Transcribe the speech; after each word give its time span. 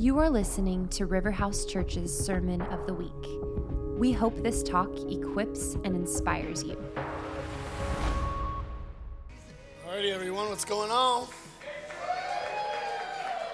You 0.00 0.18
are 0.20 0.30
listening 0.30 0.86
to 0.90 1.08
Riverhouse 1.08 1.68
Church's 1.68 2.16
Sermon 2.16 2.62
of 2.62 2.86
the 2.86 2.94
Week. 2.94 3.10
We 3.98 4.12
hope 4.12 4.40
this 4.44 4.62
talk 4.62 4.96
equips 5.10 5.74
and 5.82 5.86
inspires 5.86 6.62
you. 6.62 6.80
Alrighty, 9.84 10.12
everyone, 10.12 10.50
what's 10.50 10.64
going 10.64 10.92
on? 10.92 11.26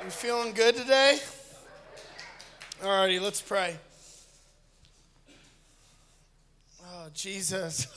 You 0.05 0.11
feeling 0.11 0.53
good 0.53 0.77
today? 0.77 1.19
Alrighty, 2.83 3.23
let's 3.23 3.41
pray. 3.41 3.79
Oh, 6.87 7.09
Jesus. 7.15 7.87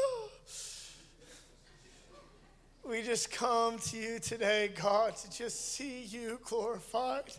We 2.88 3.02
just 3.02 3.30
come 3.30 3.80
to 3.80 3.98
you 3.98 4.18
today, 4.18 4.72
God, 4.82 5.18
to 5.18 5.38
just 5.38 5.74
see 5.74 6.04
you 6.04 6.40
glorified. 6.42 7.34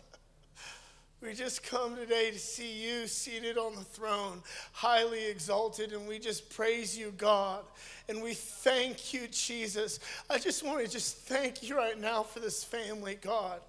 We 1.21 1.33
just 1.33 1.63
come 1.63 1.97
today 1.97 2.31
to 2.31 2.39
see 2.39 2.81
you 2.81 3.05
seated 3.05 3.57
on 3.57 3.75
the 3.75 3.83
throne, 3.83 4.41
highly 4.71 5.27
exalted, 5.27 5.91
and 5.91 6.07
we 6.07 6.17
just 6.17 6.49
praise 6.49 6.97
you, 6.97 7.13
God. 7.17 7.65
And 8.07 8.23
we 8.23 8.33
thank 8.33 9.13
you, 9.13 9.27
Jesus. 9.27 9.99
I 10.29 10.37
just 10.37 10.63
want 10.63 10.83
to 10.85 10.89
just 10.89 11.17
thank 11.17 11.61
you 11.61 11.75
right 11.75 11.99
now 11.99 12.23
for 12.23 12.39
this 12.39 12.63
family, 12.63 13.17
God. 13.21 13.59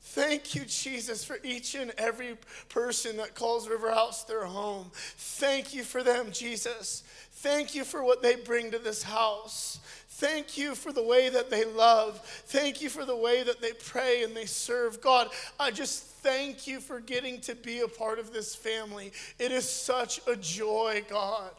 Thank 0.00 0.56
you, 0.56 0.64
Jesus, 0.64 1.22
for 1.24 1.38
each 1.44 1.76
and 1.76 1.92
every 1.98 2.36
person 2.68 3.16
that 3.18 3.36
calls 3.36 3.68
River 3.68 3.92
House 3.92 4.24
their 4.24 4.44
home. 4.44 4.90
Thank 4.92 5.74
you 5.74 5.84
for 5.84 6.02
them, 6.02 6.32
Jesus. 6.32 7.04
Thank 7.30 7.76
you 7.76 7.84
for 7.84 8.02
what 8.02 8.22
they 8.22 8.34
bring 8.34 8.72
to 8.72 8.78
this 8.78 9.04
house. 9.04 9.78
Thank 10.08 10.58
you 10.58 10.74
for 10.74 10.92
the 10.92 11.02
way 11.02 11.28
that 11.28 11.48
they 11.48 11.64
love. 11.64 12.20
Thank 12.46 12.82
you 12.82 12.88
for 12.88 13.04
the 13.04 13.16
way 13.16 13.44
that 13.44 13.60
they 13.60 13.72
pray 13.72 14.24
and 14.24 14.36
they 14.36 14.46
serve 14.46 15.00
God. 15.00 15.28
I 15.60 15.70
just 15.70 16.07
thank 16.22 16.66
you 16.66 16.80
for 16.80 17.00
getting 17.00 17.40
to 17.42 17.54
be 17.54 17.80
a 17.80 17.88
part 17.88 18.18
of 18.18 18.32
this 18.32 18.54
family. 18.54 19.12
It 19.38 19.52
is 19.52 19.68
such 19.68 20.20
a 20.26 20.36
joy, 20.36 21.04
God. 21.08 21.52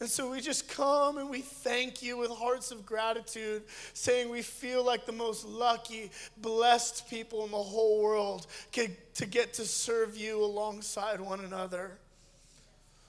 And 0.00 0.08
so 0.08 0.30
we 0.30 0.40
just 0.40 0.68
come 0.68 1.18
and 1.18 1.30
we 1.30 1.40
thank 1.40 2.02
you 2.02 2.16
with 2.16 2.30
hearts 2.30 2.72
of 2.72 2.84
gratitude, 2.84 3.62
saying 3.92 4.28
we 4.28 4.42
feel 4.42 4.84
like 4.84 5.06
the 5.06 5.12
most 5.12 5.46
lucky, 5.46 6.10
blessed 6.38 7.08
people 7.08 7.44
in 7.44 7.50
the 7.50 7.56
whole 7.56 8.02
world 8.02 8.46
to 8.72 9.26
get 9.26 9.54
to 9.54 9.64
serve 9.64 10.16
you 10.16 10.44
alongside 10.44 11.20
one 11.20 11.40
another. 11.40 11.92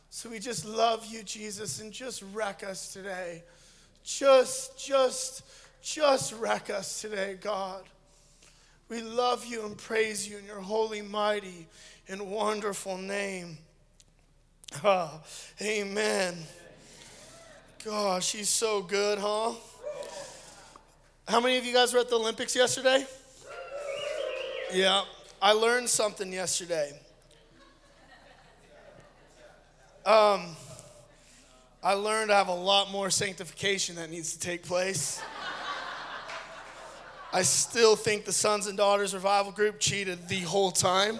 So 0.10 0.30
we 0.30 0.40
just 0.40 0.64
love 0.64 1.06
you, 1.06 1.24
Jesus, 1.24 1.82
and 1.82 1.92
just 1.92 2.24
wreck 2.34 2.64
us 2.64 2.94
today. 2.94 3.44
Just, 4.04 4.78
just, 4.78 5.44
just 5.82 6.34
wreck 6.34 6.70
us 6.70 7.02
today, 7.02 7.38
God. 7.42 7.84
We 8.88 9.02
love 9.02 9.46
you 9.46 9.66
and 9.66 9.78
praise 9.78 10.28
you 10.28 10.38
in 10.38 10.46
your 10.46 10.60
holy, 10.60 11.02
mighty, 11.02 11.68
and 12.08 12.30
wonderful 12.30 12.98
name. 12.98 13.58
Oh, 14.84 15.22
amen. 15.62 16.38
Gosh, 17.84 18.32
he's 18.32 18.50
so 18.50 18.82
good, 18.82 19.18
huh? 19.20 19.54
How 21.28 21.40
many 21.40 21.58
of 21.58 21.66
you 21.66 21.74
guys 21.74 21.94
were 21.94 22.00
at 22.00 22.10
the 22.10 22.16
Olympics 22.16 22.56
yesterday? 22.56 23.06
Yeah, 24.72 25.04
I 25.42 25.54
learned 25.54 25.90
something 25.90 26.32
yesterday. 26.32 26.92
Um, 30.06 30.56
I 31.84 31.94
learned 31.94 32.32
I 32.32 32.38
have 32.38 32.48
a 32.48 32.54
lot 32.54 32.92
more 32.92 33.10
sanctification 33.10 33.96
that 33.96 34.12
needs 34.12 34.34
to 34.34 34.40
take 34.40 34.64
place. 34.64 35.20
I 37.36 37.42
still 37.42 37.98
think 37.98 38.24
the 38.24 38.32
Sons 38.32 38.66
and 38.68 38.78
Daughters 38.78 39.14
Revival 39.14 39.52
Group 39.52 39.78
cheated 39.78 40.30
the 40.30 40.40
whole 40.40 40.72
time. 40.72 41.20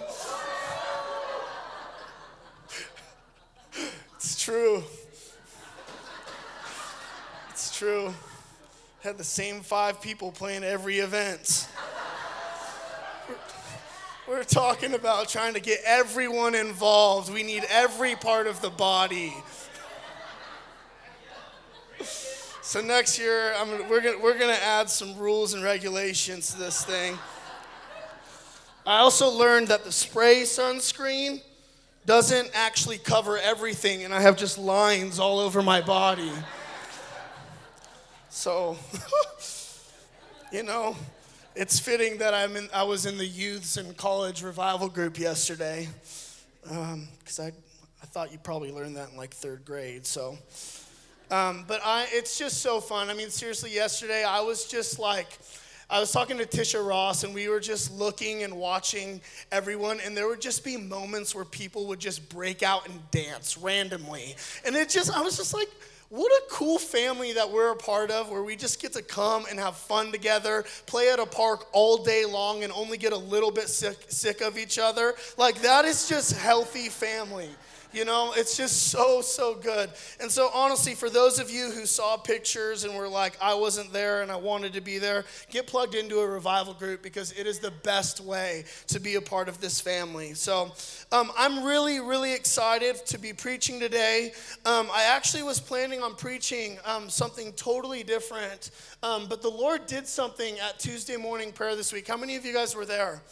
it's 4.14 4.42
true. 4.42 4.82
It's 7.50 7.76
true. 7.76 8.14
Had 9.02 9.18
the 9.18 9.24
same 9.24 9.60
five 9.60 10.00
people 10.00 10.32
playing 10.32 10.64
every 10.64 11.00
event. 11.00 11.68
We're 14.26 14.42
talking 14.42 14.94
about 14.94 15.28
trying 15.28 15.52
to 15.52 15.60
get 15.60 15.80
everyone 15.84 16.54
involved. 16.54 17.30
We 17.30 17.42
need 17.42 17.66
every 17.68 18.14
part 18.16 18.46
of 18.46 18.62
the 18.62 18.70
body. 18.70 19.34
So 22.66 22.80
next 22.80 23.16
year, 23.16 23.54
I'm, 23.56 23.88
we're 23.88 24.00
gonna, 24.00 24.18
we're 24.18 24.36
gonna 24.36 24.58
add 24.60 24.90
some 24.90 25.16
rules 25.16 25.54
and 25.54 25.62
regulations 25.62 26.50
to 26.50 26.58
this 26.58 26.84
thing. 26.84 27.16
I 28.84 28.98
also 28.98 29.28
learned 29.30 29.68
that 29.68 29.84
the 29.84 29.92
spray 29.92 30.42
sunscreen 30.42 31.42
doesn't 32.06 32.50
actually 32.54 32.98
cover 32.98 33.38
everything, 33.38 34.02
and 34.02 34.12
I 34.12 34.20
have 34.20 34.36
just 34.36 34.58
lines 34.58 35.20
all 35.20 35.38
over 35.38 35.62
my 35.62 35.80
body. 35.80 36.32
So, 38.30 38.76
you 40.52 40.64
know, 40.64 40.96
it's 41.54 41.78
fitting 41.78 42.18
that 42.18 42.34
I'm 42.34 42.56
in, 42.56 42.68
I 42.74 42.82
was 42.82 43.06
in 43.06 43.16
the 43.16 43.26
youths 43.26 43.76
and 43.76 43.96
college 43.96 44.42
revival 44.42 44.88
group 44.88 45.20
yesterday, 45.20 45.86
because 46.64 47.38
um, 47.38 47.44
I, 47.44 47.52
I 48.02 48.06
thought 48.06 48.32
you 48.32 48.38
probably 48.38 48.72
learned 48.72 48.96
that 48.96 49.10
in 49.10 49.16
like 49.16 49.34
third 49.34 49.64
grade. 49.64 50.04
So. 50.04 50.36
Um, 51.30 51.64
but 51.66 51.80
I, 51.84 52.06
it's 52.10 52.38
just 52.38 52.62
so 52.62 52.80
fun. 52.80 53.10
I 53.10 53.14
mean, 53.14 53.30
seriously, 53.30 53.74
yesterday 53.74 54.24
I 54.24 54.40
was 54.40 54.66
just 54.66 54.98
like, 54.98 55.26
I 55.88 56.00
was 56.00 56.10
talking 56.10 56.38
to 56.38 56.44
Tisha 56.44 56.84
Ross, 56.84 57.24
and 57.24 57.32
we 57.34 57.48
were 57.48 57.60
just 57.60 57.92
looking 57.92 58.42
and 58.42 58.56
watching 58.56 59.20
everyone, 59.52 60.00
and 60.00 60.16
there 60.16 60.26
would 60.26 60.40
just 60.40 60.64
be 60.64 60.76
moments 60.76 61.34
where 61.34 61.44
people 61.44 61.86
would 61.86 62.00
just 62.00 62.28
break 62.28 62.62
out 62.62 62.88
and 62.88 63.10
dance 63.10 63.56
randomly. 63.56 64.34
And 64.64 64.74
it 64.74 64.88
just, 64.88 65.16
I 65.16 65.20
was 65.20 65.36
just 65.36 65.54
like, 65.54 65.68
what 66.08 66.30
a 66.30 66.42
cool 66.50 66.78
family 66.78 67.32
that 67.32 67.50
we're 67.50 67.72
a 67.72 67.76
part 67.76 68.12
of 68.12 68.30
where 68.30 68.42
we 68.42 68.54
just 68.54 68.80
get 68.80 68.92
to 68.92 69.02
come 69.02 69.44
and 69.50 69.58
have 69.58 69.76
fun 69.76 70.12
together, 70.12 70.64
play 70.86 71.10
at 71.10 71.18
a 71.18 71.26
park 71.26 71.66
all 71.72 71.98
day 71.98 72.24
long, 72.24 72.62
and 72.62 72.72
only 72.72 72.96
get 72.96 73.12
a 73.12 73.16
little 73.16 73.50
bit 73.50 73.68
sick, 73.68 73.96
sick 74.08 74.40
of 74.40 74.56
each 74.56 74.78
other. 74.78 75.14
Like, 75.36 75.62
that 75.62 75.84
is 75.84 76.08
just 76.08 76.36
healthy 76.36 76.88
family. 76.88 77.50
You 77.96 78.04
know, 78.04 78.34
it's 78.36 78.58
just 78.58 78.88
so, 78.88 79.22
so 79.22 79.54
good. 79.54 79.88
And 80.20 80.30
so, 80.30 80.50
honestly, 80.52 80.94
for 80.94 81.08
those 81.08 81.38
of 81.38 81.50
you 81.50 81.70
who 81.70 81.86
saw 81.86 82.18
pictures 82.18 82.84
and 82.84 82.94
were 82.94 83.08
like, 83.08 83.38
I 83.40 83.54
wasn't 83.54 83.90
there 83.90 84.20
and 84.20 84.30
I 84.30 84.36
wanted 84.36 84.74
to 84.74 84.82
be 84.82 84.98
there, 84.98 85.24
get 85.48 85.66
plugged 85.66 85.94
into 85.94 86.18
a 86.18 86.28
revival 86.28 86.74
group 86.74 87.02
because 87.02 87.32
it 87.32 87.46
is 87.46 87.58
the 87.58 87.70
best 87.70 88.20
way 88.20 88.66
to 88.88 89.00
be 89.00 89.14
a 89.14 89.22
part 89.22 89.48
of 89.48 89.62
this 89.62 89.80
family. 89.80 90.34
So, 90.34 90.72
um, 91.10 91.32
I'm 91.38 91.64
really, 91.64 91.98
really 91.98 92.34
excited 92.34 92.96
to 93.06 93.18
be 93.18 93.32
preaching 93.32 93.80
today. 93.80 94.32
Um, 94.66 94.90
I 94.92 95.04
actually 95.04 95.44
was 95.44 95.58
planning 95.58 96.02
on 96.02 96.16
preaching 96.16 96.76
um, 96.84 97.08
something 97.08 97.50
totally 97.54 98.02
different, 98.02 98.72
um, 99.02 99.24
but 99.26 99.40
the 99.40 99.48
Lord 99.48 99.86
did 99.86 100.06
something 100.06 100.58
at 100.58 100.78
Tuesday 100.78 101.16
morning 101.16 101.50
prayer 101.50 101.74
this 101.74 101.94
week. 101.94 102.06
How 102.06 102.18
many 102.18 102.36
of 102.36 102.44
you 102.44 102.52
guys 102.52 102.76
were 102.76 102.84
there? 102.84 103.22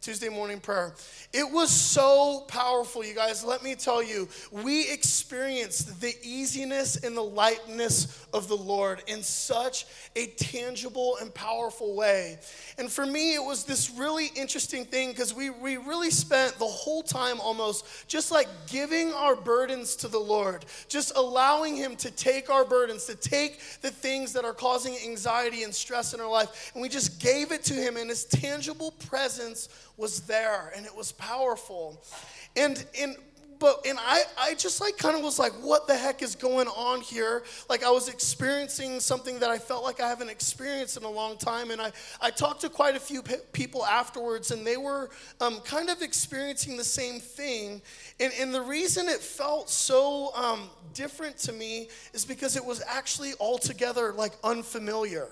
Tuesday 0.00 0.28
morning 0.28 0.60
prayer. 0.60 0.94
It 1.32 1.50
was 1.50 1.70
so 1.70 2.44
powerful, 2.48 3.04
you 3.04 3.14
guys. 3.14 3.42
Let 3.42 3.62
me 3.62 3.74
tell 3.74 4.02
you, 4.02 4.28
we 4.52 4.90
experienced 4.90 6.00
the 6.00 6.14
easiness 6.22 6.96
and 6.96 7.16
the 7.16 7.22
lightness 7.22 8.25
of 8.36 8.48
the 8.48 8.56
Lord 8.56 9.02
in 9.06 9.22
such 9.22 9.86
a 10.14 10.26
tangible 10.26 11.16
and 11.20 11.32
powerful 11.32 11.94
way. 11.96 12.38
And 12.78 12.90
for 12.90 13.06
me, 13.06 13.34
it 13.34 13.42
was 13.42 13.64
this 13.64 13.90
really 13.90 14.26
interesting 14.36 14.84
thing 14.84 15.10
because 15.10 15.34
we, 15.34 15.50
we 15.50 15.78
really 15.78 16.10
spent 16.10 16.58
the 16.58 16.66
whole 16.66 17.02
time 17.02 17.40
almost 17.40 18.06
just 18.08 18.30
like 18.30 18.48
giving 18.66 19.12
our 19.12 19.34
burdens 19.34 19.96
to 19.96 20.08
the 20.08 20.18
Lord, 20.18 20.66
just 20.88 21.16
allowing 21.16 21.76
Him 21.76 21.96
to 21.96 22.10
take 22.10 22.50
our 22.50 22.64
burdens, 22.64 23.06
to 23.06 23.14
take 23.14 23.60
the 23.80 23.90
things 23.90 24.32
that 24.34 24.44
are 24.44 24.54
causing 24.54 24.94
anxiety 25.04 25.62
and 25.62 25.74
stress 25.74 26.12
in 26.12 26.20
our 26.20 26.30
life, 26.30 26.72
and 26.74 26.82
we 26.82 26.88
just 26.88 27.20
gave 27.20 27.52
it 27.52 27.64
to 27.64 27.74
Him, 27.74 27.96
and 27.96 28.10
His 28.10 28.24
tangible 28.26 28.92
presence 29.08 29.68
was 29.96 30.20
there 30.20 30.72
and 30.76 30.84
it 30.84 30.94
was 30.94 31.12
powerful. 31.12 32.02
And 32.54 32.84
and 32.98 33.16
but 33.58 33.86
and 33.86 33.98
I, 34.00 34.22
I 34.38 34.54
just 34.54 34.80
like 34.80 34.98
kind 34.98 35.16
of 35.16 35.22
was 35.22 35.38
like 35.38 35.52
what 35.54 35.86
the 35.86 35.96
heck 35.96 36.22
is 36.22 36.34
going 36.34 36.68
on 36.68 37.00
here 37.00 37.44
like 37.68 37.84
i 37.84 37.90
was 37.90 38.08
experiencing 38.08 39.00
something 39.00 39.38
that 39.40 39.50
i 39.50 39.58
felt 39.58 39.84
like 39.84 40.00
i 40.00 40.08
haven't 40.08 40.28
experienced 40.28 40.96
in 40.96 41.04
a 41.04 41.10
long 41.10 41.36
time 41.36 41.70
and 41.70 41.80
i, 41.80 41.92
I 42.20 42.30
talked 42.30 42.60
to 42.62 42.68
quite 42.68 42.96
a 42.96 43.00
few 43.00 43.22
pe- 43.22 43.40
people 43.52 43.84
afterwards 43.84 44.50
and 44.50 44.66
they 44.66 44.76
were 44.76 45.10
um, 45.40 45.60
kind 45.60 45.90
of 45.90 46.02
experiencing 46.02 46.76
the 46.76 46.84
same 46.84 47.20
thing 47.20 47.82
and, 48.20 48.32
and 48.38 48.54
the 48.54 48.62
reason 48.62 49.08
it 49.08 49.20
felt 49.20 49.70
so 49.70 50.34
um, 50.34 50.70
different 50.94 51.36
to 51.38 51.52
me 51.52 51.88
is 52.12 52.24
because 52.24 52.56
it 52.56 52.64
was 52.64 52.82
actually 52.86 53.32
altogether 53.40 54.12
like 54.12 54.32
unfamiliar 54.44 55.28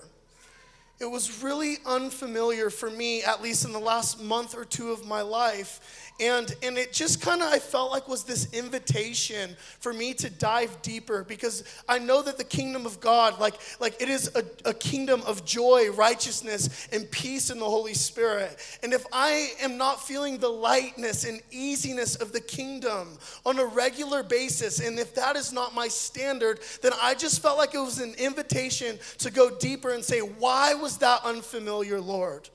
it 0.97 1.05
was 1.05 1.43
really 1.43 1.77
unfamiliar 1.85 2.69
for 2.69 2.89
me, 2.89 3.21
at 3.21 3.41
least 3.41 3.65
in 3.65 3.73
the 3.73 3.79
last 3.79 4.21
month 4.21 4.55
or 4.55 4.63
two 4.63 4.91
of 4.91 5.05
my 5.05 5.21
life. 5.21 6.04
And, 6.17 6.55
and 6.63 6.77
it 6.77 6.93
just 6.93 7.21
kind 7.21 7.41
of, 7.41 7.49
I 7.49 7.59
felt 7.59 7.91
like 7.91 8.07
was 8.07 8.23
this 8.23 8.53
invitation 8.53 9.57
for 9.79 9.91
me 9.91 10.13
to 10.13 10.29
dive 10.29 10.81
deeper 10.81 11.25
because 11.25 11.65
I 11.89 11.99
know 11.99 12.21
that 12.21 12.37
the 12.37 12.45
kingdom 12.45 12.85
of 12.85 13.01
God, 13.01 13.37
like, 13.37 13.55
like 13.81 14.01
it 14.01 14.07
is 14.07 14.31
a, 14.33 14.69
a 14.69 14.73
kingdom 14.73 15.21
of 15.27 15.43
joy, 15.43 15.91
righteousness, 15.91 16.87
and 16.93 17.11
peace 17.11 17.49
in 17.49 17.59
the 17.59 17.65
Holy 17.65 17.93
Spirit. 17.93 18.57
And 18.81 18.93
if 18.93 19.05
I 19.11 19.51
am 19.61 19.77
not 19.77 20.07
feeling 20.07 20.37
the 20.37 20.47
lightness 20.47 21.25
and 21.25 21.41
easiness 21.51 22.15
of 22.15 22.31
the 22.31 22.41
kingdom 22.41 23.17
on 23.45 23.59
a 23.59 23.65
regular 23.65 24.23
basis, 24.23 24.79
and 24.79 24.97
if 24.97 25.13
that 25.15 25.35
is 25.35 25.51
not 25.51 25.75
my 25.75 25.89
standard, 25.89 26.61
then 26.81 26.93
I 27.01 27.15
just 27.15 27.41
felt 27.41 27.57
like 27.57 27.73
it 27.73 27.79
was 27.79 27.99
an 27.99 28.13
invitation 28.17 28.99
to 29.17 29.31
go 29.31 29.49
deeper 29.49 29.91
and 29.91 30.03
say, 30.03 30.19
why 30.19 30.75
was 30.75 30.97
that 30.99 31.25
unfamiliar, 31.25 31.99
Lord? 31.99 32.49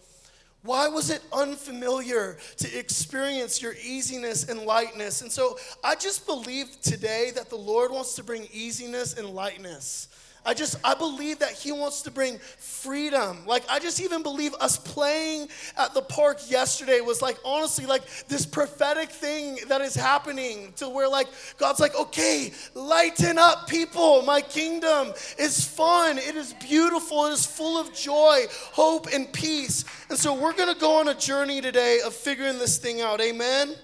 Why 0.63 0.89
was 0.89 1.09
it 1.09 1.23
unfamiliar 1.33 2.37
to 2.59 2.79
experience 2.79 3.63
your 3.63 3.75
easiness 3.83 4.49
and 4.49 4.61
lightness? 4.61 5.23
And 5.23 5.33
so 5.33 5.59
I 5.83 5.95
just 5.95 6.27
believe 6.27 6.81
today 6.83 7.33
that 7.35 7.49
the 7.49 7.57
Lord 7.57 7.91
wants 7.91 8.15
to 8.17 8.25
bring 8.25 8.47
easiness 8.53 9.17
and 9.17 9.31
lightness. 9.31 10.09
I 10.45 10.55
just, 10.55 10.77
I 10.83 10.95
believe 10.95 11.41
that 11.41 11.53
He 11.53 11.71
wants 11.71 12.03
to 12.03 12.11
bring 12.11 12.39
freedom. 12.39 13.45
Like, 13.47 13.63
I 13.69 13.79
just 13.79 14.01
even 14.01 14.23
believe 14.23 14.55
us 14.55 14.79
playing 14.79 15.49
at 15.77 15.93
the 15.93 16.01
park 16.01 16.39
yesterday 16.49 17.01
was 17.01 17.21
like, 17.21 17.39
honestly, 17.45 17.85
like 17.85 18.03
this 18.29 18.47
prophetic 18.47 19.11
thing 19.11 19.59
that 19.69 19.83
is 19.83 19.95
happening 19.95 20.73
to 20.77 20.89
where, 20.89 21.09
like, 21.09 21.29
God's 21.59 21.79
like, 21.79 21.95
okay, 21.95 22.53
lighten 22.75 23.39
up, 23.39 23.69
people. 23.69 24.23
My 24.23 24.41
kingdom 24.41 25.13
is 25.39 25.65
fun, 25.65 26.17
it 26.17 26.37
is 26.37 26.55
beautiful, 26.55 27.27
it 27.27 27.33
is 27.33 27.45
full 27.45 27.79
of 27.79 27.93
joy, 27.93 28.45
hope, 28.73 29.09
and 29.13 29.31
peace. 29.33 29.85
And 30.09 30.19
so, 30.19 30.35
we're 30.35 30.55
gonna 30.55 30.75
go 30.75 31.01
on 31.01 31.09
a 31.09 31.15
journey 31.15 31.61
today 31.61 32.01
of 32.05 32.15
figuring 32.15 32.59
this 32.59 32.79
thing 32.79 33.03
out. 33.03 33.21
Amen? 33.21 33.75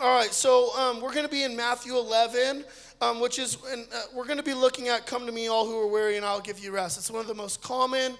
All 0.00 0.16
right, 0.16 0.32
so 0.32 0.74
um, 0.78 1.02
we're 1.02 1.12
gonna 1.12 1.28
be 1.28 1.42
in 1.42 1.54
Matthew 1.54 1.94
11 1.94 2.64
um, 3.00 3.20
which 3.20 3.38
is, 3.38 3.56
and 3.70 3.86
uh, 3.94 4.02
we're 4.14 4.26
going 4.26 4.38
to 4.38 4.44
be 4.44 4.54
looking 4.54 4.88
at 4.88 5.06
Come 5.06 5.26
to 5.26 5.32
Me, 5.32 5.48
all 5.48 5.66
who 5.66 5.78
are 5.78 5.86
weary, 5.86 6.16
and 6.16 6.24
I'll 6.24 6.40
give 6.40 6.58
you 6.58 6.70
rest. 6.70 6.98
It's 6.98 7.10
one 7.10 7.20
of 7.20 7.26
the 7.26 7.34
most 7.34 7.62
common, 7.62 8.14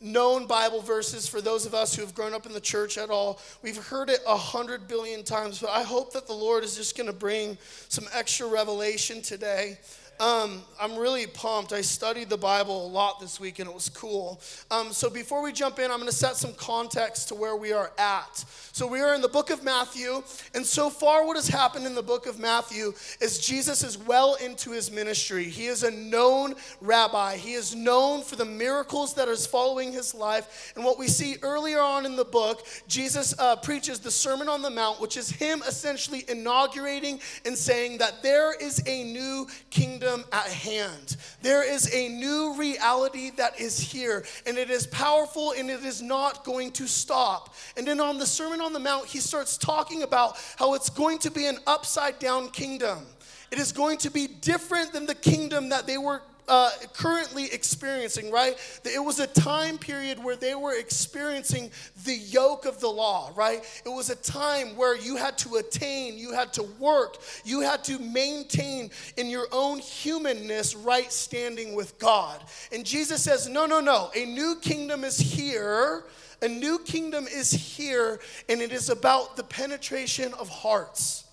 known 0.00 0.46
Bible 0.46 0.80
verses 0.80 1.26
for 1.26 1.40
those 1.40 1.66
of 1.66 1.74
us 1.74 1.94
who 1.94 2.02
have 2.02 2.14
grown 2.14 2.34
up 2.34 2.46
in 2.46 2.52
the 2.52 2.60
church 2.60 2.98
at 2.98 3.10
all. 3.10 3.40
We've 3.62 3.76
heard 3.76 4.10
it 4.10 4.20
a 4.26 4.36
hundred 4.36 4.86
billion 4.86 5.24
times, 5.24 5.60
but 5.60 5.70
I 5.70 5.82
hope 5.82 6.12
that 6.12 6.26
the 6.26 6.34
Lord 6.34 6.62
is 6.62 6.76
just 6.76 6.96
going 6.96 7.06
to 7.06 7.12
bring 7.12 7.56
some 7.88 8.04
extra 8.12 8.46
revelation 8.46 9.22
today. 9.22 9.78
Um, 10.20 10.62
I'm 10.80 10.96
really 10.96 11.28
pumped. 11.28 11.72
I 11.72 11.80
studied 11.80 12.28
the 12.28 12.36
Bible 12.36 12.86
a 12.86 12.88
lot 12.88 13.20
this 13.20 13.38
week 13.38 13.60
and 13.60 13.68
it 13.68 13.74
was 13.74 13.88
cool. 13.88 14.40
Um, 14.68 14.92
so 14.92 15.08
before 15.08 15.42
we 15.42 15.52
jump 15.52 15.78
in, 15.78 15.92
I'm 15.92 15.98
going 15.98 16.10
to 16.10 16.16
set 16.16 16.36
some 16.36 16.52
context 16.54 17.28
to 17.28 17.36
where 17.36 17.54
we 17.54 17.72
are 17.72 17.92
at. 17.98 18.44
So 18.72 18.86
we 18.86 19.00
are 19.00 19.14
in 19.14 19.20
the 19.20 19.28
book 19.28 19.50
of 19.50 19.62
Matthew, 19.62 20.22
and 20.54 20.64
so 20.64 20.88
far, 20.88 21.26
what 21.26 21.36
has 21.36 21.48
happened 21.48 21.84
in 21.86 21.94
the 21.94 22.02
book 22.02 22.26
of 22.26 22.38
Matthew 22.38 22.92
is 23.20 23.38
Jesus 23.38 23.82
is 23.82 23.98
well 23.98 24.34
into 24.36 24.70
his 24.70 24.90
ministry. 24.90 25.44
He 25.44 25.66
is 25.66 25.82
a 25.82 25.90
known 25.90 26.54
rabbi, 26.80 27.36
he 27.36 27.54
is 27.54 27.74
known 27.74 28.22
for 28.22 28.36
the 28.36 28.44
miracles 28.44 29.14
that 29.14 29.28
is 29.28 29.46
following 29.46 29.92
his 29.92 30.14
life. 30.14 30.72
And 30.76 30.84
what 30.84 30.98
we 30.98 31.08
see 31.08 31.36
earlier 31.42 31.80
on 31.80 32.06
in 32.06 32.16
the 32.16 32.24
book, 32.24 32.66
Jesus 32.86 33.34
uh, 33.38 33.56
preaches 33.56 33.98
the 33.98 34.10
Sermon 34.10 34.48
on 34.48 34.62
the 34.62 34.70
Mount, 34.70 35.00
which 35.00 35.16
is 35.16 35.30
him 35.30 35.62
essentially 35.66 36.24
inaugurating 36.28 37.20
and 37.44 37.56
saying 37.56 37.98
that 37.98 38.22
there 38.22 38.54
is 38.54 38.82
a 38.86 39.04
new 39.04 39.46
kingdom 39.70 40.07
kingdom 40.08 40.24
at 40.32 40.48
hand. 40.48 41.16
There 41.42 41.62
is 41.68 41.92
a 41.94 42.08
new 42.08 42.54
reality 42.56 43.30
that 43.36 43.60
is 43.60 43.78
here, 43.78 44.24
and 44.46 44.56
it 44.56 44.70
is 44.70 44.86
powerful 44.86 45.52
and 45.56 45.70
it 45.70 45.84
is 45.84 46.00
not 46.00 46.44
going 46.44 46.72
to 46.72 46.86
stop. 46.86 47.54
And 47.76 47.86
then 47.86 48.00
on 48.00 48.18
the 48.18 48.26
Sermon 48.26 48.60
on 48.60 48.72
the 48.72 48.80
Mount, 48.80 49.06
he 49.06 49.18
starts 49.18 49.58
talking 49.58 50.02
about 50.02 50.38
how 50.56 50.74
it's 50.74 50.88
going 50.88 51.18
to 51.18 51.30
be 51.30 51.46
an 51.46 51.58
upside 51.66 52.18
down 52.18 52.48
kingdom. 52.48 53.06
It 53.50 53.58
is 53.58 53.72
going 53.72 53.98
to 53.98 54.10
be 54.10 54.26
different 54.26 54.92
than 54.92 55.06
the 55.06 55.14
kingdom 55.14 55.68
that 55.70 55.86
they 55.86 55.98
were 55.98 56.22
uh, 56.48 56.70
currently 56.94 57.52
experiencing, 57.52 58.30
right? 58.30 58.56
It 58.84 59.02
was 59.02 59.20
a 59.20 59.26
time 59.26 59.78
period 59.78 60.22
where 60.22 60.36
they 60.36 60.54
were 60.54 60.76
experiencing 60.78 61.70
the 62.04 62.14
yoke 62.14 62.64
of 62.64 62.80
the 62.80 62.88
law, 62.88 63.32
right? 63.36 63.62
It 63.84 63.88
was 63.88 64.10
a 64.10 64.16
time 64.16 64.76
where 64.76 64.96
you 64.96 65.16
had 65.16 65.38
to 65.38 65.56
attain, 65.56 66.18
you 66.18 66.32
had 66.32 66.52
to 66.54 66.62
work, 66.78 67.18
you 67.44 67.60
had 67.60 67.84
to 67.84 67.98
maintain 67.98 68.90
in 69.16 69.28
your 69.28 69.46
own 69.52 69.78
humanness 69.78 70.74
right 70.74 71.12
standing 71.12 71.74
with 71.74 71.98
God. 71.98 72.42
And 72.72 72.84
Jesus 72.84 73.22
says, 73.22 73.48
no, 73.48 73.66
no, 73.66 73.80
no, 73.80 74.10
a 74.14 74.24
new 74.24 74.56
kingdom 74.60 75.04
is 75.04 75.18
here. 75.18 76.04
A 76.40 76.46
new 76.48 76.78
kingdom 76.78 77.26
is 77.26 77.50
here, 77.50 78.20
and 78.48 78.60
it 78.60 78.72
is 78.72 78.90
about 78.90 79.36
the 79.36 79.42
penetration 79.42 80.32
of 80.34 80.48
hearts. 80.48 81.24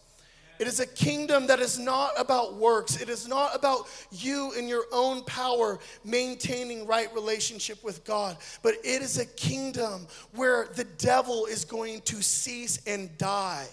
It 0.57 0.67
is 0.67 0.79
a 0.79 0.87
kingdom 0.87 1.47
that 1.47 1.59
is 1.59 1.77
not 1.77 2.11
about 2.17 2.55
works. 2.55 3.01
It 3.01 3.09
is 3.09 3.27
not 3.27 3.55
about 3.55 3.87
you 4.11 4.53
in 4.53 4.67
your 4.67 4.85
own 4.91 5.23
power 5.25 5.79
maintaining 6.03 6.87
right 6.87 7.13
relationship 7.13 7.83
with 7.83 8.03
God. 8.05 8.37
But 8.61 8.75
it 8.83 9.01
is 9.01 9.17
a 9.17 9.25
kingdom 9.25 10.07
where 10.33 10.67
the 10.75 10.85
devil 10.85 11.45
is 11.45 11.65
going 11.65 12.01
to 12.01 12.21
cease 12.21 12.79
and 12.87 13.15
die. 13.17 13.67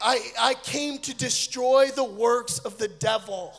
I, 0.00 0.20
I 0.38 0.54
came 0.54 0.98
to 0.98 1.14
destroy 1.14 1.88
the 1.88 2.04
works 2.04 2.58
of 2.58 2.76
the 2.76 2.88
devil. 2.88 3.54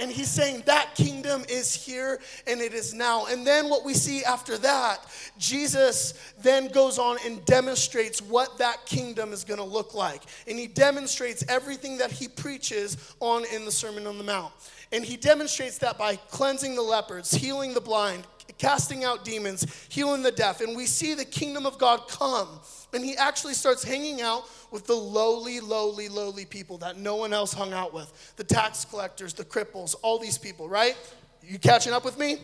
And 0.00 0.10
he's 0.10 0.30
saying 0.30 0.62
that 0.64 0.94
kingdom 0.94 1.44
is 1.48 1.74
here 1.74 2.20
and 2.46 2.60
it 2.60 2.72
is 2.72 2.94
now. 2.94 3.26
And 3.26 3.46
then 3.46 3.68
what 3.68 3.84
we 3.84 3.92
see 3.92 4.24
after 4.24 4.56
that, 4.58 5.06
Jesus 5.38 6.14
then 6.40 6.68
goes 6.68 6.98
on 6.98 7.18
and 7.26 7.44
demonstrates 7.44 8.22
what 8.22 8.56
that 8.58 8.86
kingdom 8.86 9.34
is 9.34 9.44
going 9.44 9.60
to 9.60 9.64
look 9.64 9.94
like. 9.94 10.22
And 10.48 10.58
he 10.58 10.66
demonstrates 10.66 11.44
everything 11.48 11.98
that 11.98 12.10
he 12.10 12.28
preaches 12.28 13.14
on 13.20 13.44
in 13.52 13.66
the 13.66 13.72
Sermon 13.72 14.06
on 14.06 14.16
the 14.16 14.24
Mount. 14.24 14.54
And 14.90 15.04
he 15.04 15.18
demonstrates 15.18 15.76
that 15.78 15.98
by 15.98 16.16
cleansing 16.16 16.74
the 16.74 16.82
lepers, 16.82 17.30
healing 17.30 17.74
the 17.74 17.80
blind, 17.80 18.26
casting 18.58 19.04
out 19.04 19.24
demons, 19.24 19.86
healing 19.90 20.22
the 20.22 20.32
deaf. 20.32 20.60
And 20.60 20.76
we 20.76 20.86
see 20.86 21.14
the 21.14 21.24
kingdom 21.24 21.66
of 21.66 21.78
God 21.78 22.08
come. 22.08 22.48
And 22.92 23.04
he 23.04 23.16
actually 23.16 23.54
starts 23.54 23.84
hanging 23.84 24.20
out 24.20 24.48
with 24.70 24.86
the 24.86 24.94
lowly, 24.94 25.60
lowly, 25.60 26.08
lowly 26.08 26.44
people 26.44 26.78
that 26.78 26.96
no 26.96 27.16
one 27.16 27.32
else 27.32 27.52
hung 27.52 27.72
out 27.72 27.92
with 27.92 28.34
the 28.36 28.44
tax 28.44 28.84
collectors, 28.84 29.34
the 29.34 29.44
cripples, 29.44 29.94
all 30.02 30.18
these 30.18 30.38
people, 30.38 30.68
right? 30.68 30.96
You 31.42 31.58
catching 31.58 31.92
up 31.92 32.04
with 32.04 32.18
me? 32.18 32.38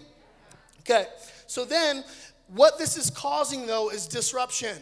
Okay. 0.80 1.06
So 1.46 1.64
then, 1.64 2.04
what 2.48 2.78
this 2.78 2.96
is 2.96 3.10
causing 3.10 3.66
though 3.66 3.90
is 3.90 4.06
disruption 4.06 4.76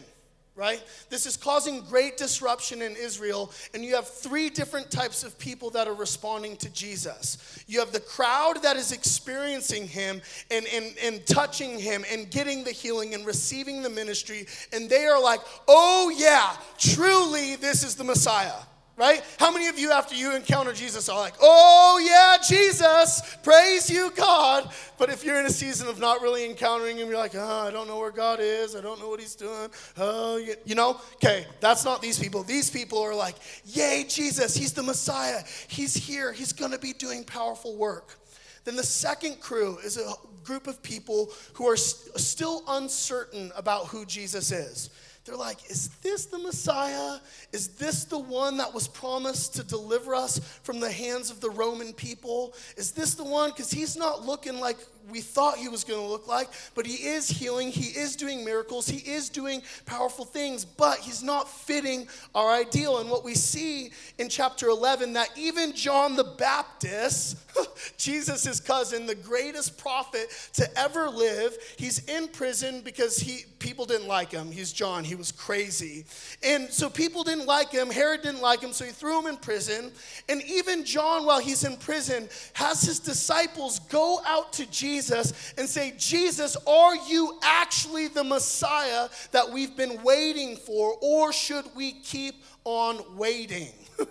right? 0.55 0.81
This 1.09 1.25
is 1.25 1.35
causing 1.35 1.81
great 1.81 2.15
disruption 2.17 2.81
in 2.81 2.95
Israel, 2.95 3.51
and 3.73 3.83
you 3.83 3.95
have 3.95 4.07
three 4.07 4.49
different 4.49 4.89
types 4.89 5.23
of 5.23 5.37
people 5.37 5.69
that 5.71 5.87
are 5.87 5.93
responding 5.93 6.55
to 6.57 6.69
Jesus. 6.69 7.63
You 7.67 7.79
have 7.79 7.91
the 7.91 7.99
crowd 7.99 8.61
that 8.63 8.77
is 8.77 8.91
experiencing 8.91 9.87
him 9.87 10.21
and, 10.49 10.65
and, 10.67 10.95
and 11.03 11.25
touching 11.25 11.77
him 11.77 12.05
and 12.11 12.29
getting 12.31 12.63
the 12.63 12.71
healing 12.71 13.13
and 13.13 13.25
receiving 13.25 13.81
the 13.81 13.89
ministry, 13.89 14.47
and 14.71 14.89
they 14.89 15.05
are 15.05 15.21
like, 15.21 15.41
oh, 15.67 16.13
yeah, 16.15 16.55
truly, 16.77 17.55
this 17.55 17.83
is 17.83 17.95
the 17.95 18.03
Messiah 18.03 18.53
right? 18.97 19.23
How 19.39 19.51
many 19.51 19.67
of 19.67 19.77
you, 19.77 19.91
after 19.91 20.15
you 20.15 20.35
encounter 20.35 20.73
Jesus, 20.73 21.09
are 21.09 21.19
like, 21.19 21.33
oh, 21.41 22.01
yeah, 22.03 22.41
Jesus, 22.47 23.37
praise 23.43 23.89
you, 23.89 24.11
God. 24.15 24.71
But 24.97 25.09
if 25.09 25.23
you're 25.23 25.39
in 25.39 25.45
a 25.45 25.51
season 25.51 25.87
of 25.87 25.99
not 25.99 26.21
really 26.21 26.45
encountering 26.45 26.97
Him, 26.97 27.09
you're 27.09 27.17
like, 27.17 27.35
oh, 27.35 27.67
I 27.67 27.71
don't 27.71 27.87
know 27.87 27.99
where 27.99 28.11
God 28.11 28.39
is. 28.39 28.75
I 28.75 28.81
don't 28.81 28.99
know 28.99 29.09
what 29.09 29.19
He's 29.19 29.35
doing. 29.35 29.69
Oh, 29.97 30.37
you, 30.37 30.75
know? 30.75 30.99
Okay, 31.15 31.45
that's 31.59 31.83
not 31.83 32.01
these 32.01 32.17
people. 32.17 32.43
These 32.43 32.69
people 32.69 33.01
are 33.01 33.15
like, 33.15 33.35
yay, 33.65 34.05
Jesus, 34.07 34.55
He's 34.55 34.73
the 34.73 34.83
Messiah. 34.83 35.41
He's 35.67 35.93
here. 35.93 36.31
He's 36.31 36.53
going 36.53 36.71
to 36.71 36.79
be 36.79 36.93
doing 36.93 37.23
powerful 37.23 37.75
work. 37.75 38.17
Then 38.63 38.75
the 38.75 38.83
second 38.83 39.39
crew 39.41 39.77
is 39.83 39.97
a 39.97 40.13
group 40.43 40.67
of 40.67 40.81
people 40.81 41.31
who 41.53 41.67
are 41.67 41.77
st- 41.77 42.17
still 42.17 42.63
uncertain 42.67 43.51
about 43.55 43.87
who 43.87 44.05
Jesus 44.05 44.51
is. 44.51 44.89
They're 45.25 45.35
like, 45.35 45.71
Is 45.71 45.89
this 46.03 46.25
the 46.25 46.37
Messiah? 46.37 47.17
Is 47.51 47.69
this 47.69 48.05
the 48.05 48.19
one 48.19 48.57
that 48.57 48.71
was 48.71 48.87
promised 48.87 49.55
to 49.55 49.63
deliver 49.63 50.13
us 50.13 50.39
from 50.61 50.79
the 50.79 50.91
hands 50.91 51.31
of 51.31 51.41
the 51.41 51.49
Roman 51.49 51.93
people? 51.93 52.53
Is 52.77 52.91
this 52.91 53.15
the 53.15 53.23
one? 53.23 53.49
Because 53.49 53.71
he's 53.71 53.97
not 53.97 54.23
looking 54.23 54.59
like 54.59 54.77
we 55.09 55.21
thought 55.21 55.57
he 55.57 55.67
was 55.67 55.83
going 55.83 55.99
to 55.99 56.07
look 56.07 56.27
like, 56.27 56.49
but 56.73 56.85
he 56.85 57.07
is 57.07 57.29
healing, 57.29 57.69
he 57.69 57.97
is 57.97 58.15
doing 58.15 58.43
miracles, 58.43 58.87
he 58.87 58.97
is 59.09 59.29
doing 59.29 59.61
powerful 59.85 60.25
things, 60.25 60.65
but 60.65 60.97
he's 60.99 61.21
not 61.21 61.49
fitting 61.49 62.07
our 62.33 62.51
ideal. 62.51 62.99
And 62.99 63.09
what 63.09 63.23
we 63.23 63.35
see 63.35 63.91
in 64.17 64.29
chapter 64.29 64.67
11 64.67 65.13
that 65.13 65.29
even 65.35 65.73
John 65.73 66.15
the 66.15 66.23
Baptist, 66.23 67.37
Jesus' 67.97 68.59
cousin, 68.59 69.05
the 69.05 69.15
greatest 69.15 69.77
prophet 69.77 70.27
to 70.53 70.79
ever 70.79 71.09
live, 71.09 71.55
he's 71.77 71.99
in 72.05 72.27
prison 72.27 72.81
because 72.81 73.17
he 73.17 73.45
people 73.59 73.85
didn't 73.85 74.07
like 74.07 74.31
him. 74.31 74.51
He's 74.51 74.71
John, 74.71 75.03
he 75.03 75.14
was 75.15 75.31
crazy. 75.31 76.05
And 76.43 76.69
so 76.69 76.89
people 76.89 77.23
didn't 77.23 77.45
like 77.45 77.71
him, 77.71 77.89
Herod 77.89 78.21
didn't 78.21 78.41
like 78.41 78.61
him, 78.61 78.73
so 78.73 78.85
he 78.85 78.91
threw 78.91 79.19
him 79.19 79.27
in 79.27 79.37
prison. 79.37 79.91
And 80.29 80.41
even 80.43 80.85
John 80.85 81.25
while 81.25 81.39
he's 81.39 81.63
in 81.63 81.77
prison 81.77 82.29
has 82.53 82.81
his 82.81 82.99
disciples 82.99 83.79
go 83.79 84.21
out 84.25 84.53
to 84.53 84.65
Jesus 84.71 84.85
Jesus 84.95 85.53
and 85.57 85.67
say, 85.67 85.93
Jesus, 85.97 86.55
are 86.67 86.95
you 86.95 87.37
actually 87.41 88.07
the 88.07 88.23
Messiah 88.23 89.09
that 89.31 89.49
we've 89.49 89.75
been 89.75 90.01
waiting 90.03 90.55
for, 90.57 90.97
or 91.01 91.33
should 91.33 91.65
we 91.75 91.93
keep 91.93 92.35
on 92.63 93.17
waiting? 93.17 93.69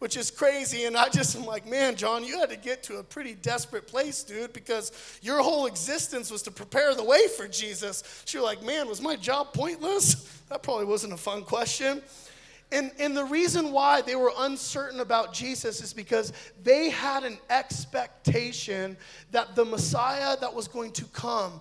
Which 0.00 0.16
is 0.16 0.30
crazy. 0.30 0.84
And 0.84 0.96
I 0.96 1.08
just 1.08 1.36
am 1.36 1.46
like, 1.46 1.66
man, 1.68 1.96
John, 1.96 2.24
you 2.24 2.38
had 2.38 2.50
to 2.50 2.56
get 2.56 2.82
to 2.84 2.96
a 2.98 3.02
pretty 3.02 3.34
desperate 3.34 3.86
place, 3.86 4.22
dude, 4.22 4.52
because 4.52 4.92
your 5.22 5.42
whole 5.42 5.66
existence 5.66 6.30
was 6.30 6.42
to 6.42 6.50
prepare 6.50 6.94
the 6.94 7.04
way 7.04 7.28
for 7.28 7.48
Jesus. 7.48 8.24
You're 8.28 8.42
like, 8.42 8.62
man, 8.62 8.88
was 8.88 9.00
my 9.00 9.16
job 9.16 9.52
pointless? 9.52 10.30
That 10.50 10.62
probably 10.62 10.84
wasn't 10.84 11.14
a 11.14 11.16
fun 11.16 11.42
question. 11.42 12.02
And, 12.70 12.90
and 12.98 13.16
the 13.16 13.24
reason 13.24 13.72
why 13.72 14.02
they 14.02 14.16
were 14.16 14.32
uncertain 14.38 15.00
about 15.00 15.32
Jesus 15.32 15.80
is 15.80 15.92
because 15.92 16.32
they 16.62 16.90
had 16.90 17.22
an 17.22 17.38
expectation 17.50 18.96
that 19.30 19.54
the 19.54 19.64
Messiah 19.64 20.36
that 20.40 20.52
was 20.52 20.66
going 20.66 20.92
to 20.92 21.04
come 21.06 21.60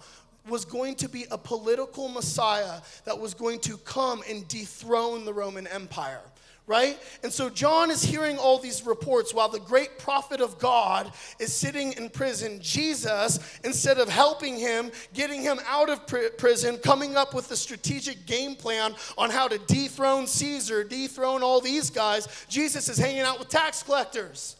was 0.49 0.65
going 0.65 0.95
to 0.95 1.07
be 1.07 1.25
a 1.31 1.37
political 1.37 2.09
Messiah 2.09 2.81
that 3.05 3.17
was 3.17 3.33
going 3.33 3.59
to 3.59 3.77
come 3.77 4.23
and 4.29 4.47
dethrone 4.47 5.23
the 5.23 5.33
Roman 5.33 5.67
Empire 5.67 6.21
right? 6.65 6.97
And 7.23 7.31
so 7.31 7.49
John 7.49 7.91
is 7.91 8.01
hearing 8.01 8.37
all 8.37 8.57
these 8.57 8.85
reports 8.85 9.33
while 9.33 9.49
the 9.49 9.59
great 9.59 9.99
prophet 9.99 10.39
of 10.39 10.57
God 10.59 11.11
is 11.39 11.53
sitting 11.53 11.93
in 11.93 12.09
prison. 12.09 12.59
Jesus, 12.61 13.59
instead 13.63 13.97
of 13.97 14.07
helping 14.07 14.57
him, 14.57 14.91
getting 15.13 15.41
him 15.41 15.59
out 15.67 15.89
of 15.89 16.07
prison, 16.37 16.77
coming 16.77 17.17
up 17.17 17.33
with 17.33 17.51
a 17.51 17.57
strategic 17.57 18.25
game 18.25 18.55
plan 18.55 18.95
on 19.17 19.29
how 19.29 19.47
to 19.47 19.57
dethrone 19.59 20.25
Caesar, 20.25 20.83
dethrone 20.83 21.43
all 21.43 21.59
these 21.59 21.89
guys, 21.89 22.45
Jesus 22.47 22.87
is 22.87 22.97
hanging 22.97 23.21
out 23.21 23.39
with 23.39 23.49
tax 23.49 23.83
collectors. 23.83 24.55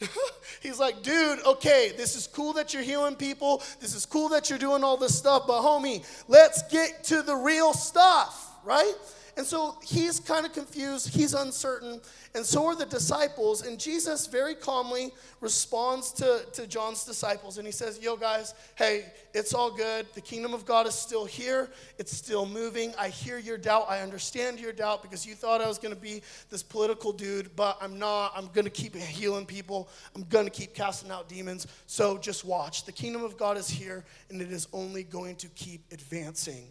He's 0.62 0.78
like, 0.78 1.02
dude, 1.02 1.44
okay, 1.44 1.92
this 1.96 2.16
is 2.16 2.26
cool 2.26 2.52
that 2.54 2.72
you're 2.72 2.82
healing 2.82 3.16
people. 3.16 3.62
This 3.80 3.94
is 3.94 4.06
cool 4.06 4.28
that 4.28 4.48
you're 4.50 4.58
doing 4.58 4.84
all 4.84 4.96
this 4.96 5.16
stuff, 5.16 5.44
but 5.46 5.62
homie, 5.62 6.04
let's 6.28 6.62
get 6.70 7.02
to 7.04 7.22
the 7.22 7.34
real 7.34 7.72
stuff, 7.72 8.57
right? 8.68 8.92
And 9.38 9.46
so 9.46 9.76
he's 9.84 10.18
kind 10.18 10.44
of 10.44 10.52
confused, 10.52 11.14
he's 11.14 11.32
uncertain, 11.32 12.00
and 12.34 12.44
so 12.44 12.66
are 12.66 12.74
the 12.74 12.84
disciples. 12.84 13.64
And 13.64 13.78
Jesus 13.78 14.26
very 14.26 14.54
calmly 14.54 15.12
responds 15.40 16.10
to, 16.14 16.44
to 16.54 16.66
John's 16.66 17.04
disciples 17.04 17.56
and 17.56 17.64
he 17.64 17.72
says, 17.72 18.00
Yo, 18.02 18.16
guys, 18.16 18.54
hey, 18.74 19.06
it's 19.32 19.54
all 19.54 19.70
good. 19.70 20.06
The 20.14 20.20
kingdom 20.20 20.54
of 20.54 20.66
God 20.66 20.88
is 20.88 20.94
still 20.94 21.24
here, 21.24 21.70
it's 21.98 22.14
still 22.14 22.46
moving. 22.46 22.92
I 22.98 23.08
hear 23.08 23.38
your 23.38 23.56
doubt, 23.56 23.86
I 23.88 24.00
understand 24.00 24.58
your 24.58 24.72
doubt 24.72 25.02
because 25.02 25.24
you 25.24 25.36
thought 25.36 25.62
I 25.62 25.68
was 25.68 25.78
going 25.78 25.94
to 25.94 26.00
be 26.00 26.20
this 26.50 26.64
political 26.64 27.12
dude, 27.12 27.54
but 27.54 27.78
I'm 27.80 27.96
not. 27.96 28.32
I'm 28.34 28.48
going 28.48 28.64
to 28.64 28.70
keep 28.70 28.96
healing 28.96 29.46
people, 29.46 29.88
I'm 30.16 30.24
going 30.24 30.46
to 30.46 30.50
keep 30.50 30.74
casting 30.74 31.12
out 31.12 31.28
demons. 31.28 31.68
So 31.86 32.18
just 32.18 32.44
watch. 32.44 32.84
The 32.84 32.92
kingdom 32.92 33.22
of 33.22 33.38
God 33.38 33.56
is 33.56 33.70
here, 33.70 34.04
and 34.30 34.42
it 34.42 34.50
is 34.50 34.66
only 34.72 35.04
going 35.04 35.36
to 35.36 35.48
keep 35.50 35.80
advancing. 35.92 36.64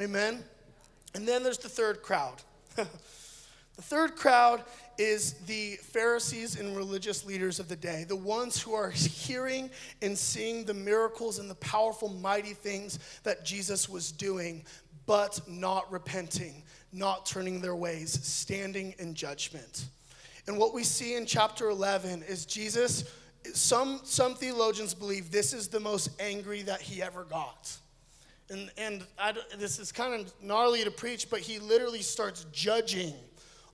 Amen. 0.00 0.42
And 1.14 1.26
then 1.26 1.42
there's 1.42 1.58
the 1.58 1.68
third 1.68 2.02
crowd. 2.02 2.42
the 2.76 2.86
third 3.82 4.16
crowd 4.16 4.62
is 4.98 5.32
the 5.46 5.76
Pharisees 5.76 6.58
and 6.58 6.76
religious 6.76 7.24
leaders 7.24 7.58
of 7.58 7.68
the 7.68 7.76
day, 7.76 8.04
the 8.06 8.16
ones 8.16 8.60
who 8.60 8.74
are 8.74 8.90
hearing 8.90 9.70
and 10.02 10.16
seeing 10.16 10.64
the 10.64 10.74
miracles 10.74 11.38
and 11.38 11.50
the 11.50 11.54
powerful, 11.56 12.08
mighty 12.08 12.54
things 12.54 12.98
that 13.22 13.44
Jesus 13.44 13.88
was 13.88 14.12
doing, 14.12 14.64
but 15.06 15.40
not 15.48 15.90
repenting, 15.90 16.62
not 16.92 17.26
turning 17.26 17.60
their 17.60 17.76
ways, 17.76 18.12
standing 18.24 18.94
in 18.98 19.14
judgment. 19.14 19.86
And 20.46 20.58
what 20.58 20.74
we 20.74 20.84
see 20.84 21.16
in 21.16 21.26
chapter 21.26 21.70
11 21.70 22.22
is 22.22 22.44
Jesus, 22.46 23.04
some, 23.54 24.00
some 24.04 24.34
theologians 24.34 24.94
believe 24.94 25.30
this 25.30 25.52
is 25.52 25.68
the 25.68 25.80
most 25.80 26.10
angry 26.20 26.62
that 26.62 26.80
he 26.80 27.02
ever 27.02 27.24
got 27.24 27.76
and, 28.50 28.70
and 28.76 29.04
I, 29.18 29.34
this 29.56 29.78
is 29.78 29.92
kind 29.92 30.14
of 30.14 30.32
gnarly 30.42 30.82
to 30.84 30.90
preach, 30.90 31.30
but 31.30 31.40
he 31.40 31.58
literally 31.58 32.02
starts 32.02 32.46
judging 32.52 33.14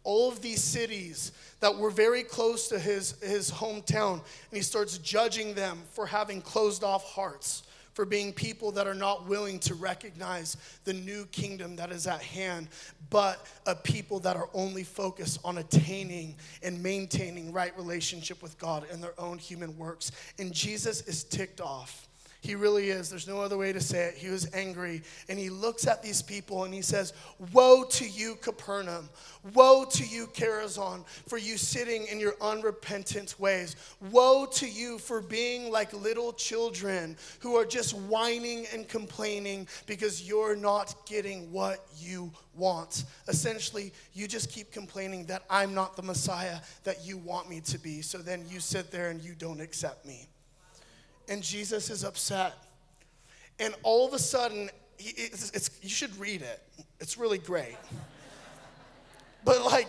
all 0.05 0.29
of 0.29 0.41
these 0.41 0.63
cities 0.63 1.33
that 1.61 1.77
were 1.77 1.91
very 1.91 2.23
close 2.23 2.69
to 2.69 2.79
his, 2.79 3.21
his 3.23 3.51
hometown. 3.51 4.13
And 4.15 4.23
he 4.53 4.61
starts 4.61 4.99
judging 4.99 5.55
them 5.55 5.79
for 5.91 6.07
having 6.07 6.41
closed 6.41 6.85
off 6.85 7.05
hearts, 7.05 7.65
for 7.93 8.05
being 8.05 8.33
people 8.33 8.71
that 8.73 8.87
are 8.87 8.95
not 8.95 9.27
willing 9.27 9.59
to 9.61 9.75
recognize 9.75 10.57
the 10.85 10.93
new 10.93 11.27
kingdom 11.27 11.75
that 11.77 11.91
is 11.91 12.07
at 12.07 12.23
hand, 12.23 12.69
but 13.11 13.47
a 13.67 13.75
people 13.75 14.21
that 14.21 14.37
are 14.37 14.49
only 14.55 14.85
focused 14.85 15.41
on 15.43 15.59
attaining 15.59 16.37
and 16.63 16.81
maintaining 16.81 17.51
right 17.51 17.77
relationship 17.77 18.43
with 18.43 18.57
God 18.59 18.85
and 18.93 19.03
their 19.03 19.19
own 19.19 19.39
human 19.39 19.77
works. 19.77 20.13
And 20.39 20.53
Jesus 20.53 21.01
is 21.09 21.25
ticked 21.25 21.61
off 21.61 22.07
he 22.41 22.55
really 22.55 22.91
is. 22.91 23.11
There's 23.11 23.27
no 23.27 23.41
other 23.41 23.57
way 23.57 23.73
to 23.73 23.81
say 23.81 24.07
it. 24.07 24.15
He 24.15 24.29
was 24.29 24.49
angry. 24.55 25.03
And 25.29 25.39
he 25.39 25.51
looks 25.51 25.87
at 25.87 26.03
these 26.03 26.23
people 26.23 26.65
and 26.65 26.73
he 26.73 26.83
says, 26.83 27.13
Woe 27.53 27.85
to 27.85 28.07
you, 28.07 28.37
Capernaum. 28.37 29.09
Woe 29.55 29.85
to 29.85 30.05
you, 30.05 30.27
Chorazin, 30.29 31.07
for 31.29 31.39
you 31.39 31.57
sitting 31.57 32.07
in 32.07 32.21
your 32.21 32.35
unrepentant 32.41 33.39
ways. 33.39 33.77
Woe 34.11 34.47
to 34.53 34.69
you 34.69 34.99
for 34.99 35.21
being 35.21 35.71
like 35.71 35.93
little 35.93 36.33
children 36.33 37.17
who 37.41 37.57
are 37.57 37.65
just 37.65 37.95
whining 37.95 38.67
and 38.73 38.89
complaining 38.89 39.67
because 39.87 40.27
you're 40.27 40.57
not 40.57 41.07
getting 41.07 41.51
what 41.53 41.87
you 41.99 42.33
want. 42.55 43.05
Essentially, 43.29 43.93
you 44.13 44.27
just 44.27 44.51
keep 44.51 44.73
complaining 44.73 45.27
that 45.27 45.45
I'm 45.49 45.75
not 45.75 45.97
the 45.97 46.03
Messiah 46.03 46.59
that 46.85 47.05
you 47.05 47.19
want 47.19 47.49
me 47.49 47.61
to 47.63 47.79
be. 47.79 48.03
So 48.03 48.19
then 48.19 48.45
you 48.49 48.61
sit 48.61 48.91
there 48.91 49.11
and 49.11 49.23
you 49.23 49.35
don't 49.35 49.61
accept 49.61 50.05
me 50.07 50.29
and 51.29 51.43
Jesus 51.43 51.91
is 51.91 52.05
upset. 52.05 52.55
And 53.59 53.75
all 53.83 54.07
of 54.07 54.15
a 54.15 54.19
sudden, 54.19 54.71
he, 54.99 55.11
it's, 55.11 55.51
it's, 55.51 55.71
you 55.83 55.89
should 55.89 56.17
read 56.19 56.43
it. 56.43 56.63
It's 57.01 57.17
really 57.17 57.39
great. 57.39 57.77
But 59.45 59.65
like, 59.65 59.89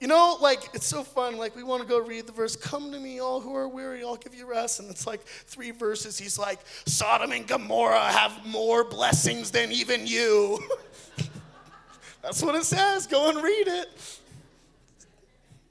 you 0.00 0.08
know, 0.08 0.36
like 0.40 0.60
it's 0.74 0.86
so 0.86 1.02
fun. 1.02 1.38
Like 1.38 1.56
we 1.56 1.62
want 1.62 1.82
to 1.82 1.88
go 1.88 1.98
read 1.98 2.26
the 2.26 2.32
verse, 2.32 2.56
"Come 2.56 2.92
to 2.92 2.98
me, 2.98 3.20
all 3.20 3.40
who 3.40 3.54
are 3.54 3.68
weary, 3.68 4.02
I'll 4.02 4.16
give 4.16 4.34
you 4.34 4.46
rest." 4.46 4.80
And 4.80 4.90
it's 4.90 5.06
like 5.06 5.22
three 5.22 5.70
verses. 5.70 6.18
He's 6.18 6.38
like, 6.38 6.58
"Sodom 6.86 7.32
and 7.32 7.46
Gomorrah 7.46 8.10
have 8.10 8.44
more 8.44 8.84
blessings 8.84 9.50
than 9.50 9.72
even 9.72 10.06
you." 10.06 10.58
That's 12.22 12.42
what 12.42 12.56
it 12.56 12.64
says. 12.64 13.06
Go 13.06 13.30
and 13.30 13.42
read 13.42 13.68
it. 13.68 14.18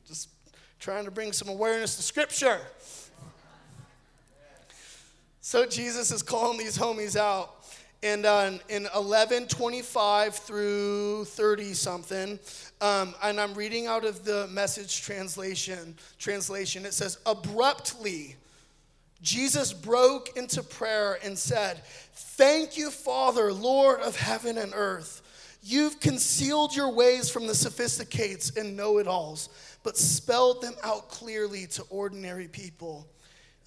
Just 0.08 0.30
trying 0.80 1.06
to 1.06 1.12
bring 1.12 1.34
some 1.34 1.50
awareness 1.50 1.98
to 1.98 2.02
Scripture. 2.02 2.60
So 5.46 5.64
Jesus 5.64 6.10
is 6.10 6.24
calling 6.24 6.58
these 6.58 6.76
homies 6.76 7.16
out. 7.16 7.68
And 8.02 8.26
uh, 8.26 8.54
in 8.68 8.88
11, 8.96 9.46
25 9.46 10.34
through 10.38 11.26
30 11.26 11.74
something, 11.76 12.40
um, 12.82 13.14
and 13.22 13.40
I'm 13.40 13.54
reading 13.54 13.86
out 13.86 14.06
of 14.06 14.26
the 14.26 14.48
message 14.48 15.04
translation, 15.04 15.94
translation, 16.18 16.84
it 16.84 16.96
says, 16.96 17.20
abruptly, 17.28 18.38
Jesus 19.22 19.72
broke 19.72 20.36
into 20.36 20.64
prayer 20.64 21.20
and 21.24 21.38
said, 21.38 21.84
Thank 22.16 22.76
you, 22.76 22.90
Father, 22.90 23.54
Lord 23.54 24.00
of 24.00 24.16
heaven 24.16 24.58
and 24.58 24.74
earth. 24.74 25.22
You've 25.62 26.00
concealed 26.00 26.76
your 26.76 26.92
ways 26.92 27.30
from 27.30 27.46
the 27.46 27.54
sophisticates 27.54 28.58
and 28.58 28.76
know 28.76 28.98
it 28.98 29.06
alls, 29.06 29.50
but 29.84 29.96
spelled 29.96 30.64
them 30.64 30.74
out 30.84 31.10
clearly 31.10 31.68
to 31.68 31.84
ordinary 31.92 32.48
people. 32.48 33.06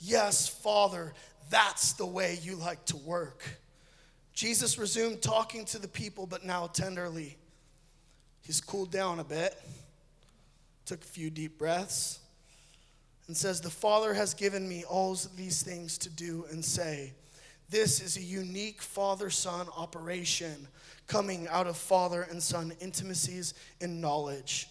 Yes, 0.00 0.48
Father, 0.48 1.12
that's 1.50 1.92
the 1.94 2.06
way 2.06 2.38
you 2.42 2.56
like 2.56 2.84
to 2.86 2.96
work. 2.96 3.44
Jesus 4.32 4.78
resumed 4.78 5.20
talking 5.20 5.64
to 5.66 5.78
the 5.78 5.88
people, 5.88 6.26
but 6.26 6.44
now 6.44 6.68
tenderly. 6.68 7.36
He's 8.42 8.60
cooled 8.60 8.90
down 8.90 9.18
a 9.18 9.24
bit, 9.24 9.60
took 10.86 11.02
a 11.02 11.06
few 11.06 11.28
deep 11.28 11.58
breaths, 11.58 12.20
and 13.26 13.36
says, 13.36 13.60
The 13.60 13.70
Father 13.70 14.14
has 14.14 14.34
given 14.34 14.68
me 14.68 14.84
all 14.84 15.16
these 15.36 15.62
things 15.62 15.98
to 15.98 16.08
do 16.08 16.46
and 16.50 16.64
say. 16.64 17.12
This 17.70 18.00
is 18.00 18.16
a 18.16 18.22
unique 18.22 18.80
father 18.80 19.28
son 19.28 19.66
operation 19.76 20.66
coming 21.06 21.46
out 21.48 21.66
of 21.66 21.76
father 21.76 22.22
and 22.22 22.42
son 22.42 22.72
intimacies 22.80 23.52
and 23.80 24.00
knowledge. 24.00 24.68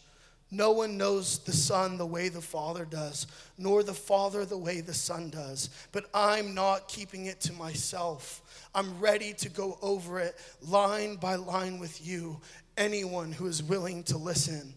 No 0.49 0.71
one 0.71 0.97
knows 0.97 1.39
the 1.39 1.51
Son 1.51 1.97
the 1.97 2.05
way 2.05 2.29
the 2.29 2.41
Father 2.41 2.85
does, 2.85 3.27
nor 3.57 3.83
the 3.83 3.93
Father 3.93 4.45
the 4.45 4.57
way 4.57 4.79
the 4.79 4.93
Son 4.93 5.29
does. 5.29 5.69
But 5.91 6.05
I'm 6.13 6.53
not 6.53 6.87
keeping 6.87 7.25
it 7.25 7.41
to 7.41 7.53
myself. 7.53 8.69
I'm 8.73 8.97
ready 8.99 9.33
to 9.33 9.49
go 9.49 9.77
over 9.81 10.19
it 10.19 10.37
line 10.61 11.17
by 11.17 11.35
line 11.35 11.79
with 11.79 12.05
you, 12.05 12.39
anyone 12.77 13.33
who 13.33 13.47
is 13.47 13.61
willing 13.61 14.03
to 14.03 14.17
listen. 14.17 14.73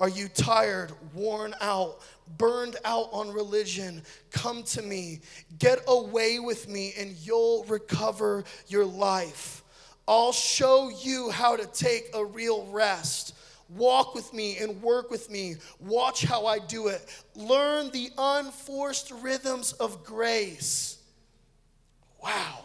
Are 0.00 0.08
you 0.08 0.28
tired, 0.28 0.92
worn 1.12 1.56
out, 1.60 2.00
burned 2.36 2.76
out 2.84 3.08
on 3.10 3.32
religion? 3.32 4.02
Come 4.30 4.62
to 4.64 4.82
me. 4.82 5.20
Get 5.58 5.80
away 5.88 6.38
with 6.38 6.68
me, 6.68 6.94
and 6.96 7.16
you'll 7.16 7.64
recover 7.64 8.44
your 8.68 8.84
life. 8.84 9.64
I'll 10.06 10.32
show 10.32 10.88
you 11.02 11.30
how 11.30 11.56
to 11.56 11.66
take 11.66 12.10
a 12.14 12.24
real 12.24 12.66
rest. 12.66 13.34
Walk 13.68 14.14
with 14.14 14.32
me 14.32 14.56
and 14.58 14.80
work 14.82 15.10
with 15.10 15.30
me. 15.30 15.56
Watch 15.78 16.24
how 16.24 16.46
I 16.46 16.58
do 16.58 16.88
it. 16.88 17.06
Learn 17.34 17.90
the 17.90 18.10
unforced 18.16 19.10
rhythms 19.10 19.72
of 19.74 20.04
grace. 20.04 20.98
Wow. 22.22 22.64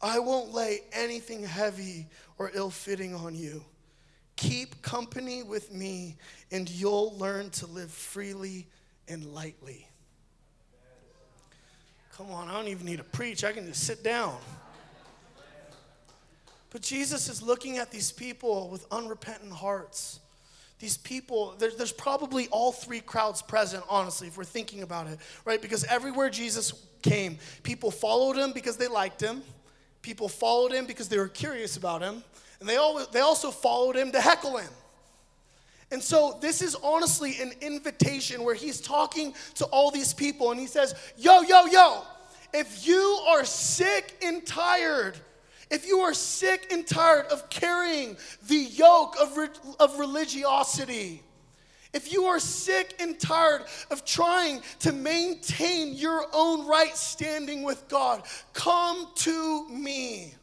I 0.00 0.18
won't 0.18 0.52
lay 0.52 0.80
anything 0.92 1.42
heavy 1.42 2.06
or 2.38 2.50
ill 2.54 2.70
fitting 2.70 3.14
on 3.14 3.34
you. 3.34 3.64
Keep 4.36 4.82
company 4.82 5.42
with 5.42 5.72
me, 5.72 6.16
and 6.52 6.70
you'll 6.70 7.16
learn 7.18 7.50
to 7.50 7.66
live 7.66 7.90
freely 7.90 8.68
and 9.08 9.34
lightly. 9.34 9.88
Come 12.16 12.30
on, 12.30 12.48
I 12.48 12.52
don't 12.52 12.68
even 12.68 12.86
need 12.86 12.98
to 12.98 13.04
preach. 13.04 13.42
I 13.42 13.52
can 13.52 13.66
just 13.66 13.84
sit 13.84 14.04
down. 14.04 14.36
But 16.70 16.82
Jesus 16.82 17.28
is 17.28 17.42
looking 17.42 17.78
at 17.78 17.90
these 17.90 18.12
people 18.12 18.68
with 18.68 18.86
unrepentant 18.90 19.52
hearts. 19.52 20.20
These 20.78 20.98
people, 20.98 21.54
there, 21.58 21.70
there's 21.76 21.92
probably 21.92 22.46
all 22.48 22.72
three 22.72 23.00
crowds 23.00 23.42
present, 23.42 23.82
honestly, 23.88 24.28
if 24.28 24.36
we're 24.36 24.44
thinking 24.44 24.82
about 24.82 25.08
it, 25.08 25.18
right? 25.44 25.60
Because 25.60 25.84
everywhere 25.84 26.30
Jesus 26.30 26.72
came, 27.02 27.38
people 27.62 27.90
followed 27.90 28.36
him 28.36 28.52
because 28.52 28.76
they 28.76 28.86
liked 28.86 29.20
him, 29.20 29.42
people 30.02 30.28
followed 30.28 30.72
him 30.72 30.86
because 30.86 31.08
they 31.08 31.18
were 31.18 31.28
curious 31.28 31.76
about 31.76 32.02
him, 32.02 32.22
and 32.60 32.68
they, 32.68 32.76
all, 32.76 33.04
they 33.12 33.20
also 33.20 33.50
followed 33.50 33.96
him 33.96 34.12
to 34.12 34.20
heckle 34.20 34.56
him. 34.56 34.70
And 35.90 36.02
so, 36.02 36.36
this 36.40 36.60
is 36.60 36.76
honestly 36.76 37.40
an 37.40 37.52
invitation 37.62 38.44
where 38.44 38.54
he's 38.54 38.80
talking 38.80 39.34
to 39.54 39.64
all 39.66 39.90
these 39.90 40.12
people 40.12 40.50
and 40.50 40.60
he 40.60 40.66
says, 40.66 40.94
Yo, 41.16 41.40
yo, 41.40 41.64
yo, 41.64 42.02
if 42.52 42.86
you 42.86 43.00
are 43.26 43.44
sick 43.44 44.14
and 44.22 44.44
tired, 44.44 45.16
if 45.70 45.86
you 45.86 46.00
are 46.00 46.14
sick 46.14 46.72
and 46.72 46.86
tired 46.86 47.26
of 47.26 47.50
carrying 47.50 48.16
the 48.46 48.56
yoke 48.56 49.16
of, 49.20 49.36
re- 49.36 49.48
of 49.78 49.98
religiosity, 49.98 51.22
if 51.92 52.12
you 52.12 52.24
are 52.24 52.38
sick 52.38 52.94
and 53.00 53.18
tired 53.18 53.62
of 53.90 54.04
trying 54.04 54.60
to 54.80 54.92
maintain 54.92 55.94
your 55.94 56.26
own 56.32 56.66
right 56.66 56.96
standing 56.96 57.62
with 57.62 57.88
God, 57.88 58.22
come 58.52 59.08
to 59.16 59.68
me. 59.68 60.34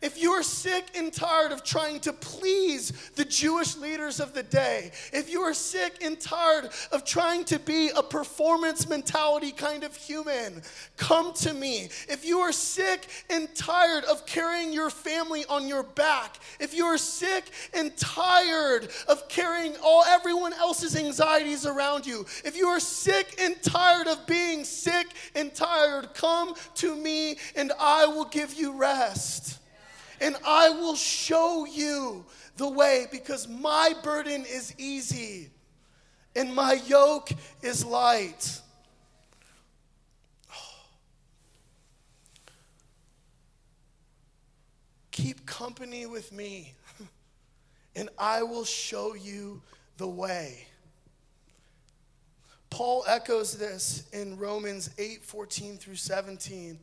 If 0.00 0.22
you 0.22 0.30
are 0.30 0.44
sick 0.44 0.90
and 0.94 1.12
tired 1.12 1.50
of 1.50 1.64
trying 1.64 1.98
to 2.00 2.12
please 2.12 2.92
the 3.16 3.24
Jewish 3.24 3.76
leaders 3.76 4.20
of 4.20 4.32
the 4.32 4.44
day, 4.44 4.92
if 5.12 5.28
you 5.28 5.40
are 5.40 5.54
sick 5.54 6.04
and 6.04 6.20
tired 6.20 6.70
of 6.92 7.04
trying 7.04 7.44
to 7.46 7.58
be 7.58 7.90
a 7.96 8.02
performance 8.02 8.88
mentality 8.88 9.50
kind 9.50 9.82
of 9.82 9.96
human, 9.96 10.62
come 10.96 11.32
to 11.34 11.52
me. 11.52 11.88
If 12.08 12.24
you 12.24 12.38
are 12.38 12.52
sick 12.52 13.08
and 13.28 13.52
tired 13.56 14.04
of 14.04 14.24
carrying 14.24 14.72
your 14.72 14.88
family 14.88 15.44
on 15.48 15.66
your 15.66 15.82
back, 15.82 16.38
if 16.60 16.74
you 16.74 16.84
are 16.84 16.98
sick 16.98 17.50
and 17.74 17.96
tired 17.96 18.88
of 19.08 19.28
carrying 19.28 19.74
all 19.82 20.04
everyone 20.04 20.52
else's 20.52 20.94
anxieties 20.94 21.66
around 21.66 22.06
you, 22.06 22.24
if 22.44 22.56
you 22.56 22.68
are 22.68 22.80
sick 22.80 23.34
and 23.40 23.60
tired 23.62 24.06
of 24.06 24.24
being 24.28 24.62
sick 24.62 25.08
and 25.34 25.52
tired, 25.52 26.14
come 26.14 26.54
to 26.76 26.94
me 26.94 27.36
and 27.56 27.72
I 27.80 28.06
will 28.06 28.26
give 28.26 28.54
you 28.54 28.78
rest 28.78 29.57
and 30.20 30.36
I 30.44 30.70
will 30.70 30.96
show 30.96 31.64
you 31.66 32.24
the 32.56 32.68
way 32.68 33.06
because 33.10 33.48
my 33.48 33.94
burden 34.02 34.44
is 34.44 34.74
easy 34.78 35.50
and 36.34 36.54
my 36.54 36.74
yoke 36.86 37.30
is 37.62 37.84
light. 37.84 38.60
Keep 45.10 45.46
company 45.46 46.06
with 46.06 46.32
me, 46.32 46.74
and 47.96 48.08
I 48.18 48.42
will 48.42 48.64
show 48.64 49.14
you 49.14 49.60
the 49.96 50.08
way. 50.08 50.66
Paul 52.70 53.04
echoes 53.08 53.56
this 53.56 54.08
in 54.12 54.36
Romans 54.38 54.90
8 54.98 55.24
14 55.24 55.76
through 55.78 55.96
17. 55.96 56.78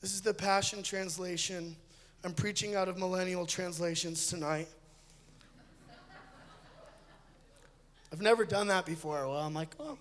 This 0.00 0.14
is 0.14 0.22
the 0.22 0.34
Passion 0.34 0.82
Translation. 0.82 1.76
I'm 2.22 2.34
preaching 2.34 2.74
out 2.74 2.88
of 2.88 2.98
millennial 2.98 3.46
translations 3.46 4.26
tonight. 4.26 4.68
I've 8.12 8.20
never 8.20 8.44
done 8.44 8.68
that 8.68 8.84
before. 8.84 9.26
Well, 9.26 9.38
I'm 9.38 9.54
like, 9.54 9.74
well, 9.78 9.96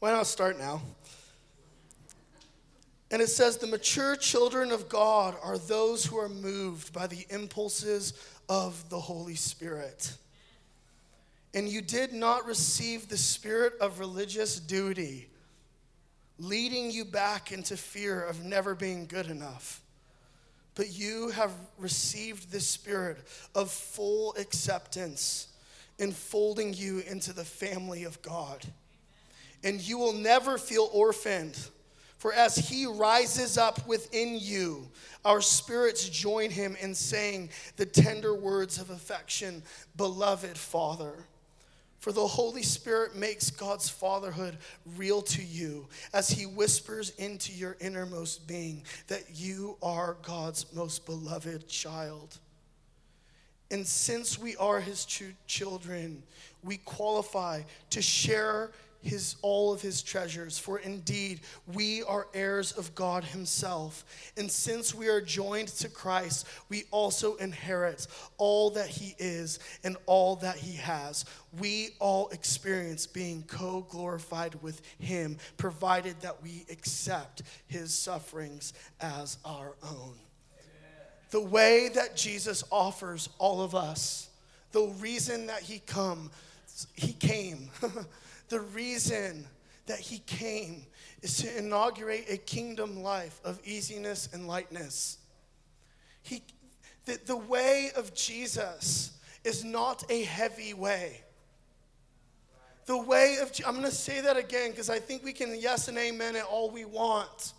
why 0.00 0.10
not 0.10 0.26
start 0.26 0.58
now? 0.58 0.82
And 3.12 3.22
it 3.22 3.28
says, 3.28 3.58
The 3.58 3.66
mature 3.66 4.16
children 4.16 4.72
of 4.72 4.88
God 4.88 5.36
are 5.42 5.58
those 5.58 6.04
who 6.04 6.18
are 6.18 6.30
moved 6.30 6.92
by 6.92 7.06
the 7.06 7.26
impulses 7.30 8.14
of 8.48 8.88
the 8.88 8.98
Holy 8.98 9.36
Spirit. 9.36 10.16
And 11.54 11.68
you 11.68 11.82
did 11.82 12.12
not 12.12 12.46
receive 12.46 13.08
the 13.08 13.18
spirit 13.18 13.74
of 13.80 14.00
religious 14.00 14.58
duty, 14.58 15.28
leading 16.38 16.90
you 16.90 17.04
back 17.04 17.52
into 17.52 17.76
fear 17.76 18.20
of 18.20 18.42
never 18.42 18.74
being 18.74 19.06
good 19.06 19.26
enough 19.26 19.81
but 20.74 20.92
you 20.92 21.28
have 21.30 21.52
received 21.78 22.50
the 22.50 22.60
spirit 22.60 23.18
of 23.54 23.70
full 23.70 24.34
acceptance, 24.38 25.48
enfolding 25.98 26.72
you 26.74 27.00
into 27.00 27.32
the 27.32 27.44
family 27.44 28.04
of 28.04 28.20
God. 28.22 28.64
And 29.64 29.80
you 29.80 29.98
will 29.98 30.14
never 30.14 30.58
feel 30.58 30.88
orphaned. 30.92 31.58
For 32.16 32.32
as 32.32 32.56
he 32.56 32.86
rises 32.86 33.58
up 33.58 33.86
within 33.86 34.38
you, 34.40 34.88
our 35.24 35.40
spirits 35.40 36.08
join 36.08 36.50
him 36.50 36.76
in 36.80 36.94
saying 36.94 37.50
the 37.76 37.86
tender 37.86 38.34
words 38.34 38.78
of 38.80 38.90
affection, 38.90 39.62
Beloved 39.96 40.56
Father. 40.56 41.26
For 42.02 42.10
the 42.10 42.26
Holy 42.26 42.64
Spirit 42.64 43.14
makes 43.14 43.48
God's 43.48 43.88
fatherhood 43.88 44.58
real 44.96 45.22
to 45.22 45.40
you 45.40 45.86
as 46.12 46.28
He 46.28 46.46
whispers 46.46 47.10
into 47.10 47.52
your 47.52 47.76
innermost 47.80 48.48
being 48.48 48.82
that 49.06 49.22
you 49.36 49.76
are 49.80 50.16
God's 50.22 50.66
most 50.74 51.06
beloved 51.06 51.68
child. 51.68 52.38
And 53.70 53.86
since 53.86 54.36
we 54.36 54.56
are 54.56 54.80
His 54.80 55.04
true 55.04 55.32
children, 55.46 56.24
we 56.64 56.78
qualify 56.78 57.62
to 57.90 58.02
share 58.02 58.72
his 59.02 59.36
all 59.42 59.72
of 59.72 59.82
his 59.82 60.02
treasures. 60.02 60.58
For 60.58 60.78
indeed 60.78 61.40
we 61.72 62.02
are 62.04 62.28
heirs 62.34 62.72
of 62.72 62.94
God 62.94 63.24
himself. 63.24 64.04
And 64.36 64.50
since 64.50 64.94
we 64.94 65.08
are 65.08 65.20
joined 65.20 65.68
to 65.68 65.88
Christ 65.88 66.46
we 66.68 66.84
also 66.90 67.36
inherit 67.36 68.06
all 68.38 68.70
that 68.70 68.88
he 68.88 69.14
is 69.18 69.58
and 69.84 69.96
all 70.06 70.36
that 70.36 70.56
he 70.56 70.76
has. 70.76 71.24
We 71.58 71.90
all 71.98 72.28
experience 72.30 73.06
being 73.06 73.44
co-glorified 73.44 74.62
with 74.62 74.80
him 74.98 75.36
provided 75.56 76.20
that 76.20 76.42
we 76.42 76.64
accept 76.70 77.42
his 77.66 77.92
sufferings 77.92 78.72
as 79.00 79.38
our 79.44 79.74
own. 79.82 80.14
The 81.30 81.40
way 81.40 81.88
that 81.94 82.14
Jesus 82.14 82.62
offers 82.70 83.28
all 83.38 83.62
of 83.62 83.74
us 83.74 84.28
the 84.72 84.88
reason 84.98 85.46
that 85.46 85.60
he 85.60 85.78
come 85.80 86.30
he 86.94 87.12
came 87.12 87.68
The 88.52 88.60
reason 88.60 89.46
that 89.86 89.98
he 89.98 90.18
came 90.18 90.84
is 91.22 91.38
to 91.38 91.56
inaugurate 91.56 92.26
a 92.28 92.36
kingdom 92.36 93.02
life 93.02 93.40
of 93.46 93.58
easiness 93.64 94.28
and 94.34 94.46
lightness. 94.46 95.16
He, 96.20 96.42
the, 97.06 97.18
the 97.24 97.38
way 97.38 97.92
of 97.96 98.12
Jesus 98.14 99.18
is 99.42 99.64
not 99.64 100.04
a 100.10 100.24
heavy 100.24 100.74
way. 100.74 101.22
The 102.84 102.98
way 102.98 103.38
of, 103.40 103.50
I'm 103.64 103.72
going 103.72 103.86
to 103.86 103.90
say 103.90 104.20
that 104.20 104.36
again 104.36 104.72
because 104.72 104.90
I 104.90 104.98
think 104.98 105.24
we 105.24 105.32
can 105.32 105.58
yes 105.58 105.88
and 105.88 105.96
amen 105.96 106.36
it 106.36 106.44
all 106.44 106.70
we 106.70 106.84
want. 106.84 107.54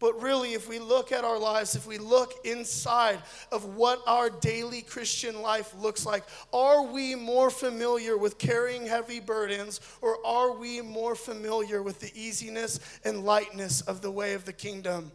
But 0.00 0.22
really, 0.22 0.54
if 0.54 0.68
we 0.68 0.78
look 0.78 1.10
at 1.10 1.24
our 1.24 1.38
lives, 1.38 1.74
if 1.74 1.86
we 1.86 1.98
look 1.98 2.34
inside 2.46 3.18
of 3.50 3.74
what 3.74 4.00
our 4.06 4.30
daily 4.30 4.82
Christian 4.82 5.42
life 5.42 5.74
looks 5.80 6.06
like, 6.06 6.22
are 6.52 6.84
we 6.84 7.16
more 7.16 7.50
familiar 7.50 8.16
with 8.16 8.38
carrying 8.38 8.86
heavy 8.86 9.18
burdens 9.18 9.80
or 10.00 10.24
are 10.24 10.52
we 10.52 10.80
more 10.80 11.16
familiar 11.16 11.82
with 11.82 11.98
the 11.98 12.12
easiness 12.14 12.78
and 13.04 13.24
lightness 13.24 13.80
of 13.82 14.00
the 14.00 14.10
way 14.10 14.34
of 14.34 14.44
the 14.44 14.52
kingdom? 14.52 15.10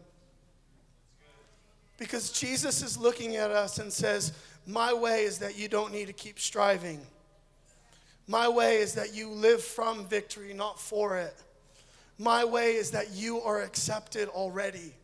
Because 1.96 2.30
Jesus 2.30 2.82
is 2.82 2.98
looking 2.98 3.36
at 3.36 3.50
us 3.50 3.78
and 3.78 3.90
says, 3.90 4.32
My 4.66 4.92
way 4.92 5.22
is 5.22 5.38
that 5.38 5.56
you 5.56 5.68
don't 5.68 5.92
need 5.92 6.08
to 6.08 6.12
keep 6.12 6.38
striving. 6.38 7.00
My 8.26 8.48
way 8.48 8.78
is 8.78 8.94
that 8.94 9.14
you 9.14 9.30
live 9.30 9.62
from 9.62 10.06
victory, 10.06 10.52
not 10.52 10.78
for 10.78 11.18
it. 11.18 11.34
My 12.18 12.44
way 12.44 12.74
is 12.74 12.90
that 12.92 13.12
you 13.12 13.40
are 13.40 13.62
accepted 13.62 14.28
already. 14.28 14.94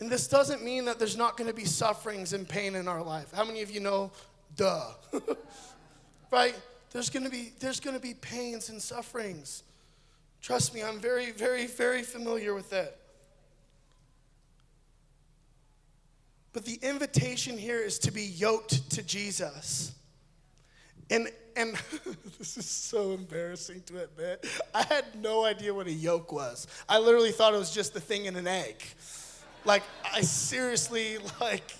And 0.00 0.08
this 0.08 0.28
doesn't 0.28 0.62
mean 0.62 0.84
that 0.84 0.98
there's 0.98 1.16
not 1.16 1.36
going 1.36 1.48
to 1.50 1.54
be 1.54 1.64
sufferings 1.64 2.32
and 2.32 2.48
pain 2.48 2.76
in 2.76 2.86
our 2.86 3.02
life. 3.02 3.32
How 3.34 3.44
many 3.44 3.62
of 3.62 3.70
you 3.70 3.80
know? 3.80 4.12
Duh. 4.56 4.92
right? 6.30 6.54
There's 6.90 7.10
going 7.10 7.24
to 7.24 7.30
be 7.30 7.52
there's 7.58 7.80
going 7.80 7.96
to 7.96 8.02
be 8.02 8.14
pains 8.14 8.68
and 8.68 8.80
sufferings. 8.80 9.64
Trust 10.40 10.74
me, 10.74 10.82
I'm 10.82 11.00
very 11.00 11.32
very 11.32 11.66
very 11.66 12.02
familiar 12.02 12.54
with 12.54 12.72
it. 12.72 12.96
But 16.52 16.64
the 16.64 16.78
invitation 16.82 17.58
here 17.58 17.80
is 17.80 17.98
to 18.00 18.10
be 18.10 18.24
yoked 18.24 18.90
to 18.90 19.02
Jesus. 19.02 19.92
And 21.10 21.28
and 21.58 21.74
this 22.38 22.56
is 22.56 22.66
so 22.66 23.12
embarrassing 23.12 23.82
to 23.86 24.04
admit. 24.04 24.46
I 24.74 24.84
had 24.84 25.04
no 25.20 25.44
idea 25.44 25.74
what 25.74 25.88
a 25.88 25.92
yolk 25.92 26.32
was. 26.32 26.66
I 26.88 26.98
literally 26.98 27.32
thought 27.32 27.52
it 27.52 27.58
was 27.58 27.74
just 27.74 27.92
the 27.92 28.00
thing 28.00 28.26
in 28.26 28.36
an 28.36 28.46
egg. 28.46 28.82
Like 29.64 29.82
I 30.14 30.20
seriously 30.20 31.18
like 31.40 31.74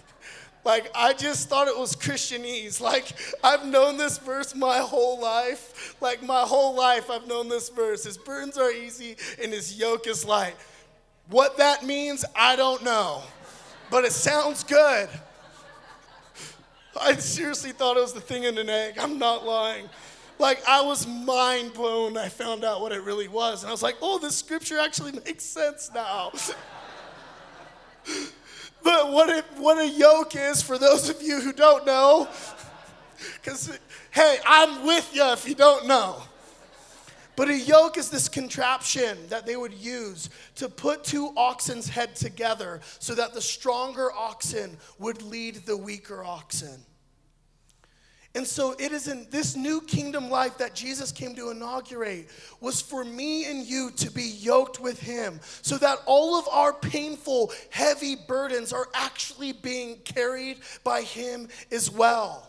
like 0.64 0.90
I 0.94 1.12
just 1.12 1.48
thought 1.48 1.68
it 1.68 1.78
was 1.78 1.94
Christianese. 1.94 2.80
Like 2.80 3.12
I've 3.44 3.64
known 3.64 3.96
this 3.96 4.18
verse 4.18 4.54
my 4.54 4.78
whole 4.78 5.20
life. 5.20 5.94
Like 6.00 6.22
my 6.22 6.42
whole 6.42 6.74
life 6.74 7.08
I've 7.08 7.28
known 7.28 7.48
this 7.48 7.68
verse. 7.68 8.04
His 8.04 8.18
burdens 8.18 8.58
are 8.58 8.72
easy 8.72 9.16
and 9.40 9.52
his 9.52 9.78
yoke 9.78 10.08
is 10.08 10.24
light. 10.24 10.56
What 11.30 11.56
that 11.58 11.84
means, 11.84 12.24
I 12.34 12.56
don't 12.56 12.82
know. 12.82 13.22
But 13.90 14.04
it 14.04 14.12
sounds 14.12 14.64
good. 14.64 15.08
I 17.00 17.14
seriously 17.16 17.72
thought 17.72 17.96
it 17.96 18.00
was 18.00 18.12
the 18.12 18.20
thing 18.20 18.44
in 18.44 18.58
an 18.58 18.68
egg. 18.68 18.98
I'm 18.98 19.18
not 19.18 19.44
lying. 19.44 19.88
Like, 20.38 20.66
I 20.68 20.82
was 20.82 21.06
mind 21.06 21.74
blown. 21.74 22.16
I 22.16 22.28
found 22.28 22.64
out 22.64 22.80
what 22.80 22.92
it 22.92 23.02
really 23.02 23.28
was. 23.28 23.62
And 23.62 23.68
I 23.68 23.72
was 23.72 23.82
like, 23.82 23.96
oh, 24.00 24.18
this 24.18 24.36
scripture 24.36 24.78
actually 24.78 25.12
makes 25.26 25.44
sense 25.44 25.90
now. 25.94 26.32
but 28.82 29.12
what, 29.12 29.28
it, 29.28 29.44
what 29.56 29.78
a 29.78 29.88
yoke 29.88 30.36
is, 30.36 30.62
for 30.62 30.78
those 30.78 31.08
of 31.08 31.20
you 31.22 31.40
who 31.40 31.52
don't 31.52 31.84
know, 31.84 32.28
because, 33.34 33.78
hey, 34.10 34.38
I'm 34.46 34.86
with 34.86 35.14
you 35.14 35.24
if 35.32 35.48
you 35.48 35.54
don't 35.54 35.86
know. 35.86 36.22
But 37.38 37.50
a 37.50 37.56
yoke 37.56 37.98
is 37.98 38.10
this 38.10 38.28
contraption 38.28 39.16
that 39.28 39.46
they 39.46 39.54
would 39.54 39.72
use 39.72 40.28
to 40.56 40.68
put 40.68 41.04
two 41.04 41.32
oxen's 41.36 41.88
head 41.88 42.16
together 42.16 42.80
so 42.98 43.14
that 43.14 43.32
the 43.32 43.40
stronger 43.40 44.10
oxen 44.10 44.76
would 44.98 45.22
lead 45.22 45.64
the 45.64 45.76
weaker 45.76 46.24
oxen. 46.24 46.84
And 48.34 48.44
so 48.44 48.74
it 48.80 48.90
is 48.90 49.06
in 49.06 49.28
this 49.30 49.54
new 49.54 49.80
kingdom 49.82 50.28
life 50.28 50.58
that 50.58 50.74
Jesus 50.74 51.12
came 51.12 51.36
to 51.36 51.50
inaugurate 51.50 52.28
was 52.60 52.80
for 52.80 53.04
me 53.04 53.48
and 53.48 53.64
you 53.64 53.92
to 53.92 54.10
be 54.10 54.24
yoked 54.40 54.80
with 54.80 54.98
him 54.98 55.38
so 55.62 55.78
that 55.78 56.00
all 56.06 56.36
of 56.40 56.48
our 56.48 56.72
painful, 56.72 57.52
heavy 57.70 58.16
burdens 58.16 58.72
are 58.72 58.88
actually 58.94 59.52
being 59.52 59.98
carried 59.98 60.58
by 60.82 61.02
him 61.02 61.46
as 61.70 61.88
well. 61.88 62.47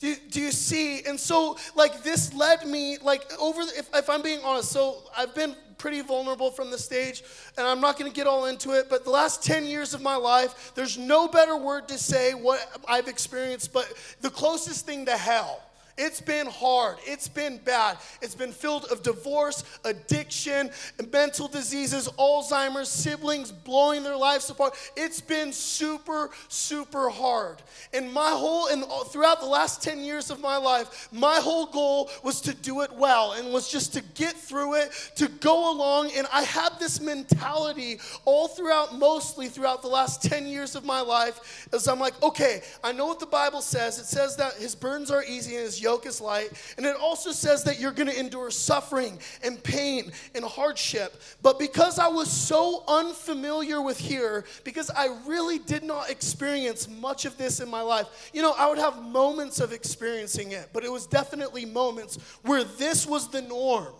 Do, 0.00 0.14
do 0.30 0.40
you 0.40 0.50
see? 0.50 1.04
And 1.04 1.18
so, 1.18 1.56
like, 1.74 2.02
this 2.02 2.34
led 2.34 2.66
me, 2.66 2.98
like, 3.02 3.32
over, 3.38 3.64
the, 3.64 3.72
if, 3.78 3.88
if 3.94 4.10
I'm 4.10 4.22
being 4.22 4.40
honest, 4.44 4.70
so 4.70 5.02
I've 5.16 5.34
been 5.34 5.54
pretty 5.78 6.00
vulnerable 6.00 6.50
from 6.50 6.70
the 6.70 6.78
stage, 6.78 7.22
and 7.56 7.66
I'm 7.66 7.80
not 7.80 7.98
going 7.98 8.10
to 8.10 8.14
get 8.14 8.26
all 8.26 8.46
into 8.46 8.72
it, 8.72 8.88
but 8.88 9.04
the 9.04 9.10
last 9.10 9.42
10 9.42 9.66
years 9.66 9.94
of 9.94 10.02
my 10.02 10.16
life, 10.16 10.72
there's 10.74 10.98
no 10.98 11.28
better 11.28 11.56
word 11.56 11.88
to 11.88 11.98
say 11.98 12.32
what 12.34 12.66
I've 12.88 13.08
experienced, 13.08 13.72
but 13.72 13.92
the 14.20 14.30
closest 14.30 14.86
thing 14.86 15.06
to 15.06 15.16
hell. 15.16 15.62
It's 15.96 16.20
been 16.20 16.46
hard. 16.46 16.96
It's 17.04 17.28
been 17.28 17.58
bad. 17.58 17.98
It's 18.20 18.34
been 18.34 18.50
filled 18.50 18.86
of 18.86 19.02
divorce, 19.02 19.62
addiction, 19.84 20.70
mental 21.12 21.46
diseases, 21.46 22.08
Alzheimer's, 22.18 22.88
siblings 22.88 23.52
blowing 23.52 24.02
their 24.02 24.16
lives 24.16 24.50
apart. 24.50 24.74
It's 24.96 25.20
been 25.20 25.52
super, 25.52 26.30
super 26.48 27.08
hard. 27.10 27.62
And 27.92 28.12
my 28.12 28.30
whole, 28.30 28.66
and 28.68 28.84
throughout 29.08 29.40
the 29.40 29.46
last 29.46 29.82
10 29.82 30.00
years 30.00 30.30
of 30.30 30.40
my 30.40 30.56
life, 30.56 31.08
my 31.12 31.36
whole 31.36 31.66
goal 31.66 32.10
was 32.24 32.40
to 32.42 32.54
do 32.54 32.80
it 32.80 32.92
well 32.92 33.32
and 33.32 33.52
was 33.52 33.70
just 33.70 33.92
to 33.94 34.02
get 34.14 34.34
through 34.34 34.74
it, 34.74 35.12
to 35.16 35.28
go 35.28 35.72
along. 35.72 36.10
And 36.16 36.26
I 36.32 36.42
had 36.42 36.72
this 36.80 37.00
mentality 37.00 38.00
all 38.24 38.48
throughout, 38.48 38.98
mostly 38.98 39.48
throughout 39.48 39.82
the 39.82 39.88
last 39.88 40.22
10 40.22 40.46
years 40.46 40.74
of 40.74 40.84
my 40.84 41.00
life, 41.00 41.68
as 41.72 41.86
I'm 41.86 42.00
like, 42.00 42.20
okay, 42.20 42.62
I 42.82 42.90
know 42.90 43.06
what 43.06 43.20
the 43.20 43.26
Bible 43.26 43.60
says. 43.60 44.00
It 44.00 44.06
says 44.06 44.34
that 44.36 44.54
his 44.54 44.74
burdens 44.74 45.10
are 45.12 45.22
easy 45.22 45.54
and 45.54 45.64
his 45.64 45.83
yoke 45.84 46.06
is 46.06 46.20
light. 46.20 46.50
And 46.76 46.84
it 46.84 46.96
also 46.96 47.30
says 47.30 47.62
that 47.64 47.78
you're 47.78 47.92
going 47.92 48.08
to 48.08 48.18
endure 48.18 48.50
suffering 48.50 49.18
and 49.44 49.62
pain 49.62 50.10
and 50.34 50.44
hardship. 50.44 51.22
But 51.42 51.58
because 51.58 51.98
I 51.98 52.08
was 52.08 52.30
so 52.30 52.82
unfamiliar 52.88 53.80
with 53.80 53.98
here, 53.98 54.44
because 54.64 54.90
I 54.90 55.16
really 55.26 55.58
did 55.58 55.84
not 55.84 56.10
experience 56.10 56.88
much 56.88 57.24
of 57.24 57.36
this 57.36 57.60
in 57.60 57.70
my 57.70 57.82
life, 57.82 58.30
you 58.32 58.42
know, 58.42 58.54
I 58.58 58.68
would 58.68 58.78
have 58.78 59.02
moments 59.02 59.60
of 59.60 59.72
experiencing 59.72 60.52
it, 60.52 60.70
but 60.72 60.84
it 60.84 60.90
was 60.90 61.06
definitely 61.06 61.64
moments 61.64 62.18
where 62.42 62.64
this 62.64 63.06
was 63.06 63.28
the 63.28 63.42
norm. 63.42 63.94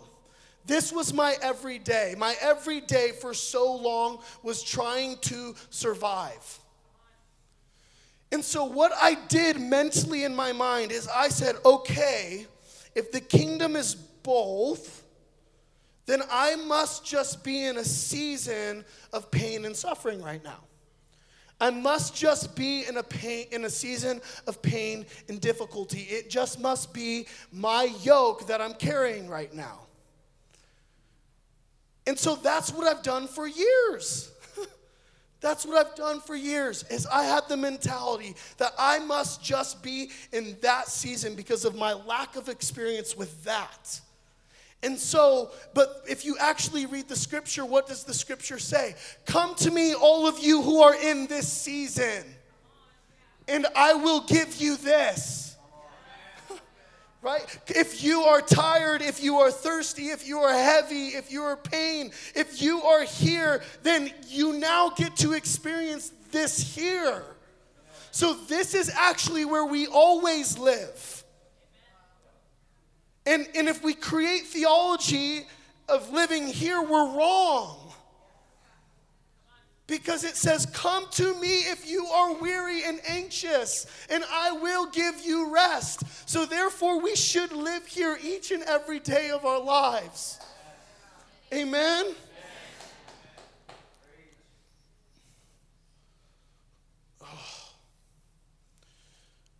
This 0.65 0.91
was 0.91 1.13
my 1.13 1.35
everyday. 1.41 2.15
My 2.17 2.35
everyday 2.41 3.11
for 3.11 3.33
so 3.33 3.75
long 3.75 4.19
was 4.41 4.63
trying 4.63 5.17
to 5.21 5.53
survive. 5.69 6.59
And 8.35 8.43
so, 8.43 8.65
what 8.65 8.91
I 9.01 9.15
did 9.29 9.61
mentally 9.61 10.25
in 10.25 10.35
my 10.35 10.51
mind 10.51 10.91
is 10.91 11.07
I 11.07 11.29
said, 11.29 11.55
okay, 11.63 12.45
if 12.93 13.09
the 13.09 13.21
kingdom 13.21 13.77
is 13.77 13.95
both, 13.95 15.05
then 16.05 16.21
I 16.29 16.57
must 16.57 17.05
just 17.05 17.45
be 17.45 17.63
in 17.63 17.77
a 17.77 17.85
season 17.85 18.83
of 19.13 19.31
pain 19.31 19.63
and 19.63 19.73
suffering 19.73 20.21
right 20.21 20.43
now. 20.43 20.65
I 21.61 21.69
must 21.69 22.13
just 22.13 22.57
be 22.57 22.85
in 22.85 22.97
a 22.97 23.03
pain 23.03 23.45
in 23.53 23.63
a 23.63 23.69
season 23.69 24.19
of 24.47 24.61
pain 24.61 25.05
and 25.29 25.39
difficulty. 25.39 26.01
It 26.01 26.29
just 26.29 26.59
must 26.59 26.93
be 26.93 27.27
my 27.53 27.85
yoke 28.03 28.47
that 28.47 28.59
I'm 28.59 28.73
carrying 28.73 29.29
right 29.29 29.53
now. 29.53 29.87
And 32.05 32.19
so 32.19 32.35
that's 32.35 32.73
what 32.73 32.85
I've 32.85 33.01
done 33.01 33.27
for 33.29 33.47
years. 33.47 34.29
That's 35.45 35.63
what 35.63 35.77
I've 35.77 35.93
done 35.93 36.21
for 36.21 36.35
years 36.35 36.85
is 36.89 37.05
I 37.05 37.23
had 37.23 37.47
the 37.47 37.55
mentality 37.55 38.35
that 38.57 38.73
I 38.79 38.97
must 38.97 39.43
just 39.43 39.83
be 39.83 40.09
in 40.31 40.57
that 40.63 40.87
season 40.87 41.35
because 41.35 41.65
of 41.65 41.75
my 41.75 41.93
lack 41.93 42.35
of 42.35 42.49
experience 42.49 43.15
with 43.15 43.43
that. 43.43 44.01
And 44.81 44.97
so, 44.97 45.51
but 45.75 46.03
if 46.09 46.25
you 46.25 46.35
actually 46.39 46.87
read 46.87 47.07
the 47.07 47.15
scripture, 47.15 47.63
what 47.63 47.85
does 47.85 48.05
the 48.05 48.13
scripture 48.15 48.57
say? 48.57 48.95
Come 49.27 49.53
to 49.57 49.69
me, 49.69 49.93
all 49.93 50.27
of 50.27 50.39
you 50.39 50.63
who 50.63 50.81
are 50.81 50.95
in 50.95 51.27
this 51.27 51.47
season, 51.47 52.23
and 53.47 53.67
I 53.75 53.93
will 53.93 54.21
give 54.21 54.55
you 54.55 54.77
this? 54.77 55.44
If 57.67 58.03
you 58.03 58.21
are 58.21 58.41
tired, 58.41 59.01
if 59.01 59.21
you 59.23 59.37
are 59.37 59.51
thirsty, 59.51 60.09
if 60.09 60.27
you 60.27 60.39
are 60.39 60.53
heavy, 60.53 61.07
if 61.07 61.31
you 61.31 61.43
are 61.43 61.57
pain, 61.57 62.11
if 62.35 62.61
you 62.61 62.81
are 62.81 63.03
here, 63.03 63.61
then 63.83 64.11
you 64.27 64.53
now 64.53 64.89
get 64.89 65.15
to 65.17 65.33
experience 65.33 66.11
this 66.31 66.75
here. 66.75 67.23
So 68.11 68.33
this 68.33 68.73
is 68.73 68.89
actually 68.95 69.45
where 69.45 69.65
we 69.65 69.87
always 69.87 70.57
live. 70.57 71.23
And, 73.25 73.47
and 73.55 73.67
if 73.67 73.83
we 73.83 73.93
create 73.93 74.43
theology 74.43 75.45
of 75.89 76.11
living 76.11 76.47
here, 76.47 76.81
we're 76.81 77.17
wrong. 77.17 77.84
Because 79.87 80.23
it 80.23 80.35
says, 80.35 80.65
Come 80.67 81.05
to 81.11 81.39
me 81.39 81.59
if 81.59 81.87
you 81.87 82.07
are 82.07 82.33
weary 82.33 82.83
and 82.83 82.99
anxious, 83.07 83.85
and 84.09 84.23
I 84.31 84.51
will 84.51 84.87
give 84.87 85.21
you 85.23 85.53
rest. 85.53 86.01
So, 86.27 86.45
therefore, 86.45 86.99
we 86.99 87.15
should 87.15 87.51
live 87.51 87.85
here 87.85 88.17
each 88.23 88.51
and 88.51 88.63
every 88.63 88.99
day 88.99 89.29
of 89.29 89.45
our 89.45 89.61
lives. 89.61 90.39
Amen? 91.53 92.07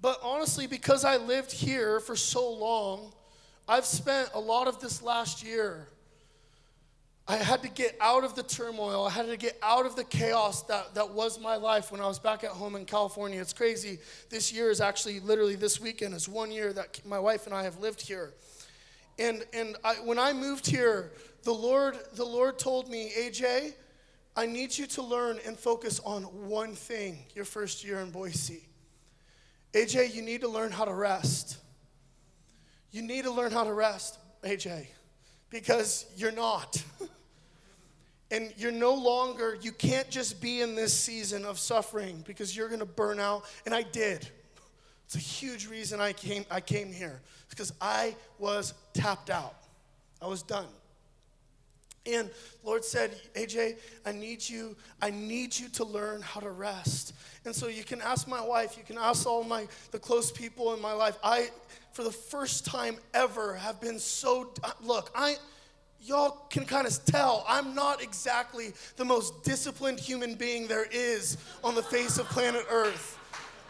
But 0.02 0.20
honestly, 0.22 0.68
because 0.68 1.04
I 1.04 1.18
lived 1.18 1.52
here 1.52 2.00
for 2.00 2.16
so 2.16 2.48
long, 2.52 3.12
I've 3.68 3.86
spent 3.86 4.30
a 4.36 4.40
lot 4.40 4.68
of 4.68 4.80
this 4.80 5.02
last 5.02 5.44
year 5.44 5.88
I 7.28 7.38
had 7.38 7.64
to 7.64 7.70
get 7.70 7.98
out 8.00 8.24
of 8.24 8.36
the 8.36 8.44
turmoil. 8.44 9.06
I 9.06 9.10
had 9.10 9.26
to 9.28 9.38
get 9.38 9.58
out 9.64 9.88
of 9.88 9.96
the 9.96 10.04
chaos 10.04 10.62
that, 10.64 10.94
that 10.94 11.10
was 11.10 11.40
my 11.40 11.56
life 11.56 11.92
when 11.92 12.00
I 12.00 12.06
was 12.06 12.20
back 12.20 12.44
at 12.44 12.52
home 12.52 12.76
in 12.76 12.86
California. 12.86 13.42
It's 13.42 13.54
crazy. 13.54 13.98
This 14.30 14.54
year 14.54 14.70
is 14.70 14.80
actually 14.80 15.20
literally 15.20 15.56
this 15.56 15.82
weekend 15.82 16.14
is 16.14 16.30
one 16.30 16.52
year 16.52 16.72
that 16.74 17.04
my 17.04 17.18
wife 17.18 17.48
and 17.48 17.56
I 17.56 17.64
have 17.64 17.80
lived 17.80 18.02
here. 18.02 18.34
And, 19.18 19.44
and 19.54 19.76
I, 19.84 19.96
when 19.96 20.20
I 20.20 20.34
moved 20.34 20.68
here, 20.68 21.14
the 21.44 21.54
Lord, 21.54 21.98
the 22.14 22.26
Lord 22.26 22.60
told 22.60 22.90
me, 22.90 23.12
AJ, 23.18 23.74
I 24.36 24.46
need 24.46 24.78
you 24.78 24.86
to 24.88 25.02
learn 25.02 25.40
and 25.48 25.58
focus 25.58 26.00
on 26.06 26.24
one 26.24 26.76
thing 26.76 27.26
your 27.34 27.46
first 27.46 27.84
year 27.84 28.02
in 28.02 28.12
Boise. 28.12 28.68
AJ, 29.74 30.14
you 30.14 30.22
need 30.22 30.42
to 30.42 30.48
learn 30.48 30.72
how 30.72 30.86
to 30.86 30.94
rest. 30.94 31.58
You 32.92 33.02
need 33.02 33.24
to 33.24 33.32
learn 33.32 33.52
how 33.52 33.64
to 33.64 33.74
rest, 33.74 34.20
AJ, 34.44 34.88
because 35.50 36.06
you're 36.16 36.32
not. 36.32 36.84
And 38.32 38.54
you're 38.58 38.72
no 38.72 38.94
longer, 38.94 39.58
you 39.62 39.72
can't 39.72 40.10
just 40.10 40.42
be 40.42 40.62
in 40.62 40.76
this 40.76 40.94
season 40.94 41.46
of 41.46 41.60
suffering 41.60 42.24
because 42.26 42.56
you're 42.56 42.70
gonna 42.70 42.86
burn 42.86 43.20
out. 43.20 43.46
And 43.66 43.74
I 43.74 43.84
did. 43.84 44.28
It's 45.06 45.16
a 45.16 45.20
huge 45.20 45.68
reason 45.68 46.02
I 46.02 46.14
came, 46.14 46.46
I 46.50 46.62
came 46.62 46.92
here. 46.92 47.22
because 47.50 47.72
I 47.80 48.16
was 48.40 48.74
tapped 48.94 49.30
out. 49.30 49.56
I 50.22 50.28
was 50.28 50.42
done. 50.42 50.68
And 52.06 52.30
Lord 52.64 52.86
said, 52.86 53.16
AJ, 53.34 53.78
I 54.06 54.12
need 54.12 54.48
you, 54.48 54.76
I 55.02 55.10
need 55.10 55.58
you 55.58 55.70
to 55.70 55.84
learn 55.84 56.22
how 56.22 56.40
to 56.40 56.52
rest. 56.52 57.14
And 57.46 57.56
so 57.56 57.68
you 57.68 57.84
can 57.84 58.02
ask 58.02 58.28
my 58.28 58.42
wife, 58.42 58.78
you 58.78 58.84
can 58.84 58.98
ask 58.98 59.26
all 59.26 59.44
my 59.44 59.68
the 59.92 60.00
close 60.00 60.32
people 60.32 60.74
in 60.74 60.82
my 60.82 60.94
life. 60.94 61.18
I, 61.24 61.50
for 61.94 62.04
the 62.04 62.12
first 62.12 62.66
time 62.66 62.98
ever, 63.14 63.56
have 63.56 63.82
been 63.82 63.98
so 63.98 64.54
look, 64.84 65.12
I 65.16 65.38
y'all 66.06 66.46
can 66.52 66.66
kind 66.66 66.86
of 66.86 67.06
tell 67.06 67.44
I'm 67.48 67.74
not 67.74 68.02
exactly 68.02 68.74
the 68.96 69.06
most 69.06 69.44
disciplined 69.44 70.00
human 70.00 70.36
being 70.36 70.68
there 70.68 70.86
is 70.92 71.38
on 71.64 71.74
the 71.74 71.82
face 71.82 72.20
of 72.20 72.28
planet 72.28 72.66
Earth. 72.70 73.18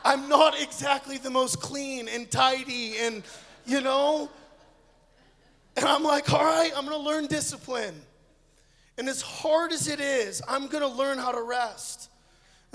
I'm 0.04 0.28
not 0.28 0.62
exactly 0.62 1.18
the 1.18 1.30
most 1.30 1.62
clean 1.62 2.08
and 2.10 2.30
tidy 2.30 2.98
and 2.98 3.24
you 3.66 3.82
know. 3.82 4.30
And 5.78 5.86
I'm 5.86 6.04
like, 6.04 6.32
all 6.32 6.44
right, 6.44 6.72
I'm 6.76 6.86
gonna 6.86 6.98
learn 6.98 7.28
discipline. 7.28 8.02
And 8.98 9.10
as 9.10 9.22
hard 9.22 9.72
as 9.72 9.88
it 9.88 10.00
is, 10.00 10.42
I'm 10.48 10.68
gonna 10.68 10.88
learn 10.88 11.18
how 11.18 11.32
to 11.32 11.42
rest. 11.42 12.10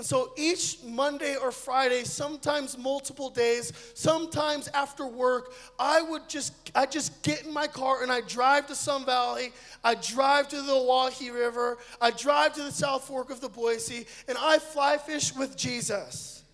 And 0.01 0.05
so 0.07 0.33
each 0.35 0.77
Monday 0.83 1.35
or 1.35 1.51
Friday, 1.51 2.05
sometimes 2.05 2.75
multiple 2.75 3.29
days, 3.29 3.71
sometimes 3.93 4.67
after 4.69 5.05
work, 5.05 5.53
I 5.77 6.01
would 6.01 6.27
just 6.27 6.53
I 6.73 6.87
just 6.87 7.21
get 7.21 7.45
in 7.45 7.53
my 7.53 7.67
car 7.67 8.01
and 8.01 8.11
I 8.11 8.21
drive 8.21 8.65
to 8.69 8.75
Sun 8.75 9.05
Valley, 9.05 9.53
I 9.83 9.93
drive 9.93 10.47
to 10.47 10.61
the 10.63 10.73
Owyhee 10.73 11.29
River, 11.29 11.77
I 12.01 12.09
drive 12.09 12.55
to 12.55 12.63
the 12.63 12.71
South 12.71 13.03
Fork 13.03 13.29
of 13.29 13.41
the 13.41 13.49
Boise, 13.49 14.07
and 14.27 14.39
I 14.41 14.57
fly 14.57 14.97
fish 14.97 15.35
with 15.35 15.55
Jesus. 15.55 16.45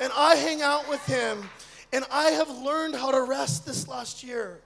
And 0.00 0.12
I 0.16 0.34
hang 0.34 0.60
out 0.60 0.88
with 0.88 1.06
him, 1.06 1.40
and 1.92 2.04
I 2.10 2.30
have 2.30 2.50
learned 2.50 2.96
how 2.96 3.12
to 3.12 3.22
rest 3.22 3.64
this 3.64 3.86
last 3.86 4.24
year. 4.24 4.58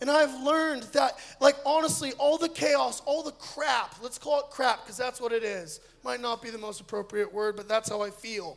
And 0.00 0.08
I've 0.08 0.44
learned 0.44 0.84
that, 0.92 1.18
like, 1.40 1.56
honestly, 1.66 2.12
all 2.18 2.38
the 2.38 2.48
chaos, 2.48 3.02
all 3.04 3.24
the 3.24 3.32
crap, 3.32 3.96
let's 4.00 4.16
call 4.16 4.38
it 4.38 4.46
crap 4.50 4.84
because 4.84 4.96
that's 4.96 5.20
what 5.20 5.32
it 5.32 5.42
is. 5.42 5.80
Might 6.04 6.20
not 6.20 6.42
be 6.42 6.50
the 6.50 6.58
most 6.58 6.80
appropriate 6.80 7.32
word, 7.32 7.56
but 7.56 7.68
that's 7.68 7.88
how 7.88 8.02
I 8.02 8.10
feel. 8.10 8.56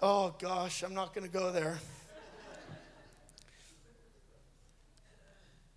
Oh 0.00 0.34
gosh, 0.40 0.82
I'm 0.82 0.94
not 0.94 1.14
going 1.14 1.26
to 1.26 1.32
go 1.32 1.52
there. 1.52 1.78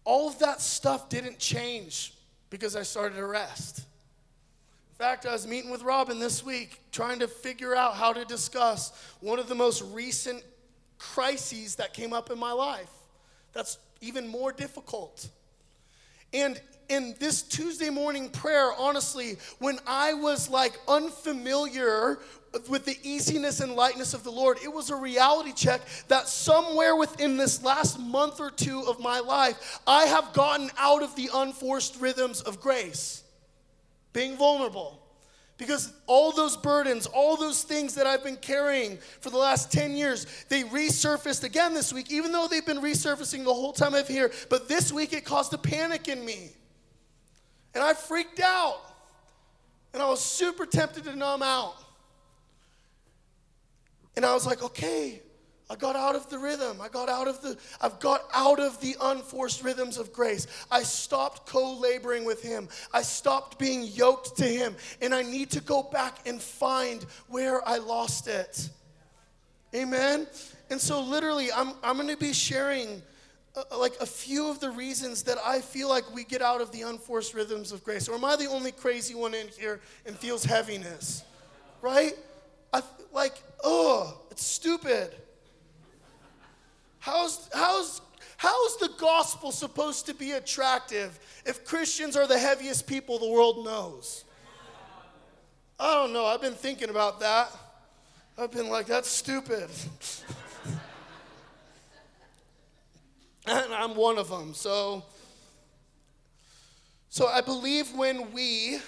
All 0.04 0.28
of 0.28 0.39
that 0.39 0.62
stuff 0.62 1.10
didn't 1.10 1.38
change 1.38 2.13
because 2.50 2.76
I 2.76 2.84
started 2.84 3.15
to 3.15 3.26
rest. 3.26 3.80
In 3.80 4.98
fact, 4.98 5.26
I 5.26 5.34
was 5.34 5.45
meeting 5.45 5.69
with 5.69 5.82
Robin 5.84 6.19
this 6.19 6.43
week 6.43 6.80
trying 6.91 7.19
to 7.19 7.28
figure 7.28 7.76
out 7.76 7.95
how 7.95 8.13
to 8.13 8.24
discuss 8.24 8.93
one 9.19 9.39
of 9.39 9.50
the 9.50 9.56
most 9.56 9.84
recent 9.91 10.43
crises 10.98 11.76
that 11.76 11.93
came 11.93 12.13
up 12.13 12.32
in 12.32 12.39
my 12.39 12.52
life. 12.52 12.89
That's 13.54 13.78
even 14.01 14.27
more 14.27 14.51
difficult. 14.51 15.29
And 16.34 16.60
in 16.89 17.15
this 17.19 17.41
Tuesday 17.41 17.89
morning 17.89 18.29
prayer, 18.29 18.71
honestly, 18.77 19.38
when 19.60 19.79
I 19.88 20.13
was 20.13 20.49
like 20.49 20.73
unfamiliar 20.88 22.19
with 22.69 22.86
the 22.86 22.97
easiness 23.03 23.60
and 23.60 23.73
lightness 23.73 24.13
of 24.13 24.23
the 24.23 24.31
Lord, 24.31 24.58
it 24.63 24.71
was 24.71 24.89
a 24.89 24.95
reality 24.95 25.51
check 25.53 25.81
that 26.08 26.27
somewhere 26.27 26.95
within 26.95 27.38
this 27.38 27.63
last 27.63 27.99
month 27.99 28.39
or 28.39 28.51
two 28.51 28.81
of 28.88 28.99
my 28.99 29.19
life, 29.19 29.79
I 29.86 30.05
have 30.05 30.34
gotten 30.34 30.69
out 30.77 31.03
of 31.03 31.15
the 31.15 31.29
unforced 31.34 31.99
rhythms 31.99 32.41
of 32.41 32.62
grace 32.62 33.23
being 34.13 34.38
vulnerable. 34.38 35.01
Because 35.58 35.94
all 36.06 36.34
those 36.34 36.58
burdens, 36.58 37.06
all 37.06 37.38
those 37.38 37.63
things 37.63 37.96
that 37.96 38.06
I've 38.06 38.24
been 38.24 38.36
carrying 38.36 38.98
for 39.22 39.30
the 39.30 39.38
last 39.38 39.72
10 39.72 39.96
years, 39.96 40.28
they 40.50 40.63
resurfaced 40.63 41.46
again 41.46 41.74
this 41.74 41.94
week, 41.94 42.12
even 42.12 42.34
though 42.34 42.48
they've 42.50 42.65
been 42.65 42.82
resurfacing 42.82 43.46
the 43.46 43.54
whole 43.54 43.72
time 43.72 43.96
I've 43.96 44.08
here. 44.08 44.32
But 44.50 44.68
this 44.68 44.91
week 44.91 45.13
it 45.13 45.24
caused 45.24 45.54
a 45.54 45.58
panic 45.58 46.10
in 46.10 46.26
me. 46.26 46.52
And 47.74 47.82
I 47.82 47.94
freaked 47.94 48.41
out. 48.41 48.82
And 49.94 50.04
I 50.04 50.10
was 50.10 50.20
super 50.20 50.65
tempted 50.65 51.06
to 51.06 51.15
numb 51.15 51.41
out. 51.41 51.76
And 54.18 54.26
I 54.26 54.34
was 54.34 54.46
like, 54.46 54.62
okay, 54.62 55.22
I 55.69 55.75
got 55.75 55.95
out 55.95 56.15
of 56.15 56.30
the 56.30 56.38
rhythm. 56.38 56.80
I 56.80 56.89
got 56.89 57.10
out 57.10 57.28
of 57.28 57.41
the 57.41 57.58
I've 57.82 57.99
got 57.99 58.21
out 58.34 58.60
of 58.60 58.80
the 58.82 58.95
unforced 59.01 59.63
rhythms 59.63 59.97
of 59.97 60.13
grace. 60.13 60.45
I 60.69 60.84
stopped 60.84 61.47
co-laboring 61.47 62.23
with 62.23 62.43
him. 62.43 62.69
I 62.93 63.01
stopped 63.01 63.58
being 63.58 63.84
yoked 63.84 64.38
to 64.38 64.45
him 64.45 64.75
and 65.01 65.13
I 65.13 65.23
need 65.23 65.49
to 65.51 65.62
go 65.62 65.82
back 65.82 66.19
and 66.28 66.39
find 66.39 67.04
where 67.30 67.67
I 67.67 67.78
lost 67.78 68.28
it. 68.28 68.69
Amen. 69.73 70.28
And 70.69 70.80
so 70.80 71.01
literally 71.01 71.51
I'm 71.51 71.73
I'm 71.84 71.95
going 71.95 72.10
to 72.10 72.17
be 72.17 72.34
sharing 72.34 73.01
uh, 73.56 73.63
like 73.75 73.95
a 74.01 74.06
few 74.06 74.47
of 74.47 74.60
the 74.60 74.69
reasons 74.69 75.23
that 75.23 75.39
I 75.43 75.62
feel 75.62 75.89
like 75.89 76.13
we 76.13 76.25
get 76.25 76.43
out 76.43 76.62
of 76.62 76.71
the 76.71 76.84
unforced 76.84 77.34
rhythms 77.34 77.71
of 77.71 77.84
grace. 77.84 78.08
Or 78.08 78.13
am 78.13 78.23
I 78.23 78.36
the 78.36 78.47
only 78.47 78.71
crazy 78.71 79.15
one 79.15 79.34
in 79.34 79.47
here 79.58 79.80
and 80.06 80.15
feels 80.15 80.43
heaviness? 80.43 81.23
Right? 81.82 82.13
I 82.71 82.84
like, 83.12 83.41
oh, 83.63 84.21
it's 84.30 84.45
stupid. 84.45 85.15
How's, 87.06 87.50
how's, 87.54 88.02
how's 88.36 88.78
the 88.78 88.89
gospel 88.98 89.52
supposed 89.52 90.08
to 90.08 90.15
be 90.15 90.32
attractive 90.32 91.20
if 91.46 91.63
Christians 91.63 92.18
are 92.18 92.26
the 92.26 92.39
heaviest 92.39 92.88
people 92.88 93.20
the 93.20 93.30
world 93.30 93.63
knows? 93.63 94.24
I 95.80 95.94
don't 95.94 96.13
know. 96.13 96.26
I've 96.26 96.41
been 96.41 96.56
thinking 96.56 96.89
about 96.89 97.20
that. 97.20 97.52
I've 98.39 98.52
been 98.52 98.70
like, 98.70 98.88
that's 98.88 99.08
stupid. 99.08 99.70
and 103.46 103.72
I'm 103.72 103.96
one 103.96 104.18
of 104.18 104.28
them. 104.28 104.56
So, 104.56 105.04
so 107.10 107.28
I 107.28 107.41
believe 107.41 107.94
when 107.94 108.32
we 108.32 108.80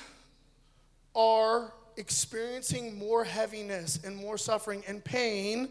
are 1.16 1.72
experiencing 1.98 2.98
more 2.98 3.24
heaviness 3.24 4.00
and 4.04 4.18
more 4.18 4.40
suffering 4.40 4.82
and 4.88 5.04
pain, 5.04 5.70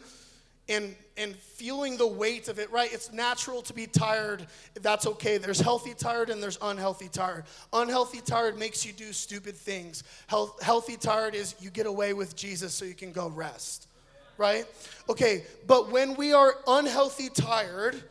and 0.69 0.95
and 1.17 1.35
feeling 1.37 1.97
the 1.97 2.07
weight 2.07 2.49
of 2.49 2.59
it 2.59 2.71
right? 2.71 2.93
It's 2.93 3.13
natural 3.13 3.63
to 3.63 3.73
be 3.73 3.87
tired. 3.87 4.47
That's 4.75 5.07
okay. 5.07 5.39
There's 5.39 5.61
healthy 5.61 5.95
tired 5.95 6.31
and 6.31 6.43
there's 6.43 6.59
unhealthy 6.61 7.09
tired. 7.09 7.45
Unhealthy 7.73 8.21
tired 8.21 8.59
makes 8.59 8.85
you 8.85 8.93
do 8.93 9.13
stupid 9.13 9.57
things. 9.57 10.03
Health, 10.27 10.63
healthy 10.63 10.97
tired 10.97 11.35
is 11.35 11.55
you 11.61 11.71
get 11.71 11.87
away 11.87 12.13
with 12.13 12.37
jesus 12.37 12.75
so 12.75 12.85
you 12.85 12.95
can 12.95 13.13
go 13.13 13.29
rest 13.29 13.89
right? 14.39 14.67
Okay 15.09 15.45
but 15.67 15.91
when 15.91 16.15
we 16.15 16.33
are 16.33 16.55
unhealthy 16.67 17.29
tired 17.29 18.03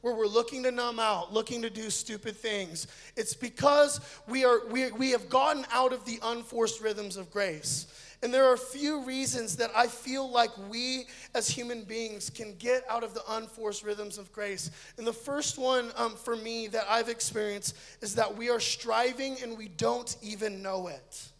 where 0.00 0.14
we're 0.14 0.26
looking 0.26 0.62
to 0.62 0.70
numb 0.70 0.98
out 0.98 1.32
looking 1.32 1.62
to 1.62 1.70
do 1.70 1.90
stupid 1.90 2.36
things 2.36 2.86
it's 3.16 3.34
because 3.34 4.00
we 4.26 4.44
are 4.44 4.66
we, 4.68 4.90
we 4.92 5.10
have 5.10 5.28
gotten 5.28 5.64
out 5.72 5.92
of 5.92 6.04
the 6.04 6.18
unforced 6.22 6.80
rhythms 6.80 7.16
of 7.16 7.30
grace 7.30 7.86
and 8.22 8.34
there 8.34 8.46
are 8.46 8.54
a 8.54 8.58
few 8.58 9.04
reasons 9.04 9.56
that 9.56 9.70
I 9.76 9.86
feel 9.86 10.28
like 10.28 10.50
we 10.68 11.06
as 11.34 11.48
human 11.48 11.84
beings 11.84 12.30
can 12.30 12.56
get 12.56 12.82
out 12.90 13.04
of 13.04 13.14
the 13.14 13.22
unforced 13.30 13.84
rhythms 13.84 14.18
of 14.18 14.32
grace. 14.32 14.72
And 14.96 15.06
the 15.06 15.12
first 15.12 15.56
one 15.56 15.92
um, 15.96 16.16
for 16.16 16.34
me 16.34 16.66
that 16.68 16.84
I've 16.88 17.08
experienced 17.08 17.76
is 18.00 18.16
that 18.16 18.36
we 18.36 18.50
are 18.50 18.58
striving 18.58 19.36
and 19.42 19.56
we 19.56 19.68
don't 19.68 20.16
even 20.20 20.62
know 20.62 20.88
it. 20.88 21.10
Does 21.10 21.30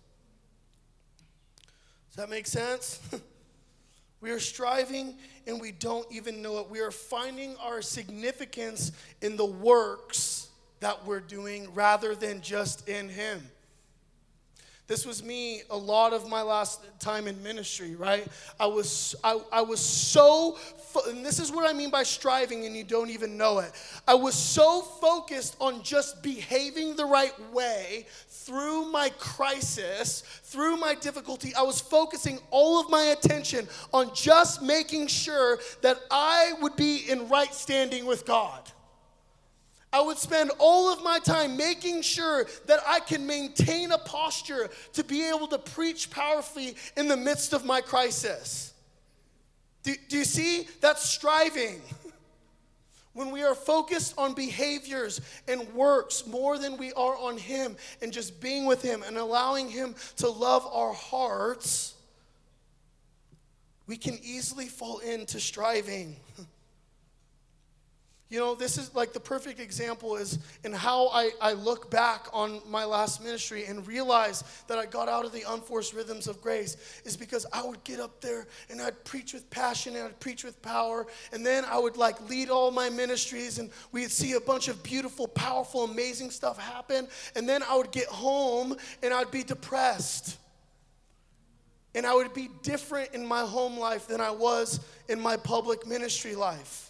that 2.16 2.30
make 2.30 2.46
sense? 2.46 3.00
we 4.20 4.30
are 4.30 4.40
striving 4.40 5.16
and 5.48 5.60
we 5.60 5.72
don't 5.72 6.06
even 6.12 6.42
know 6.42 6.58
it. 6.58 6.70
We 6.70 6.78
are 6.78 6.92
finding 6.92 7.56
our 7.56 7.82
significance 7.82 8.92
in 9.20 9.36
the 9.36 9.46
works 9.46 10.48
that 10.78 11.04
we're 11.04 11.18
doing 11.18 11.74
rather 11.74 12.14
than 12.14 12.40
just 12.40 12.88
in 12.88 13.08
Him. 13.08 13.42
This 14.88 15.04
was 15.04 15.22
me 15.22 15.60
a 15.68 15.76
lot 15.76 16.14
of 16.14 16.30
my 16.30 16.40
last 16.40 16.80
time 16.98 17.28
in 17.28 17.40
ministry, 17.42 17.94
right? 17.94 18.26
I 18.58 18.64
was, 18.64 19.14
I, 19.22 19.38
I 19.52 19.60
was 19.60 19.80
so, 19.80 20.52
fo- 20.52 21.10
and 21.10 21.24
this 21.24 21.38
is 21.38 21.52
what 21.52 21.68
I 21.68 21.74
mean 21.74 21.90
by 21.90 22.04
striving 22.04 22.64
and 22.64 22.74
you 22.74 22.84
don't 22.84 23.10
even 23.10 23.36
know 23.36 23.58
it. 23.58 23.70
I 24.08 24.14
was 24.14 24.34
so 24.34 24.80
focused 24.80 25.56
on 25.60 25.82
just 25.82 26.22
behaving 26.22 26.96
the 26.96 27.04
right 27.04 27.34
way 27.52 28.06
through 28.30 28.90
my 28.90 29.10
crisis, 29.18 30.22
through 30.44 30.78
my 30.78 30.94
difficulty. 30.94 31.54
I 31.54 31.62
was 31.64 31.82
focusing 31.82 32.38
all 32.50 32.80
of 32.80 32.88
my 32.88 33.14
attention 33.18 33.68
on 33.92 34.14
just 34.14 34.62
making 34.62 35.08
sure 35.08 35.58
that 35.82 36.00
I 36.10 36.54
would 36.62 36.76
be 36.76 37.10
in 37.10 37.28
right 37.28 37.52
standing 37.52 38.06
with 38.06 38.24
God. 38.24 38.62
I 39.92 40.02
would 40.02 40.18
spend 40.18 40.50
all 40.58 40.92
of 40.92 41.02
my 41.02 41.18
time 41.18 41.56
making 41.56 42.02
sure 42.02 42.46
that 42.66 42.80
I 42.86 43.00
can 43.00 43.26
maintain 43.26 43.90
a 43.92 43.98
posture 43.98 44.68
to 44.92 45.04
be 45.04 45.26
able 45.28 45.46
to 45.48 45.58
preach 45.58 46.10
powerfully 46.10 46.76
in 46.96 47.08
the 47.08 47.16
midst 47.16 47.54
of 47.54 47.64
my 47.64 47.80
crisis. 47.80 48.74
Do, 49.82 49.94
do 50.08 50.18
you 50.18 50.24
see? 50.24 50.68
That's 50.80 51.04
striving. 51.04 51.80
When 53.14 53.32
we 53.32 53.42
are 53.42 53.56
focused 53.56 54.14
on 54.16 54.34
behaviors 54.34 55.20
and 55.48 55.66
works 55.74 56.24
more 56.24 56.56
than 56.56 56.76
we 56.76 56.92
are 56.92 57.16
on 57.16 57.36
Him 57.36 57.74
and 58.00 58.12
just 58.12 58.40
being 58.40 58.64
with 58.64 58.80
Him 58.80 59.02
and 59.04 59.16
allowing 59.16 59.68
Him 59.68 59.96
to 60.18 60.28
love 60.28 60.64
our 60.70 60.92
hearts, 60.92 61.94
we 63.88 63.96
can 63.96 64.20
easily 64.22 64.66
fall 64.66 64.98
into 65.00 65.40
striving. 65.40 66.14
You 68.30 68.38
know, 68.38 68.54
this 68.54 68.76
is 68.76 68.94
like 68.94 69.14
the 69.14 69.20
perfect 69.20 69.58
example 69.58 70.16
is 70.16 70.38
in 70.62 70.74
how 70.74 71.08
I, 71.08 71.30
I 71.40 71.52
look 71.54 71.90
back 71.90 72.26
on 72.34 72.60
my 72.68 72.84
last 72.84 73.24
ministry 73.24 73.64
and 73.64 73.86
realize 73.86 74.44
that 74.66 74.76
I 74.76 74.84
got 74.84 75.08
out 75.08 75.24
of 75.24 75.32
the 75.32 75.44
unforced 75.48 75.94
rhythms 75.94 76.26
of 76.26 76.42
grace 76.42 76.76
is 77.06 77.16
because 77.16 77.46
I 77.54 77.64
would 77.64 77.82
get 77.84 78.00
up 78.00 78.20
there 78.20 78.46
and 78.68 78.82
I'd 78.82 79.02
preach 79.04 79.32
with 79.32 79.48
passion 79.48 79.96
and 79.96 80.04
I'd 80.04 80.20
preach 80.20 80.44
with 80.44 80.60
power. 80.60 81.06
And 81.32 81.44
then 81.44 81.64
I 81.64 81.78
would 81.78 81.96
like 81.96 82.28
lead 82.28 82.50
all 82.50 82.70
my 82.70 82.90
ministries 82.90 83.58
and 83.58 83.70
we'd 83.92 84.10
see 84.10 84.34
a 84.34 84.40
bunch 84.40 84.68
of 84.68 84.82
beautiful, 84.82 85.26
powerful, 85.26 85.84
amazing 85.84 86.30
stuff 86.30 86.58
happen. 86.58 87.08
And 87.34 87.48
then 87.48 87.62
I 87.62 87.76
would 87.78 87.92
get 87.92 88.08
home 88.08 88.76
and 89.02 89.14
I'd 89.14 89.30
be 89.30 89.42
depressed. 89.42 90.36
And 91.94 92.04
I 92.06 92.14
would 92.14 92.34
be 92.34 92.50
different 92.62 93.14
in 93.14 93.26
my 93.26 93.40
home 93.40 93.78
life 93.78 94.06
than 94.06 94.20
I 94.20 94.32
was 94.32 94.80
in 95.08 95.18
my 95.18 95.38
public 95.38 95.86
ministry 95.86 96.34
life. 96.34 96.87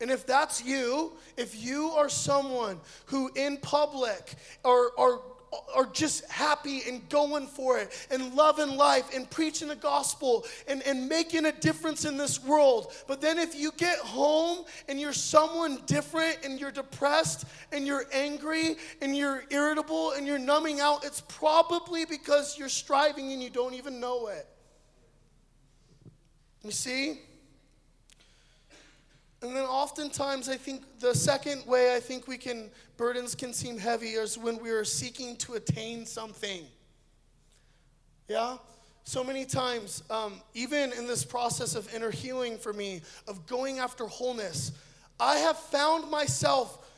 And 0.00 0.10
if 0.10 0.26
that's 0.26 0.64
you, 0.64 1.12
if 1.36 1.62
you 1.62 1.90
are 1.90 2.08
someone 2.08 2.80
who 3.06 3.30
in 3.34 3.58
public 3.58 4.34
or, 4.64 4.92
or, 4.92 5.22
are 5.74 5.86
just 5.86 6.30
happy 6.30 6.82
and 6.86 7.08
going 7.08 7.46
for 7.46 7.78
it 7.78 8.06
and 8.10 8.34
loving 8.34 8.76
life 8.76 9.14
and 9.14 9.28
preaching 9.30 9.68
the 9.68 9.76
gospel 9.76 10.44
and, 10.68 10.82
and 10.84 11.08
making 11.08 11.46
a 11.46 11.52
difference 11.52 12.04
in 12.04 12.16
this 12.16 12.42
world. 12.44 12.92
But 13.06 13.20
then 13.20 13.38
if 13.38 13.54
you 13.54 13.72
get 13.76 13.98
home 13.98 14.64
and 14.88 15.00
you're 15.00 15.12
someone 15.12 15.82
different 15.86 16.38
and 16.44 16.60
you're 16.60 16.70
depressed 16.70 17.46
and 17.72 17.86
you're 17.86 18.04
angry 18.12 18.76
and 19.02 19.16
you're 19.16 19.44
irritable 19.50 20.12
and 20.12 20.26
you're 20.26 20.38
numbing 20.38 20.80
out, 20.80 21.04
it's 21.04 21.22
probably 21.22 22.04
because 22.04 22.56
you're 22.58 22.68
striving 22.68 23.32
and 23.32 23.42
you 23.42 23.50
don't 23.50 23.74
even 23.74 23.98
know 23.98 24.28
it. 24.28 24.46
You 26.62 26.70
see? 26.70 27.20
Oftentimes 29.90 30.48
I 30.48 30.56
think 30.56 30.84
the 31.00 31.12
second 31.12 31.66
way 31.66 31.96
I 31.96 31.98
think 31.98 32.28
we 32.28 32.38
can 32.38 32.70
burdens 32.96 33.34
can 33.34 33.52
seem 33.52 33.76
heavy 33.76 34.10
is 34.10 34.38
when 34.38 34.62
we 34.62 34.70
are 34.70 34.84
seeking 34.84 35.34
to 35.38 35.54
attain 35.54 36.06
something. 36.06 36.62
Yeah? 38.28 38.58
So 39.02 39.24
many 39.24 39.44
times, 39.44 40.04
um, 40.08 40.34
even 40.54 40.92
in 40.92 41.08
this 41.08 41.24
process 41.24 41.74
of 41.74 41.92
inner 41.92 42.12
healing 42.12 42.56
for 42.56 42.72
me, 42.72 43.02
of 43.26 43.48
going 43.48 43.80
after 43.80 44.06
wholeness, 44.06 44.70
I 45.18 45.38
have 45.38 45.58
found 45.58 46.08
myself, 46.08 46.88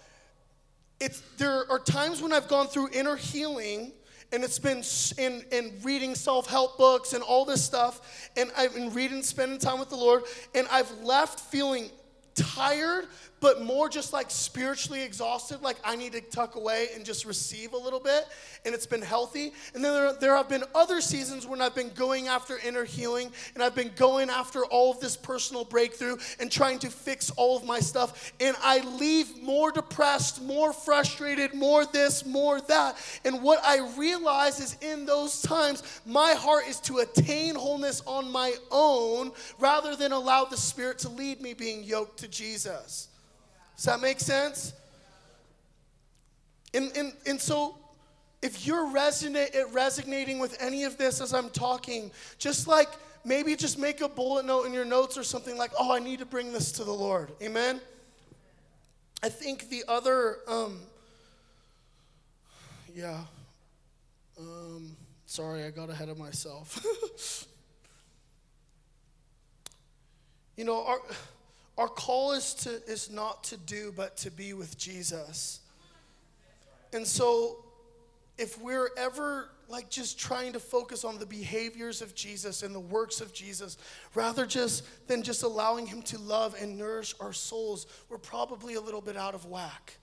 it's, 1.00 1.22
there 1.38 1.64
are 1.72 1.78
times 1.78 2.20
when 2.20 2.31
I've 2.31 2.48
gone 2.48 2.66
through 2.66 2.90
inner 2.92 3.16
healing 3.16 3.92
and 4.33 4.44
it's 4.44 4.59
been 4.59 4.83
in, 5.16 5.42
in 5.50 5.81
reading 5.83 6.14
self-help 6.14 6.76
books 6.76 7.14
and 7.14 7.22
all 7.22 7.44
this 7.44 7.62
stuff 7.62 8.31
and 8.35 8.50
i've 8.57 8.74
been 8.74 8.90
reading 8.94 9.22
spending 9.22 9.59
time 9.59 9.78
with 9.78 9.90
the 9.90 9.96
lord 9.96 10.22
and 10.55 10.66
i've 10.70 10.90
left 11.02 11.38
feeling 11.38 11.90
tired, 12.34 13.06
but 13.42 13.61
more 13.61 13.88
just 13.88 14.12
like 14.12 14.31
spiritually 14.31 15.02
exhausted, 15.02 15.61
like 15.62 15.76
I 15.83 15.96
need 15.96 16.12
to 16.12 16.20
tuck 16.20 16.55
away 16.55 16.90
and 16.94 17.05
just 17.05 17.24
receive 17.24 17.72
a 17.72 17.76
little 17.76 17.98
bit, 17.98 18.24
and 18.64 18.72
it's 18.72 18.87
been 18.87 19.02
healthy. 19.02 19.52
And 19.74 19.85
then 19.85 19.92
there, 19.92 20.12
there 20.12 20.37
have 20.37 20.48
been 20.48 20.62
other 20.76 21.00
seasons 21.00 21.44
when 21.44 21.61
I've 21.61 21.74
been 21.74 21.90
going 21.90 22.28
after 22.28 22.61
inner 22.64 22.85
healing, 22.85 23.33
and 23.55 23.62
I've 23.62 23.74
been 23.74 23.90
going 23.96 24.31
after 24.31 24.64
all 24.66 24.92
of 24.92 25.00
this 25.00 25.16
personal 25.16 25.64
breakthrough 25.64 26.18
and 26.38 26.52
trying 26.52 26.78
to 26.78 26.88
fix 26.88 27.31
all 27.31 27.57
of 27.57 27.64
my 27.64 27.81
stuff, 27.81 28.33
and 28.38 28.57
I 28.62 28.78
leave 28.96 29.42
more 29.42 29.72
depressed, 29.72 30.40
more 30.40 30.72
frustrated, 30.72 31.52
more 31.52 31.85
this, 31.85 32.24
more 32.24 32.61
that. 32.61 32.96
And 33.24 33.42
what 33.42 33.59
I 33.64 33.92
realize 33.98 34.61
is 34.61 34.76
in 34.81 35.05
those 35.05 35.42
times, 35.42 35.83
my 36.07 36.35
heart 36.35 36.68
is 36.68 36.78
to 36.83 36.98
attain 36.98 37.57
wholeness 37.57 38.02
on 38.07 38.31
my 38.31 38.55
own 38.70 39.33
rather 39.59 39.96
than 39.96 40.12
allow 40.12 40.44
the 40.44 40.57
Spirit 40.57 41.00
to 41.00 41.09
lead 41.09 41.40
me 41.40 41.55
being 41.55 41.83
yoked 41.83 42.20
to 42.20 42.28
Jesus. 42.28 43.09
Does 43.82 43.86
that 43.86 44.00
make 44.00 44.20
sense? 44.20 44.74
And, 46.72 46.96
and, 46.96 47.12
and 47.26 47.40
so, 47.40 47.74
if 48.40 48.64
you're 48.64 48.86
resonate, 48.86 49.56
resonating 49.72 50.38
with 50.38 50.56
any 50.62 50.84
of 50.84 50.98
this 50.98 51.20
as 51.20 51.34
I'm 51.34 51.50
talking, 51.50 52.12
just 52.38 52.68
like 52.68 52.88
maybe 53.24 53.56
just 53.56 53.80
make 53.80 54.00
a 54.00 54.08
bullet 54.08 54.46
note 54.46 54.66
in 54.66 54.72
your 54.72 54.84
notes 54.84 55.18
or 55.18 55.24
something 55.24 55.58
like, 55.58 55.72
oh, 55.76 55.92
I 55.92 55.98
need 55.98 56.20
to 56.20 56.24
bring 56.24 56.52
this 56.52 56.70
to 56.70 56.84
the 56.84 56.92
Lord. 56.92 57.32
Amen? 57.42 57.80
I 59.20 59.28
think 59.28 59.68
the 59.68 59.82
other, 59.88 60.36
um, 60.46 60.78
yeah, 62.94 63.18
um, 64.38 64.96
sorry, 65.26 65.64
I 65.64 65.70
got 65.70 65.90
ahead 65.90 66.08
of 66.08 66.18
myself. 66.18 67.48
you 70.56 70.64
know, 70.64 70.86
our 70.86 71.00
our 71.78 71.88
call 71.88 72.32
is 72.32 72.54
to 72.54 72.70
is 72.87 73.11
not 73.11 73.44
to 73.44 73.56
do 73.56 73.92
but 73.96 74.16
to 74.18 74.30
be 74.30 74.52
with 74.52 74.76
Jesus. 74.76 75.61
And 76.92 77.06
so 77.06 77.64
if 78.38 78.61
we're 78.61 78.90
ever 78.96 79.50
like 79.68 79.88
just 79.88 80.18
trying 80.18 80.52
to 80.52 80.61
focus 80.61 81.04
on 81.04 81.18
the 81.18 81.24
behaviors 81.24 82.02
of 82.02 82.14
Jesus 82.14 82.62
and 82.62 82.74
the 82.74 82.80
works 82.80 83.20
of 83.20 83.32
Jesus 83.32 83.78
rather 84.14 84.44
just 84.44 84.85
than 85.08 85.22
just 85.22 85.42
allowing 85.42 85.87
him 85.87 86.02
to 86.02 86.18
love 86.18 86.54
and 86.61 86.76
nourish 86.76 87.14
our 87.20 87.32
souls, 87.32 87.87
we're 88.11 88.18
probably 88.18 88.74
a 88.74 88.80
little 88.80 89.00
bit 89.00 89.16
out 89.16 89.35
of 89.35 89.46
whack. 89.46 89.96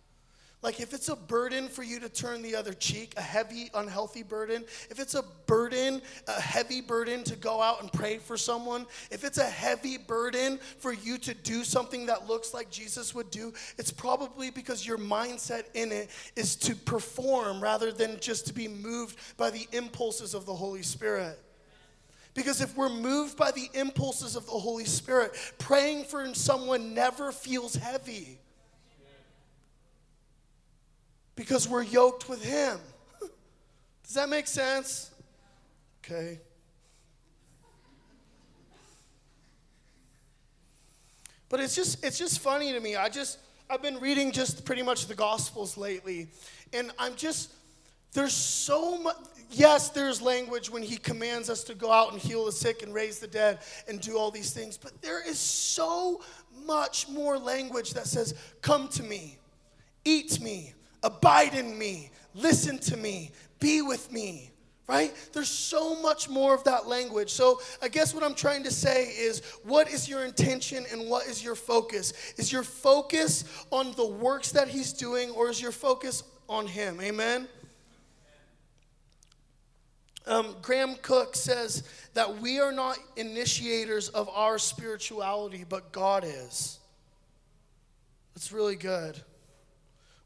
Like, 0.62 0.82
if 0.82 0.94
it's 0.94 1.08
a 1.08 1.16
burden 1.16 1.70
for 1.70 1.84
you 1.84 2.02
to 2.02 2.10
turn 2.10 2.42
the 2.42 2.54
other 2.54 2.74
cheek, 2.74 3.14
a 3.16 3.22
heavy, 3.22 3.70
unhealthy 3.74 4.24
burden, 4.24 4.66
if 4.90 5.00
it's 5.00 5.16
a 5.16 5.24
burden, 5.46 6.02
a 6.28 6.42
heavy 6.42 6.82
burden 6.82 7.24
to 7.26 7.38
go 7.38 7.62
out 7.62 7.82
and 7.82 7.92
pray 7.94 8.18
for 8.18 8.36
someone, 8.36 8.86
if 9.10 9.24
it's 9.24 9.38
a 9.38 9.46
heavy 9.46 9.98
burden 9.98 10.60
for 10.80 10.92
you 10.92 11.18
to 11.20 11.34
do 11.34 11.64
something 11.64 12.08
that 12.08 12.28
looks 12.28 12.54
like 12.54 12.70
Jesus 12.70 13.16
would 13.16 13.32
do, 13.32 13.54
it's 13.78 13.92
probably 13.92 14.52
because 14.52 14.86
your 14.86 14.98
mindset 14.98 15.64
in 15.76 15.94
it 15.94 16.10
is 16.36 16.58
to 16.58 16.76
perform 16.76 17.64
rather 17.64 17.94
than 17.94 18.20
just 18.20 18.46
to 18.48 18.54
be 18.54 18.68
moved 18.68 19.18
by 19.38 19.50
the 19.50 19.66
impulses 19.72 20.34
of 20.34 20.46
the 20.46 20.56
Holy 20.56 20.84
Spirit. 20.84 21.40
Because 22.34 22.60
if 22.60 22.76
we're 22.76 22.90
moved 22.90 23.38
by 23.38 23.52
the 23.52 23.70
impulses 23.74 24.36
of 24.36 24.46
the 24.46 24.52
Holy 24.52 24.86
Spirit, 24.86 25.32
praying 25.58 26.04
for 26.04 26.34
someone 26.34 26.94
never 26.94 27.32
feels 27.32 27.76
heavy 27.76 28.40
because 31.40 31.70
we're 31.70 31.84
yoked 31.84 32.28
with 32.28 32.44
Him. 32.44 32.78
Does 34.04 34.14
that 34.16 34.28
make 34.28 34.46
sense? 34.46 35.10
Okay. 36.04 36.38
But 41.48 41.62
it's 41.62 41.78
just 41.78 42.04
it's 42.04 42.18
just 42.18 42.40
funny 42.40 42.74
to 42.74 42.80
me. 42.82 42.98
I 42.98 43.08
just 43.08 43.40
I've 43.70 43.82
been 43.82 44.02
reading 44.02 44.34
just 44.34 44.66
pretty 44.66 44.84
much 44.84 45.08
the 45.08 45.16
gospels 45.16 45.78
lately 45.78 46.28
and 46.74 46.92
I'm 47.00 47.16
just 47.16 47.54
there's 48.12 48.34
so 48.34 48.98
much 48.98 49.16
yes, 49.50 49.92
there's 49.92 50.22
language 50.22 50.70
when 50.70 50.84
he 50.84 50.98
commands 50.98 51.50
us 51.50 51.64
to 51.64 51.74
go 51.74 51.90
out 51.90 52.12
and 52.12 52.20
heal 52.20 52.44
the 52.44 52.52
sick 52.52 52.84
and 52.84 52.94
raise 52.94 53.20
the 53.20 53.28
dead 53.28 53.60
and 53.88 54.02
do 54.02 54.18
all 54.18 54.30
these 54.30 54.52
things, 54.52 54.78
but 54.78 55.02
there 55.02 55.26
is 55.26 55.40
so 55.40 56.22
much 56.66 57.08
more 57.08 57.38
language 57.38 57.94
that 57.94 58.08
says, 58.08 58.34
Come 58.62 58.90
to 58.90 59.04
me, 59.04 59.40
eat 60.04 60.42
me, 60.42 60.74
abide 61.04 61.54
in 61.54 61.78
me, 61.78 62.12
listen 62.34 62.78
to 62.80 62.98
me, 62.98 63.32
be 63.60 63.82
with 63.82 64.12
me, 64.12 64.52
right? 64.88 65.14
There's 65.34 65.50
so 65.50 66.02
much 66.02 66.30
more 66.30 66.56
of 66.56 66.64
that 66.64 66.88
language. 66.88 67.30
So, 67.30 67.62
I 67.82 67.88
guess 67.88 68.14
what 68.14 68.24
I'm 68.24 68.34
trying 68.34 68.64
to 68.64 68.72
say 68.72 69.06
is 69.06 69.42
what 69.64 69.90
is 69.90 70.10
your 70.10 70.26
intention 70.26 70.86
and 70.92 71.10
what 71.10 71.28
is 71.28 71.44
your 71.44 71.56
focus? 71.56 72.14
Is 72.38 72.52
your 72.52 72.64
focus 72.64 73.46
on 73.72 73.94
the 73.94 74.08
works 74.08 74.52
that 74.52 74.68
He's 74.68 74.94
doing 74.94 75.30
or 75.32 75.50
is 75.50 75.62
your 75.62 75.72
focus 75.72 76.24
on 76.48 76.68
Him? 76.68 77.00
Amen? 77.02 77.48
Um, 80.26 80.56
Graham 80.62 80.96
Cooke 81.02 81.36
says 81.36 81.84
that 82.14 82.40
we 82.40 82.60
are 82.60 82.72
not 82.72 82.98
initiators 83.16 84.10
of 84.10 84.30
our 84.30 84.60
spirituality, 84.60 85.66
but 85.68 85.92
God 85.92 86.24
is. 86.24 86.80
That's 88.36 88.52
really 88.52 88.76
good. 88.76 89.20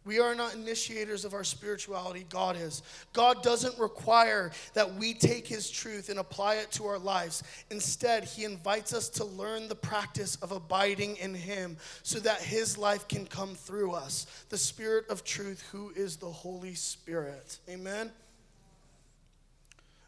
We 0.06 0.20
are 0.20 0.36
not 0.36 0.54
initiators 0.54 1.24
of 1.24 1.34
our 1.34 1.46
spirituality, 1.46 2.26
God 2.30 2.58
is. 2.58 2.82
God 3.14 3.42
doesn't 3.42 3.80
require 3.80 4.52
that 4.74 4.96
we 4.96 5.14
take 5.14 5.48
His 5.48 5.70
truth 5.70 6.10
and 6.10 6.20
apply 6.20 6.56
it 6.56 6.72
to 6.72 6.86
our 6.86 7.00
lives. 7.00 7.44
Instead, 7.72 8.26
He 8.26 8.44
invites 8.44 8.94
us 8.94 9.08
to 9.10 9.26
learn 9.26 9.70
the 9.70 9.76
practice 9.76 10.36
of 10.38 10.52
abiding 10.52 11.16
in 11.18 11.34
Him 11.34 11.78
so 12.04 12.20
that 12.20 12.42
His 12.42 12.78
life 12.78 13.08
can 13.08 13.26
come 13.26 13.56
through 13.56 13.94
us. 13.94 14.28
The 14.50 14.58
Spirit 14.58 15.10
of 15.10 15.24
truth, 15.24 15.64
who 15.72 15.92
is 15.96 16.18
the 16.18 16.32
Holy 16.32 16.76
Spirit. 16.76 17.60
Amen. 17.70 18.12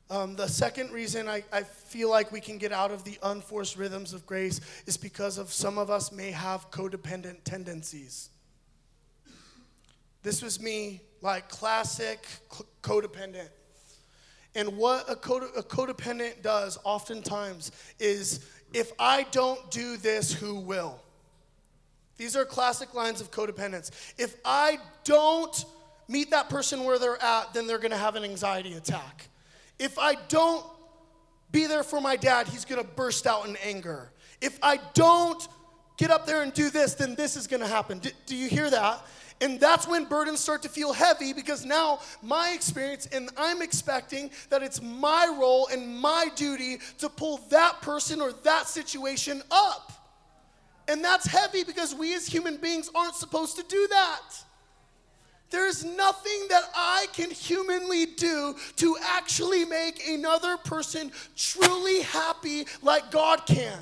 Um, 0.09 0.35
the 0.35 0.47
second 0.47 0.91
reason 0.91 1.27
I, 1.27 1.43
I 1.51 1.63
feel 1.63 2.11
like 2.11 2.31
we 2.31 2.39
can 2.39 2.57
get 2.57 2.71
out 2.71 2.91
of 2.91 3.03
the 3.03 3.17
unforced 3.23 3.75
rhythms 3.75 4.13
of 4.13 4.25
grace 4.27 4.61
is 4.85 4.97
because 4.97 5.37
of 5.39 5.51
some 5.51 5.77
of 5.79 5.89
us 5.89 6.11
may 6.11 6.29
have 6.31 6.69
codependent 6.69 7.37
tendencies. 7.43 8.29
This 10.25 10.41
was 10.41 10.59
me, 10.59 11.01
like 11.21 11.49
classic 11.49 12.25
codependent. 12.81 13.49
And 14.55 14.75
what 14.75 15.07
a, 15.07 15.15
code, 15.15 15.43
a 15.55 15.61
codependent 15.61 16.41
does 16.41 16.79
oftentimes 16.83 17.71
is 17.99 18.43
if 18.73 18.91
I 18.97 19.27
don't 19.29 19.69
do 19.69 19.97
this, 19.97 20.33
who 20.33 20.55
will? 20.55 20.99
These 22.17 22.35
are 22.35 22.43
classic 22.43 22.95
lines 22.95 23.21
of 23.21 23.29
codependence. 23.29 23.91
If 24.17 24.35
I 24.43 24.79
don't 25.03 25.63
meet 26.07 26.31
that 26.31 26.49
person 26.49 26.85
where 26.85 26.97
they're 26.97 27.21
at, 27.21 27.53
then 27.53 27.67
they're 27.67 27.77
gonna 27.77 27.95
have 27.95 28.15
an 28.15 28.23
anxiety 28.23 28.73
attack. 28.73 29.27
If 29.77 29.99
I 29.99 30.15
don't 30.27 30.65
be 31.51 31.67
there 31.67 31.83
for 31.83 32.01
my 32.01 32.15
dad, 32.15 32.47
he's 32.47 32.65
gonna 32.65 32.83
burst 32.83 33.27
out 33.27 33.47
in 33.47 33.57
anger. 33.57 34.11
If 34.41 34.57
I 34.63 34.79
don't 34.95 35.47
get 35.97 36.09
up 36.09 36.25
there 36.25 36.41
and 36.41 36.51
do 36.51 36.71
this, 36.71 36.95
then 36.95 37.13
this 37.13 37.35
is 37.35 37.45
gonna 37.45 37.67
happen. 37.67 37.99
Do, 37.99 38.09
do 38.25 38.35
you 38.35 38.49
hear 38.49 38.71
that? 38.71 39.05
And 39.41 39.59
that's 39.59 39.85
when 39.87 40.05
burdens 40.05 40.39
start 40.39 40.61
to 40.63 40.69
feel 40.69 40.93
heavy 40.93 41.33
because 41.33 41.65
now 41.65 41.99
my 42.21 42.51
experience, 42.55 43.05
and 43.07 43.29
I'm 43.35 43.61
expecting 43.61 44.31
that 44.49 44.63
it's 44.63 44.81
my 44.81 45.35
role 45.37 45.67
and 45.71 45.97
my 45.99 46.29
duty 46.35 46.77
to 46.99 47.09
pull 47.09 47.41
that 47.49 47.81
person 47.81 48.21
or 48.21 48.31
that 48.43 48.67
situation 48.67 49.41
up. 49.51 49.91
And 50.87 51.03
that's 51.03 51.25
heavy 51.25 51.63
because 51.63 51.93
we 51.93 52.13
as 52.13 52.27
human 52.27 52.57
beings 52.57 52.89
aren't 52.95 53.15
supposed 53.15 53.57
to 53.57 53.63
do 53.63 53.87
that. 53.89 54.21
There's 55.49 55.83
nothing 55.83 56.47
that 56.49 56.63
I 56.75 57.07
can 57.13 57.29
humanly 57.29 58.05
do 58.05 58.55
to 58.77 58.97
actually 59.01 59.65
make 59.65 60.07
another 60.07 60.57
person 60.57 61.11
truly 61.35 62.01
happy 62.01 62.67
like 62.81 63.11
God 63.11 63.45
can. 63.45 63.79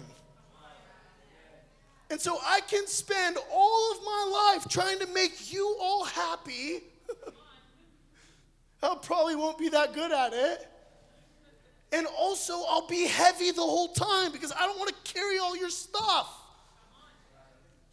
And 2.13 2.21
so 2.21 2.37
I 2.45 2.61
can 2.61 2.85
spend 2.85 3.37
all 3.51 3.91
of 3.91 4.05
my 4.05 4.53
life 4.53 4.69
trying 4.69 4.99
to 4.99 5.07
make 5.15 5.51
you 5.51 5.75
all 5.81 6.05
happy. 6.05 6.83
I 8.83 8.95
probably 9.01 9.35
won't 9.35 9.57
be 9.57 9.69
that 9.69 9.95
good 9.95 10.11
at 10.11 10.31
it. 10.31 10.67
And 11.91 12.05
also, 12.05 12.53
I'll 12.69 12.85
be 12.85 13.07
heavy 13.07 13.49
the 13.49 13.63
whole 13.63 13.87
time 13.87 14.31
because 14.31 14.51
I 14.51 14.59
don't 14.59 14.77
want 14.77 14.91
to 14.91 15.11
carry 15.11 15.39
all 15.39 15.57
your 15.57 15.71
stuff. 15.71 16.31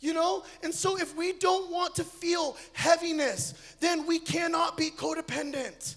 You 0.00 0.12
know? 0.12 0.44
And 0.62 0.74
so, 0.74 0.98
if 0.98 1.16
we 1.16 1.32
don't 1.32 1.70
want 1.72 1.94
to 1.94 2.04
feel 2.04 2.58
heaviness, 2.74 3.54
then 3.80 4.06
we 4.06 4.18
cannot 4.18 4.76
be 4.76 4.90
codependent. 4.90 5.94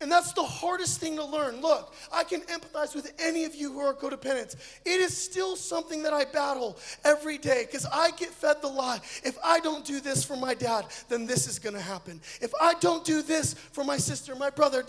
And 0.00 0.12
that's 0.12 0.34
the 0.34 0.42
hardest 0.42 1.00
thing 1.00 1.16
to 1.16 1.24
learn. 1.24 1.62
Look, 1.62 1.94
I 2.12 2.22
can 2.22 2.42
empathize 2.42 2.94
with 2.94 3.14
any 3.18 3.44
of 3.44 3.54
you 3.54 3.72
who 3.72 3.80
are 3.80 3.94
codependents. 3.94 4.54
It 4.84 5.00
is 5.00 5.16
still 5.16 5.56
something 5.56 6.02
that 6.02 6.12
I 6.12 6.26
battle 6.26 6.76
every 7.02 7.38
day 7.38 7.64
because 7.64 7.86
I 7.86 8.10
get 8.10 8.28
fed 8.28 8.60
the 8.60 8.68
lie. 8.68 9.00
If 9.24 9.38
I 9.42 9.58
don't 9.60 9.86
do 9.86 10.00
this 10.00 10.22
for 10.22 10.36
my 10.36 10.52
dad, 10.52 10.84
then 11.08 11.24
this 11.26 11.48
is 11.48 11.58
going 11.58 11.74
to 11.74 11.80
happen. 11.80 12.20
If 12.42 12.52
I 12.60 12.74
don't 12.74 13.06
do 13.06 13.22
this 13.22 13.54
for 13.54 13.84
my 13.84 13.96
sister, 13.96 14.34
my 14.34 14.50
brother. 14.50 14.84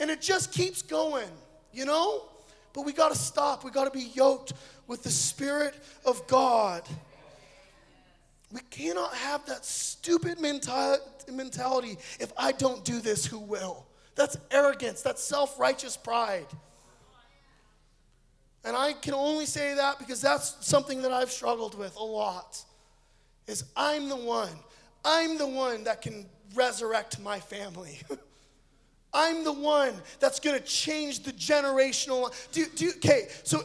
And 0.00 0.10
it 0.10 0.20
just 0.20 0.50
keeps 0.50 0.82
going, 0.82 1.30
you 1.72 1.84
know? 1.84 2.24
But 2.72 2.84
we 2.84 2.92
got 2.92 3.12
to 3.12 3.18
stop. 3.18 3.62
We 3.62 3.70
got 3.70 3.84
to 3.84 3.96
be 3.96 4.10
yoked 4.12 4.54
with 4.88 5.04
the 5.04 5.10
Spirit 5.10 5.74
of 6.04 6.26
God. 6.26 6.82
We 8.52 8.60
cannot 8.70 9.14
have 9.14 9.46
that 9.46 9.64
stupid 9.64 10.40
mentality 10.40 11.02
if 11.28 12.32
I 12.36 12.52
don't 12.52 12.84
do 12.84 13.00
this, 13.00 13.26
who 13.26 13.38
will? 13.38 13.86
That's 14.14 14.36
arrogance, 14.50 15.02
that's 15.02 15.22
self 15.22 15.58
righteous 15.58 15.96
pride. 15.96 16.46
And 18.64 18.76
I 18.76 18.94
can 18.94 19.12
only 19.12 19.44
say 19.44 19.74
that 19.74 19.98
because 19.98 20.22
that's 20.22 20.56
something 20.66 21.02
that 21.02 21.12
I've 21.12 21.30
struggled 21.30 21.76
with 21.78 21.96
a 21.96 22.02
lot. 22.02 22.64
Is 23.46 23.64
I'm 23.76 24.08
the 24.08 24.16
one. 24.16 24.48
I'm 25.04 25.36
the 25.36 25.46
one 25.46 25.84
that 25.84 26.00
can 26.00 26.24
resurrect 26.54 27.20
my 27.20 27.40
family. 27.40 27.98
I'm 29.12 29.44
the 29.44 29.52
one 29.52 29.94
that's 30.18 30.40
going 30.40 30.58
to 30.58 30.64
change 30.64 31.20
the 31.20 31.32
generational. 31.32 32.32
Do, 32.52 32.66
do, 32.74 32.90
okay, 32.96 33.28
so 33.42 33.60
uh, 33.60 33.62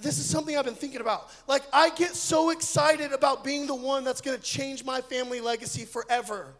this 0.00 0.18
is 0.18 0.24
something 0.24 0.56
I've 0.56 0.64
been 0.64 0.74
thinking 0.74 1.00
about. 1.00 1.30
Like, 1.46 1.62
I 1.72 1.90
get 1.90 2.14
so 2.14 2.50
excited 2.50 3.12
about 3.12 3.44
being 3.44 3.66
the 3.66 3.74
one 3.74 4.04
that's 4.04 4.20
gonna 4.20 4.38
change 4.38 4.84
my 4.84 5.00
family 5.00 5.40
legacy 5.40 5.84
forever. 5.84 6.54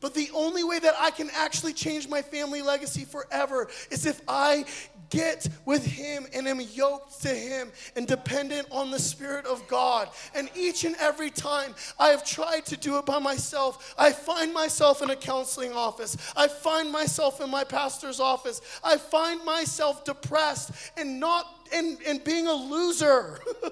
But 0.00 0.14
the 0.14 0.30
only 0.32 0.62
way 0.62 0.78
that 0.78 0.94
I 0.98 1.10
can 1.10 1.28
actually 1.34 1.72
change 1.72 2.08
my 2.08 2.22
family 2.22 2.62
legacy 2.62 3.04
forever 3.04 3.68
is 3.90 4.06
if 4.06 4.20
I 4.28 4.64
get 5.10 5.48
with 5.64 5.84
Him 5.84 6.26
and 6.32 6.46
am 6.46 6.60
yoked 6.60 7.22
to 7.22 7.28
Him 7.28 7.72
and 7.96 8.06
dependent 8.06 8.68
on 8.70 8.90
the 8.90 8.98
Spirit 8.98 9.46
of 9.46 9.66
God. 9.66 10.08
And 10.34 10.50
each 10.54 10.84
and 10.84 10.94
every 11.00 11.30
time 11.30 11.74
I 11.98 12.08
have 12.08 12.24
tried 12.24 12.66
to 12.66 12.76
do 12.76 12.98
it 12.98 13.06
by 13.06 13.18
myself, 13.18 13.94
I 13.98 14.12
find 14.12 14.52
myself 14.52 15.02
in 15.02 15.10
a 15.10 15.16
counseling 15.16 15.72
office. 15.72 16.16
I 16.36 16.48
find 16.48 16.92
myself 16.92 17.40
in 17.40 17.50
my 17.50 17.64
pastor's 17.64 18.20
office. 18.20 18.60
I 18.84 18.98
find 18.98 19.44
myself 19.44 20.04
depressed 20.04 20.70
and 20.96 21.18
not 21.18 21.46
and, 21.72 21.98
and 22.06 22.22
being 22.24 22.46
a 22.46 22.52
loser. 22.52 23.38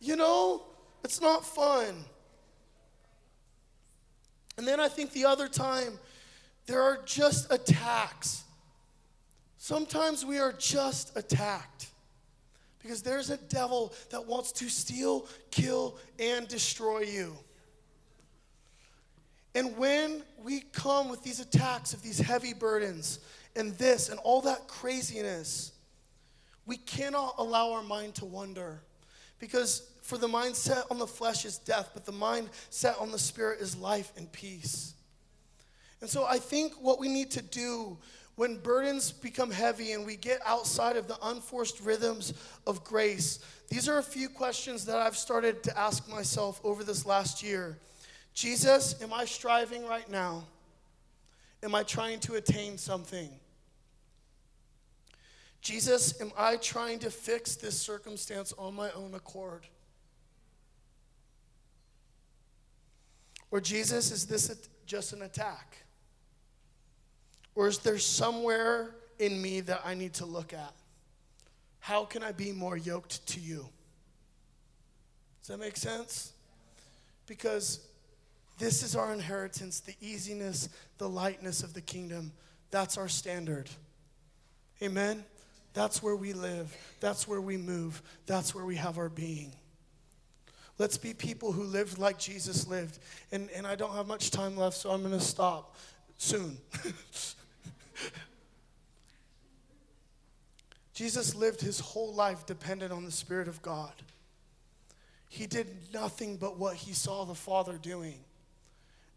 you 0.00 0.16
know, 0.16 0.62
it's 1.04 1.20
not 1.20 1.44
fun. 1.44 2.04
And 4.60 4.68
then 4.68 4.78
I 4.78 4.88
think 4.88 5.12
the 5.12 5.24
other 5.24 5.48
time, 5.48 5.98
there 6.66 6.82
are 6.82 7.00
just 7.06 7.50
attacks. 7.50 8.44
Sometimes 9.56 10.22
we 10.22 10.38
are 10.38 10.52
just 10.52 11.16
attacked 11.16 11.86
because 12.82 13.00
there's 13.00 13.30
a 13.30 13.38
devil 13.38 13.94
that 14.10 14.26
wants 14.26 14.52
to 14.52 14.68
steal, 14.68 15.26
kill, 15.50 15.96
and 16.18 16.46
destroy 16.46 17.00
you. 17.00 17.34
And 19.54 19.78
when 19.78 20.24
we 20.44 20.60
come 20.60 21.08
with 21.08 21.22
these 21.22 21.40
attacks 21.40 21.94
of 21.94 22.02
these 22.02 22.18
heavy 22.18 22.52
burdens 22.52 23.20
and 23.56 23.72
this 23.78 24.10
and 24.10 24.20
all 24.24 24.42
that 24.42 24.68
craziness, 24.68 25.72
we 26.66 26.76
cannot 26.76 27.36
allow 27.38 27.72
our 27.72 27.82
mind 27.82 28.14
to 28.16 28.26
wander 28.26 28.82
because 29.38 29.90
for 30.10 30.18
the 30.18 30.26
mind 30.26 30.56
set 30.56 30.84
on 30.90 30.98
the 30.98 31.06
flesh 31.06 31.44
is 31.44 31.58
death, 31.58 31.90
but 31.94 32.04
the 32.04 32.10
mind 32.10 32.48
set 32.68 32.98
on 32.98 33.12
the 33.12 33.18
spirit 33.18 33.60
is 33.60 33.76
life 33.76 34.12
and 34.16 34.30
peace. 34.32 34.94
And 36.00 36.10
so 36.10 36.24
I 36.24 36.38
think 36.38 36.72
what 36.82 36.98
we 36.98 37.08
need 37.08 37.30
to 37.30 37.42
do 37.42 37.96
when 38.34 38.56
burdens 38.56 39.12
become 39.12 39.52
heavy 39.52 39.92
and 39.92 40.04
we 40.04 40.16
get 40.16 40.40
outside 40.44 40.96
of 40.96 41.06
the 41.06 41.16
unforced 41.22 41.78
rhythms 41.80 42.34
of 42.66 42.82
grace, 42.82 43.38
these 43.68 43.88
are 43.88 43.98
a 43.98 44.02
few 44.02 44.28
questions 44.28 44.84
that 44.86 44.96
I've 44.96 45.16
started 45.16 45.62
to 45.62 45.78
ask 45.78 46.10
myself 46.10 46.60
over 46.64 46.82
this 46.82 47.06
last 47.06 47.40
year. 47.40 47.78
Jesus, 48.34 49.00
am 49.00 49.12
I 49.12 49.26
striving 49.26 49.86
right 49.86 50.10
now? 50.10 50.42
Am 51.62 51.72
I 51.72 51.84
trying 51.84 52.18
to 52.20 52.34
attain 52.34 52.78
something? 52.78 53.30
Jesus, 55.60 56.20
am 56.20 56.32
I 56.36 56.56
trying 56.56 56.98
to 57.00 57.10
fix 57.10 57.54
this 57.54 57.80
circumstance 57.80 58.52
on 58.58 58.74
my 58.74 58.90
own 58.90 59.14
accord? 59.14 59.68
Or, 63.50 63.60
Jesus, 63.60 64.10
is 64.12 64.26
this 64.26 64.54
just 64.86 65.12
an 65.12 65.22
attack? 65.22 65.76
Or 67.54 67.68
is 67.68 67.78
there 67.78 67.98
somewhere 67.98 68.94
in 69.18 69.40
me 69.40 69.60
that 69.60 69.82
I 69.84 69.94
need 69.94 70.14
to 70.14 70.26
look 70.26 70.52
at? 70.52 70.72
How 71.80 72.04
can 72.04 72.22
I 72.22 72.32
be 72.32 72.52
more 72.52 72.76
yoked 72.76 73.26
to 73.28 73.40
you? 73.40 73.66
Does 75.40 75.48
that 75.48 75.58
make 75.58 75.76
sense? 75.76 76.32
Because 77.26 77.86
this 78.58 78.82
is 78.82 78.94
our 78.94 79.12
inheritance 79.12 79.80
the 79.80 79.94
easiness, 80.00 80.68
the 80.98 81.08
lightness 81.08 81.62
of 81.62 81.72
the 81.72 81.80
kingdom. 81.80 82.32
That's 82.70 82.98
our 82.98 83.08
standard. 83.08 83.68
Amen? 84.82 85.24
That's 85.72 86.02
where 86.02 86.16
we 86.16 86.32
live. 86.32 86.76
That's 87.00 87.26
where 87.26 87.40
we 87.40 87.56
move. 87.56 88.02
That's 88.26 88.54
where 88.54 88.64
we 88.64 88.76
have 88.76 88.98
our 88.98 89.08
being. 89.08 89.52
Let's 90.80 90.96
be 90.96 91.12
people 91.12 91.52
who 91.52 91.64
lived 91.64 91.98
like 91.98 92.18
Jesus 92.18 92.66
lived. 92.66 93.00
And, 93.32 93.50
and 93.54 93.66
I 93.66 93.74
don't 93.74 93.92
have 93.92 94.06
much 94.06 94.30
time 94.30 94.56
left, 94.56 94.78
so 94.78 94.90
I'm 94.90 95.02
going 95.02 95.12
to 95.12 95.20
stop 95.20 95.76
soon. 96.16 96.56
Jesus 100.94 101.34
lived 101.34 101.60
his 101.60 101.80
whole 101.80 102.14
life 102.14 102.46
dependent 102.46 102.94
on 102.94 103.04
the 103.04 103.10
Spirit 103.10 103.46
of 103.46 103.60
God. 103.60 103.92
He 105.28 105.46
did 105.46 105.66
nothing 105.92 106.38
but 106.38 106.58
what 106.58 106.76
he 106.76 106.94
saw 106.94 107.26
the 107.26 107.34
Father 107.34 107.76
doing. 107.76 108.18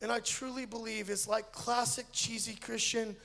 And 0.02 0.12
I 0.12 0.20
truly 0.20 0.66
believe 0.66 1.10
it's 1.10 1.30
like 1.30 1.54
classic 1.54 2.08
cheesy 2.12 2.56
Christian 2.56 3.16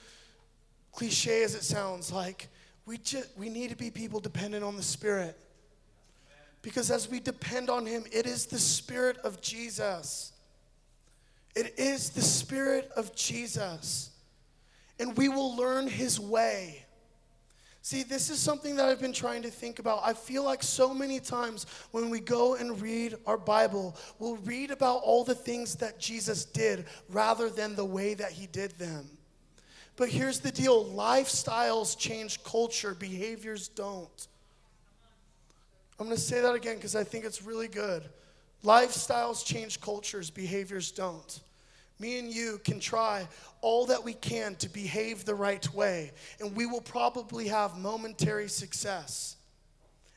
cliche 0.92 1.42
as 1.42 1.56
it 1.56 1.64
sounds 1.64 2.12
like 2.12 2.46
we, 2.86 2.98
just, 2.98 3.36
we 3.36 3.48
need 3.48 3.70
to 3.70 3.76
be 3.76 3.90
people 3.90 4.20
dependent 4.20 4.62
on 4.62 4.76
the 4.76 4.82
Spirit. 4.84 5.36
Because 6.62 6.90
as 6.90 7.08
we 7.08 7.20
depend 7.20 7.70
on 7.70 7.86
Him, 7.86 8.04
it 8.12 8.26
is 8.26 8.46
the 8.46 8.58
Spirit 8.58 9.18
of 9.18 9.40
Jesus. 9.40 10.32
It 11.54 11.74
is 11.78 12.10
the 12.10 12.22
Spirit 12.22 12.90
of 12.96 13.14
Jesus. 13.14 14.10
And 14.98 15.16
we 15.16 15.28
will 15.28 15.56
learn 15.56 15.86
His 15.86 16.18
way. 16.18 16.84
See, 17.82 18.02
this 18.02 18.28
is 18.28 18.38
something 18.38 18.76
that 18.76 18.86
I've 18.86 19.00
been 19.00 19.14
trying 19.14 19.42
to 19.42 19.50
think 19.50 19.78
about. 19.78 20.02
I 20.04 20.12
feel 20.12 20.44
like 20.44 20.62
so 20.62 20.92
many 20.92 21.20
times 21.20 21.64
when 21.90 22.10
we 22.10 22.20
go 22.20 22.54
and 22.56 22.80
read 22.82 23.14
our 23.24 23.38
Bible, 23.38 23.96
we'll 24.18 24.36
read 24.36 24.70
about 24.70 24.98
all 24.98 25.24
the 25.24 25.34
things 25.34 25.76
that 25.76 25.98
Jesus 25.98 26.44
did 26.44 26.84
rather 27.08 27.48
than 27.48 27.74
the 27.74 27.84
way 27.84 28.12
that 28.14 28.32
He 28.32 28.46
did 28.46 28.72
them. 28.72 29.08
But 29.96 30.10
here's 30.10 30.38
the 30.38 30.52
deal 30.52 30.84
lifestyles 30.84 31.98
change 31.98 32.44
culture, 32.44 32.94
behaviors 32.94 33.68
don't. 33.68 34.27
I'm 35.98 36.06
going 36.06 36.16
to 36.16 36.22
say 36.22 36.40
that 36.40 36.54
again 36.54 36.76
because 36.76 36.94
I 36.94 37.02
think 37.02 37.24
it's 37.24 37.42
really 37.42 37.68
good. 37.68 38.08
Lifestyles 38.64 39.44
change 39.44 39.80
cultures, 39.80 40.30
behaviors 40.30 40.90
don't. 40.90 41.40
Me 42.00 42.18
and 42.20 42.32
you 42.32 42.60
can 42.64 42.78
try 42.78 43.26
all 43.60 43.86
that 43.86 44.04
we 44.04 44.14
can 44.14 44.54
to 44.56 44.68
behave 44.68 45.24
the 45.24 45.34
right 45.34 45.72
way, 45.74 46.12
and 46.38 46.54
we 46.54 46.66
will 46.66 46.80
probably 46.80 47.48
have 47.48 47.76
momentary 47.76 48.48
success, 48.48 49.36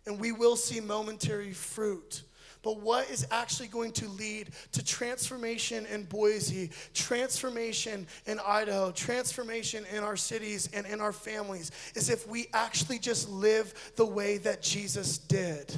and 0.06 0.20
we 0.20 0.32
will 0.32 0.56
see 0.56 0.80
momentary 0.80 1.54
fruit. 1.54 2.22
But 2.64 2.80
what 2.80 3.10
is 3.10 3.26
actually 3.32 3.70
going 3.70 3.92
to 3.94 4.08
lead 4.08 4.50
to 4.74 4.86
transformation 4.86 5.86
in 5.88 6.04
Boise, 6.04 6.70
transformation 6.94 8.06
in 8.28 8.40
Idaho, 8.46 8.92
transformation 8.92 9.84
in 9.94 10.04
our 10.04 10.18
cities 10.18 10.70
and 10.74 10.86
in 10.86 11.02
our 11.02 11.12
families 11.12 11.72
is 11.96 12.10
if 12.10 12.28
we 12.28 12.48
actually 12.54 13.00
just 13.00 13.30
live 13.30 13.94
the 13.96 14.06
way 14.06 14.38
that 14.40 14.62
Jesus 14.62 15.18
did. 15.18 15.74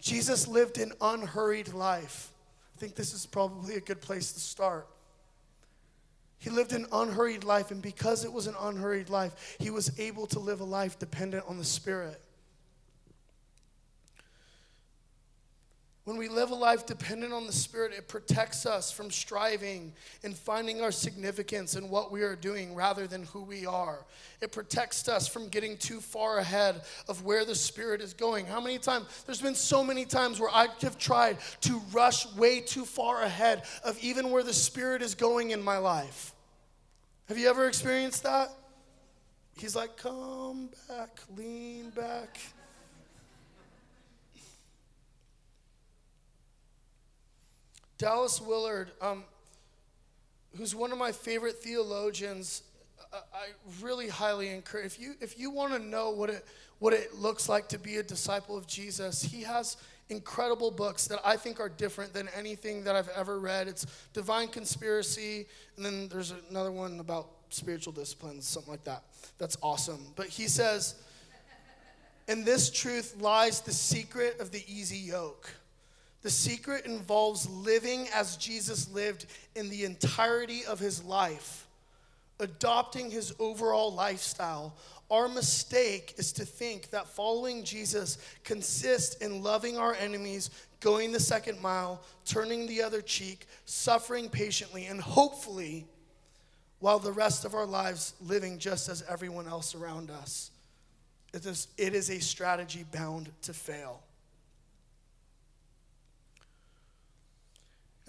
Jesus 0.00 0.46
lived 0.46 0.78
an 0.78 0.92
unhurried 1.00 1.72
life. 1.72 2.30
I 2.76 2.80
think 2.80 2.94
this 2.94 3.14
is 3.14 3.24
probably 3.24 3.76
a 3.76 3.80
good 3.80 4.00
place 4.00 4.32
to 4.32 4.40
start. 4.40 4.88
He 6.38 6.50
lived 6.50 6.72
an 6.72 6.86
unhurried 6.90 7.44
life, 7.44 7.70
and 7.70 7.80
because 7.80 8.24
it 8.24 8.32
was 8.32 8.48
an 8.48 8.56
unhurried 8.60 9.08
life, 9.08 9.56
he 9.60 9.70
was 9.70 9.98
able 10.00 10.26
to 10.28 10.40
live 10.40 10.60
a 10.60 10.64
life 10.64 10.98
dependent 10.98 11.44
on 11.46 11.56
the 11.56 11.64
Spirit. 11.64 12.20
When 16.04 16.16
we 16.16 16.28
live 16.28 16.50
a 16.50 16.56
life 16.56 16.84
dependent 16.84 17.32
on 17.32 17.46
the 17.46 17.52
Spirit, 17.52 17.92
it 17.92 18.08
protects 18.08 18.66
us 18.66 18.90
from 18.90 19.08
striving 19.08 19.92
and 20.24 20.36
finding 20.36 20.80
our 20.80 20.90
significance 20.90 21.76
in 21.76 21.88
what 21.88 22.10
we 22.10 22.22
are 22.22 22.34
doing 22.34 22.74
rather 22.74 23.06
than 23.06 23.22
who 23.26 23.42
we 23.42 23.66
are. 23.66 24.04
It 24.40 24.50
protects 24.50 25.06
us 25.06 25.28
from 25.28 25.48
getting 25.48 25.76
too 25.76 26.00
far 26.00 26.38
ahead 26.38 26.82
of 27.08 27.24
where 27.24 27.44
the 27.44 27.54
Spirit 27.54 28.00
is 28.00 28.14
going. 28.14 28.46
How 28.46 28.60
many 28.60 28.78
times? 28.78 29.22
There's 29.26 29.40
been 29.40 29.54
so 29.54 29.84
many 29.84 30.04
times 30.04 30.40
where 30.40 30.50
I 30.52 30.66
have 30.80 30.98
tried 30.98 31.38
to 31.60 31.80
rush 31.92 32.26
way 32.34 32.60
too 32.60 32.84
far 32.84 33.22
ahead 33.22 33.62
of 33.84 33.96
even 34.02 34.32
where 34.32 34.42
the 34.42 34.52
Spirit 34.52 35.02
is 35.02 35.14
going 35.14 35.52
in 35.52 35.62
my 35.62 35.78
life. 35.78 36.34
Have 37.28 37.38
you 37.38 37.48
ever 37.48 37.68
experienced 37.68 38.24
that? 38.24 38.48
He's 39.56 39.76
like, 39.76 39.96
come 39.96 40.70
back, 40.88 41.20
lean 41.36 41.90
back. 41.90 42.40
Dallas 48.02 48.40
Willard, 48.40 48.90
um, 49.00 49.22
who's 50.56 50.74
one 50.74 50.90
of 50.90 50.98
my 50.98 51.12
favorite 51.12 51.58
theologians, 51.58 52.64
I, 53.12 53.18
I 53.32 53.46
really 53.80 54.08
highly 54.08 54.48
encourage. 54.48 54.86
If 54.86 55.00
you 55.00 55.14
if 55.20 55.38
you 55.38 55.52
want 55.52 55.72
to 55.72 55.78
know 55.78 56.10
what 56.10 56.28
it 56.28 56.44
what 56.80 56.94
it 56.94 57.14
looks 57.14 57.48
like 57.48 57.68
to 57.68 57.78
be 57.78 57.98
a 57.98 58.02
disciple 58.02 58.58
of 58.58 58.66
Jesus, 58.66 59.22
he 59.22 59.42
has 59.44 59.76
incredible 60.08 60.72
books 60.72 61.06
that 61.06 61.20
I 61.24 61.36
think 61.36 61.60
are 61.60 61.68
different 61.68 62.12
than 62.12 62.28
anything 62.36 62.82
that 62.82 62.96
I've 62.96 63.08
ever 63.10 63.38
read. 63.38 63.68
It's 63.68 63.86
Divine 64.12 64.48
Conspiracy, 64.48 65.46
and 65.76 65.86
then 65.86 66.08
there's 66.08 66.34
another 66.50 66.72
one 66.72 66.98
about 66.98 67.28
spiritual 67.50 67.92
disciplines, 67.92 68.48
something 68.48 68.72
like 68.72 68.82
that. 68.82 69.04
That's 69.38 69.56
awesome. 69.62 70.04
But 70.16 70.26
he 70.26 70.48
says, 70.48 70.96
in 72.26 72.42
this 72.42 72.68
truth 72.68 73.14
lies 73.20 73.60
the 73.60 73.72
secret 73.72 74.40
of 74.40 74.50
the 74.50 74.64
easy 74.66 74.98
yoke. 74.98 75.48
The 76.22 76.30
secret 76.30 76.86
involves 76.86 77.48
living 77.48 78.08
as 78.14 78.36
Jesus 78.36 78.88
lived 78.90 79.26
in 79.56 79.68
the 79.68 79.84
entirety 79.84 80.64
of 80.64 80.78
his 80.78 81.02
life, 81.02 81.66
adopting 82.38 83.10
his 83.10 83.34
overall 83.40 83.92
lifestyle. 83.92 84.76
Our 85.10 85.28
mistake 85.28 86.14
is 86.16 86.32
to 86.34 86.44
think 86.44 86.90
that 86.90 87.08
following 87.08 87.64
Jesus 87.64 88.18
consists 88.44 89.16
in 89.16 89.42
loving 89.42 89.76
our 89.76 89.94
enemies, 89.94 90.50
going 90.80 91.10
the 91.10 91.20
second 91.20 91.60
mile, 91.60 92.00
turning 92.24 92.66
the 92.66 92.82
other 92.82 93.02
cheek, 93.02 93.46
suffering 93.64 94.28
patiently, 94.28 94.86
and 94.86 95.00
hopefully, 95.00 95.86
while 96.78 97.00
the 97.00 97.12
rest 97.12 97.44
of 97.44 97.54
our 97.54 97.66
lives 97.66 98.14
living 98.20 98.58
just 98.58 98.88
as 98.88 99.02
everyone 99.08 99.48
else 99.48 99.74
around 99.74 100.10
us. 100.10 100.50
It 101.34 101.46
is, 101.46 101.68
it 101.78 101.94
is 101.94 102.10
a 102.10 102.20
strategy 102.20 102.84
bound 102.92 103.30
to 103.42 103.52
fail. 103.52 104.02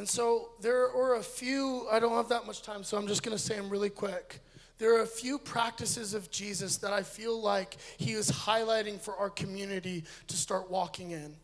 And 0.03 0.09
so 0.09 0.49
there 0.59 0.91
are 0.91 1.15
a 1.15 1.23
few, 1.23 1.87
I 1.89 1.97
don't 1.97 2.11
have 2.11 2.27
that 2.27 2.45
much 2.45 2.61
time, 2.61 2.83
so 2.83 2.97
I'm 2.97 3.07
just 3.07 3.23
going 3.23 3.37
to 3.37 3.41
say 3.41 3.55
them 3.55 3.69
really 3.69 3.89
quick. 3.89 4.41
There 4.77 4.99
are 4.99 5.03
a 5.03 5.07
few 5.07 5.39
practices 5.39 6.13
of 6.13 6.29
Jesus 6.29 6.75
that 6.79 6.91
I 6.91 7.03
feel 7.03 7.41
like 7.41 7.77
he 7.95 8.11
is 8.11 8.29
highlighting 8.29 8.99
for 8.99 9.15
our 9.15 9.29
community 9.29 10.03
to 10.27 10.35
start 10.35 10.69
walking 10.69 11.11
in. 11.11 11.37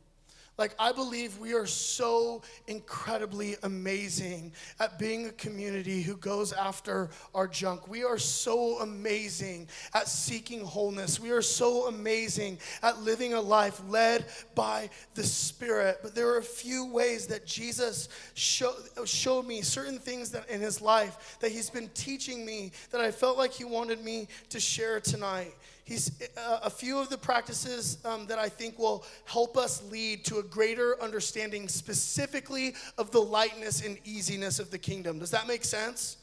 Like, 0.60 0.76
I 0.78 0.92
believe 0.92 1.40
we 1.40 1.54
are 1.54 1.66
so 1.66 2.42
incredibly 2.68 3.56
amazing 3.64 4.52
at 4.82 5.00
being 5.00 5.26
a 5.28 5.32
community 5.32 6.02
who 6.02 6.18
goes 6.18 6.52
after 6.52 7.12
our 7.34 7.48
junk. 7.48 7.88
We 7.88 8.04
are 8.04 8.18
so 8.18 8.80
amazing 8.80 9.70
at 9.94 10.10
seeking 10.10 10.60
wholeness. 10.60 11.18
We 11.18 11.32
are 11.32 11.42
so 11.42 11.88
amazing 11.88 12.58
at 12.84 13.00
living 13.00 13.36
a 13.36 13.40
life 13.40 13.82
led 13.88 14.26
by 14.54 14.90
the 15.14 15.24
Spirit. 15.24 16.00
But 16.04 16.14
there 16.14 16.28
are 16.28 16.40
a 16.40 16.44
few 16.44 16.88
ways 16.88 17.26
that 17.28 17.46
Jesus 17.46 18.10
show, 18.34 18.74
showed 19.06 19.48
me 19.48 19.62
certain 19.62 19.98
things 19.98 20.30
that 20.32 20.50
in 20.50 20.60
his 20.60 20.82
life 20.82 21.38
that 21.40 21.54
he's 21.54 21.70
been 21.70 21.88
teaching 21.94 22.46
me 22.46 22.74
that 22.92 23.00
I 23.00 23.12
felt 23.12 23.38
like 23.38 23.54
he 23.54 23.64
wanted 23.64 24.04
me 24.04 24.28
to 24.50 24.60
share 24.60 25.00
tonight. 25.00 25.56
He's 25.90 26.12
uh, 26.38 26.60
a 26.62 26.70
few 26.70 27.00
of 27.00 27.10
the 27.10 27.18
practices 27.18 27.98
um, 28.06 28.28
that 28.28 28.38
I 28.38 28.48
think 28.48 28.78
will 28.78 29.04
help 29.26 29.58
us 29.58 29.82
lead 29.90 30.24
to 30.26 30.38
a 30.38 30.44
greater 30.44 31.02
understanding 31.02 31.68
specifically 31.68 32.76
of 33.00 33.10
the 33.10 33.20
lightness 33.20 33.84
and 33.84 33.98
easiness 34.06 34.60
of 34.60 34.70
the 34.70 34.78
kingdom. 34.78 35.18
Does 35.18 35.32
that 35.32 35.48
make 35.48 35.64
sense? 35.64 36.18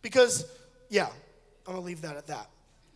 Because, 0.00 0.50
yeah, 0.88 1.08
I'm 1.66 1.74
gonna 1.74 1.84
leave 1.84 2.00
that 2.00 2.16
at 2.16 2.26
that. 2.28 2.48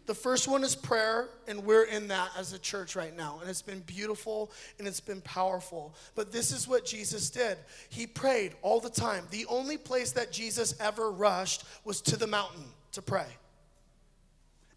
The 0.07 0.15
first 0.15 0.49
one 0.49 0.65
is 0.65 0.75
prayer, 0.75 1.29
and 1.49 1.63
we're 1.63 1.85
in 1.85 2.09
that 2.09 2.31
as 2.39 2.55
a 2.55 2.59
church 2.59 2.97
right 2.97 3.15
now. 3.15 3.41
And 3.43 3.51
it's 3.51 3.61
been 3.61 3.81
beautiful 3.81 4.51
and 4.79 4.89
it's 4.89 5.01
been 5.01 5.21
powerful. 5.21 5.95
But 6.15 6.33
this 6.33 6.51
is 6.51 6.67
what 6.67 6.87
Jesus 6.87 7.29
did 7.29 7.59
He 7.91 8.07
prayed 8.07 8.55
all 8.63 8.81
the 8.81 8.89
time. 8.89 9.25
The 9.31 9.45
only 9.51 9.77
place 9.77 10.13
that 10.13 10.33
Jesus 10.33 10.81
ever 10.81 11.11
rushed 11.11 11.65
was 11.85 12.01
to 12.01 12.17
the 12.17 12.27
mountain 12.27 12.65
to 12.93 13.03
pray. 13.03 13.27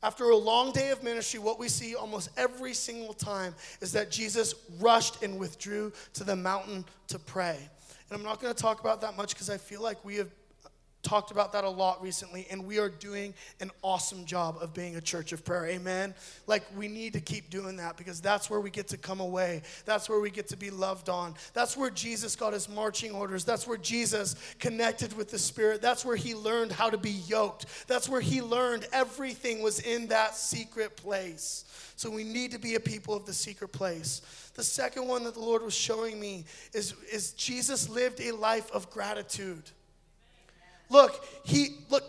After 0.01 0.29
a 0.29 0.35
long 0.35 0.71
day 0.71 0.91
of 0.91 1.03
ministry, 1.03 1.39
what 1.39 1.59
we 1.59 1.67
see 1.67 1.95
almost 1.95 2.29
every 2.37 2.73
single 2.73 3.13
time 3.13 3.53
is 3.81 3.91
that 3.91 4.09
Jesus 4.09 4.55
rushed 4.79 5.23
and 5.23 5.37
withdrew 5.37 5.91
to 6.13 6.23
the 6.23 6.35
mountain 6.35 6.85
to 7.07 7.19
pray. 7.19 7.57
And 8.09 8.17
I'm 8.17 8.23
not 8.23 8.41
going 8.41 8.53
to 8.53 8.59
talk 8.59 8.79
about 8.79 9.01
that 9.01 9.17
much 9.17 9.33
because 9.33 9.49
I 9.49 9.57
feel 9.57 9.81
like 9.81 10.03
we 10.05 10.15
have 10.15 10.29
talked 11.01 11.31
about 11.31 11.53
that 11.53 11.63
a 11.63 11.69
lot 11.69 12.01
recently, 12.01 12.45
and 12.51 12.65
we 12.65 12.77
are 12.77 12.89
doing 12.89 13.33
an 13.61 13.71
awesome 13.81 14.25
job 14.25 14.57
of 14.61 14.73
being 14.73 14.97
a 14.97 15.01
church 15.01 15.31
of 15.31 15.45
prayer. 15.45 15.65
Amen. 15.67 16.13
Like, 16.45 16.63
we 16.75 16.87
need 16.87 17.13
to 17.13 17.21
keep 17.21 17.49
doing 17.49 17.77
that 17.77 17.95
because 17.95 18.19
that's 18.19 18.49
where 18.49 18.59
we 18.59 18.69
get 18.69 18.87
to 18.89 18.97
come 18.97 19.19
away. 19.19 19.61
That's 19.85 20.09
where 20.09 20.19
we 20.19 20.29
get 20.29 20.47
to 20.49 20.57
be 20.57 20.69
loved 20.69 21.09
on. 21.09 21.35
That's 21.53 21.77
where 21.77 21.89
Jesus 21.89 22.35
got 22.35 22.53
his 22.53 22.67
marching 22.67 23.11
orders. 23.11 23.45
That's 23.45 23.65
where 23.65 23.77
Jesus 23.77 24.35
connected 24.59 25.15
with 25.15 25.29
the 25.29 25.39
Spirit. 25.39 25.81
That's 25.81 26.03
where 26.03 26.17
he 26.17 26.35
learned 26.35 26.71
how 26.71 26.89
to 26.89 26.97
be 26.97 27.11
yoked. 27.27 27.87
That's 27.87 28.09
where 28.09 28.21
he 28.21 28.41
learned 28.41 28.87
everything 28.91 29.61
was 29.61 29.79
in 29.79 30.07
that 30.07 30.35
secret 30.35 30.97
place. 30.97 31.65
So, 31.95 32.09
we 32.09 32.23
need 32.23 32.51
to 32.51 32.59
be 32.59 32.75
a 32.75 32.79
people 32.79 33.15
of 33.15 33.25
the 33.25 33.33
secret 33.33 33.71
place. 33.71 34.21
The 34.55 34.63
second 34.63 35.07
one 35.07 35.23
that 35.23 35.35
the 35.35 35.39
Lord 35.39 35.61
was 35.61 35.73
showing 35.73 36.19
me 36.19 36.43
is, 36.73 36.93
is 37.11 37.31
Jesus 37.31 37.87
lived 37.87 38.19
a 38.19 38.31
life 38.31 38.69
of 38.71 38.89
gratitude. 38.89 39.63
Look, 40.89 41.23
he 41.43 41.77
look 41.89 42.03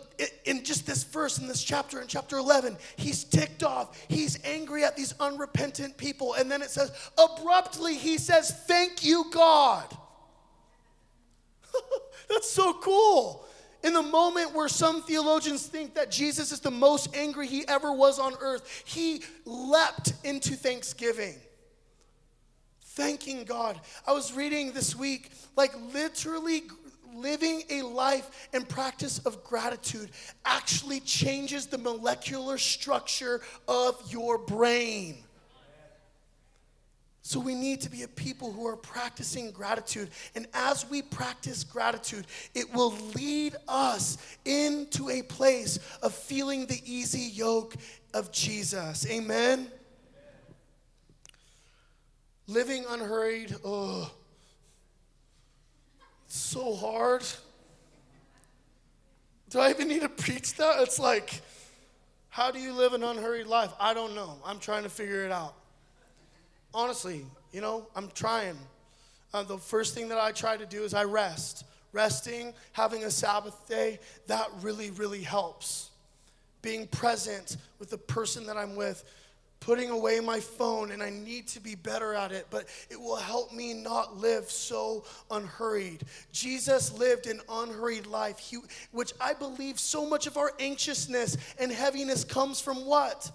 in 0.45 0.63
just 0.63 0.87
this 0.87 1.03
verse 1.03 1.37
in 1.37 1.47
this 1.47 1.63
chapter 1.63 2.01
in 2.01 2.07
chapter 2.07 2.37
11, 2.37 2.77
he's 2.95 3.23
ticked 3.23 3.63
off. 3.63 3.97
He's 4.07 4.43
angry 4.43 4.83
at 4.83 4.97
these 4.97 5.13
unrepentant 5.19 5.97
people 5.97 6.33
and 6.33 6.51
then 6.51 6.61
it 6.61 6.71
says 6.71 6.91
abruptly 7.17 7.95
he 7.95 8.17
says, 8.17 8.51
"Thank 8.65 9.03
you, 9.03 9.25
God." 9.31 9.85
That's 12.29 12.49
so 12.49 12.73
cool. 12.73 13.45
In 13.83 13.93
the 13.93 14.03
moment 14.03 14.53
where 14.53 14.67
some 14.67 15.01
theologians 15.03 15.65
think 15.65 15.95
that 15.95 16.11
Jesus 16.11 16.51
is 16.51 16.59
the 16.59 16.71
most 16.71 17.15
angry 17.15 17.47
he 17.47 17.67
ever 17.67 17.91
was 17.91 18.19
on 18.19 18.33
earth, 18.39 18.83
he 18.85 19.23
leapt 19.45 20.13
into 20.23 20.55
thanksgiving 20.55 21.35
thanking 22.91 23.45
God. 23.45 23.79
I 24.05 24.11
was 24.11 24.33
reading 24.33 24.73
this 24.73 24.95
week, 24.95 25.31
like 25.55 25.71
literally 25.93 26.63
living 27.21 27.63
a 27.69 27.81
life 27.81 28.49
and 28.53 28.67
practice 28.67 29.19
of 29.19 29.43
gratitude 29.43 30.09
actually 30.45 30.99
changes 30.99 31.67
the 31.67 31.77
molecular 31.77 32.57
structure 32.57 33.41
of 33.67 34.01
your 34.11 34.37
brain. 34.37 35.17
So, 37.23 37.39
we 37.39 37.53
need 37.53 37.81
to 37.81 37.89
be 37.89 38.01
a 38.03 38.07
people 38.07 38.51
who 38.51 38.65
are 38.67 38.75
practicing 38.75 39.51
gratitude. 39.51 40.09
And 40.35 40.47
as 40.53 40.89
we 40.89 41.01
practice 41.01 41.63
gratitude, 41.63 42.25
it 42.55 42.73
will 42.73 42.93
lead 43.15 43.55
us 43.67 44.17
into 44.43 45.09
a 45.09 45.21
place 45.21 45.77
of 46.01 46.13
feeling 46.13 46.65
the 46.65 46.81
easy 46.83 47.31
yoke 47.31 47.75
of 48.13 48.31
Jesus. 48.31 49.05
Amen. 49.09 49.67
living 52.47 52.83
unhurried, 52.89 53.55
it's 53.63 54.11
so 56.33 56.73
hard. 56.75 57.23
Do 59.49 59.59
I 59.59 59.69
even 59.69 59.89
need 59.89 60.01
to 60.01 60.09
preach 60.09 60.55
that? 60.55 60.81
It's 60.81 60.97
like, 60.97 61.41
how 62.29 62.51
do 62.51 62.59
you 62.59 62.71
live 62.71 62.93
an 62.93 63.03
unhurried 63.03 63.47
life? 63.47 63.71
I 63.79 63.93
don't 63.93 64.15
know. 64.15 64.37
I'm 64.45 64.59
trying 64.59 64.83
to 64.83 64.89
figure 64.89 65.25
it 65.25 65.31
out. 65.31 65.53
Honestly, 66.73 67.25
you 67.51 67.59
know, 67.59 67.85
I'm 67.97 68.09
trying. 68.13 68.57
Uh, 69.33 69.43
the 69.43 69.57
first 69.57 69.93
thing 69.93 70.07
that 70.07 70.19
I 70.19 70.31
try 70.31 70.55
to 70.55 70.65
do 70.65 70.83
is 70.83 70.93
I 70.93 71.03
rest. 71.03 71.65
Resting, 71.91 72.53
having 72.71 73.03
a 73.03 73.11
Sabbath 73.11 73.67
day, 73.67 73.99
that 74.27 74.47
really, 74.61 74.91
really 74.91 75.21
helps. 75.21 75.89
Being 76.61 76.87
present 76.87 77.57
with 77.79 77.89
the 77.89 77.97
person 77.97 78.45
that 78.45 78.55
I'm 78.55 78.77
with, 78.77 79.03
putting 79.61 79.91
away 79.91 80.19
my 80.19 80.39
phone, 80.39 80.91
and 80.91 81.01
I 81.01 81.11
need 81.11 81.47
to 81.49 81.61
be 81.61 81.75
better 81.75 82.13
at 82.15 82.31
it, 82.31 82.47
but 82.49 82.65
it 82.89 82.99
will 82.99 83.15
help 83.15 83.53
me 83.53 83.73
not 83.73 84.17
live 84.17 84.49
so 84.49 85.05
unhurried. 85.29 86.03
Jesus 86.33 86.91
lived 86.97 87.27
an 87.27 87.39
unhurried 87.47 88.07
life, 88.07 88.39
he, 88.39 88.57
which 88.91 89.13
I 89.21 89.33
believe 89.33 89.79
so 89.79 90.05
much 90.05 90.25
of 90.25 90.35
our 90.35 90.51
anxiousness 90.59 91.37
and 91.59 91.71
heaviness 91.71 92.23
comes 92.23 92.59
from 92.59 92.85
what? 92.85 93.31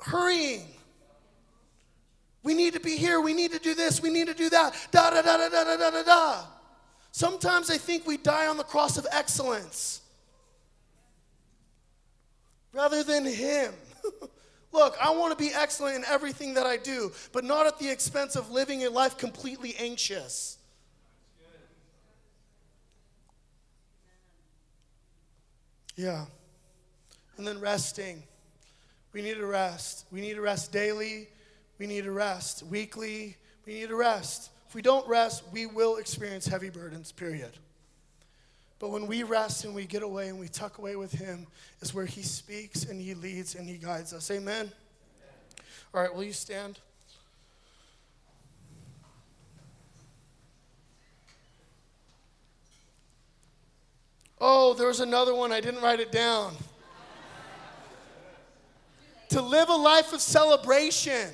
Hurrying. 0.00 0.68
We 2.44 2.54
need 2.54 2.74
to 2.74 2.80
be 2.80 2.96
here. 2.96 3.20
We 3.20 3.34
need 3.34 3.52
to 3.52 3.58
do 3.58 3.74
this. 3.74 4.00
We 4.00 4.10
need 4.10 4.28
to 4.28 4.34
do 4.34 4.48
that. 4.50 4.74
Da 4.92 5.10
da 5.10 5.22
da 5.22 5.36
da 5.36 5.48
da 5.48 5.76
da 5.76 5.90
da 5.90 6.02
da. 6.02 6.44
Sometimes 7.10 7.68
I 7.68 7.78
think 7.78 8.06
we 8.06 8.16
die 8.16 8.46
on 8.46 8.56
the 8.56 8.64
cross 8.64 8.96
of 8.96 9.06
excellence 9.10 10.02
rather 12.72 13.02
than 13.02 13.24
Him. 13.24 13.74
Look, 14.72 14.96
I 15.00 15.10
want 15.10 15.36
to 15.36 15.42
be 15.42 15.52
excellent 15.54 15.96
in 15.96 16.04
everything 16.06 16.54
that 16.54 16.66
I 16.66 16.78
do, 16.78 17.12
but 17.32 17.44
not 17.44 17.66
at 17.66 17.78
the 17.78 17.90
expense 17.90 18.36
of 18.36 18.50
living 18.50 18.84
a 18.84 18.90
life 18.90 19.18
completely 19.18 19.74
anxious. 19.78 20.58
Yeah. 25.94 26.24
And 27.36 27.46
then 27.46 27.60
resting. 27.60 28.22
We 29.12 29.20
need 29.20 29.36
to 29.36 29.46
rest. 29.46 30.06
We 30.10 30.22
need 30.22 30.34
to 30.34 30.40
rest 30.40 30.72
daily. 30.72 31.28
We 31.78 31.86
need 31.86 32.04
to 32.04 32.12
rest 32.12 32.62
weekly. 32.62 33.36
We 33.66 33.74
need 33.74 33.90
to 33.90 33.96
rest. 33.96 34.50
If 34.68 34.74
we 34.74 34.80
don't 34.80 35.06
rest, 35.06 35.42
we 35.52 35.66
will 35.66 35.96
experience 35.96 36.46
heavy 36.46 36.70
burdens, 36.70 37.12
period. 37.12 37.52
But 38.82 38.90
when 38.90 39.06
we 39.06 39.22
rest 39.22 39.64
and 39.64 39.76
we 39.76 39.84
get 39.84 40.02
away 40.02 40.28
and 40.28 40.40
we 40.40 40.48
tuck 40.48 40.78
away 40.78 40.96
with 40.96 41.12
Him, 41.12 41.46
is 41.82 41.94
where 41.94 42.04
He 42.04 42.22
speaks 42.22 42.82
and 42.82 43.00
He 43.00 43.14
leads 43.14 43.54
and 43.54 43.68
He 43.68 43.76
guides 43.76 44.12
us. 44.12 44.28
Amen? 44.28 44.56
Amen. 44.56 44.72
All 45.94 46.02
right, 46.02 46.12
will 46.12 46.24
you 46.24 46.32
stand? 46.32 46.80
Oh, 54.40 54.74
there 54.74 54.88
was 54.88 54.98
another 54.98 55.32
one. 55.32 55.52
I 55.52 55.60
didn't 55.60 55.80
write 55.80 56.00
it 56.00 56.10
down. 56.10 56.52
to 59.28 59.40
live 59.40 59.68
a 59.68 59.76
life 59.76 60.12
of 60.12 60.20
celebration, 60.20 61.30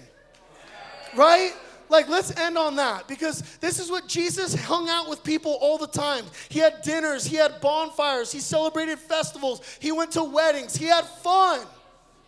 right? 1.17 1.55
Like, 1.89 2.09
let's 2.09 2.37
end 2.37 2.59
on 2.59 2.77
that 2.77 3.09
because 3.09 3.41
this 3.59 3.79
is 3.79 3.91
what 3.91 4.07
Jesus 4.07 4.55
hung 4.55 4.89
out 4.89 5.09
with 5.09 5.25
people 5.25 5.57
all 5.61 5.79
the 5.79 5.87
time. 5.87 6.25
He 6.49 6.59
had 6.59 6.83
dinners, 6.83 7.25
he 7.25 7.37
had 7.37 7.61
bonfires, 7.61 8.31
he 8.31 8.41
celebrated 8.41 8.99
festivals, 8.99 9.63
he 9.81 9.93
went 9.93 10.13
to 10.13 10.25
weddings, 10.25 10.77
he 10.77 10.87
had 10.87 11.05
fun, 11.05 11.67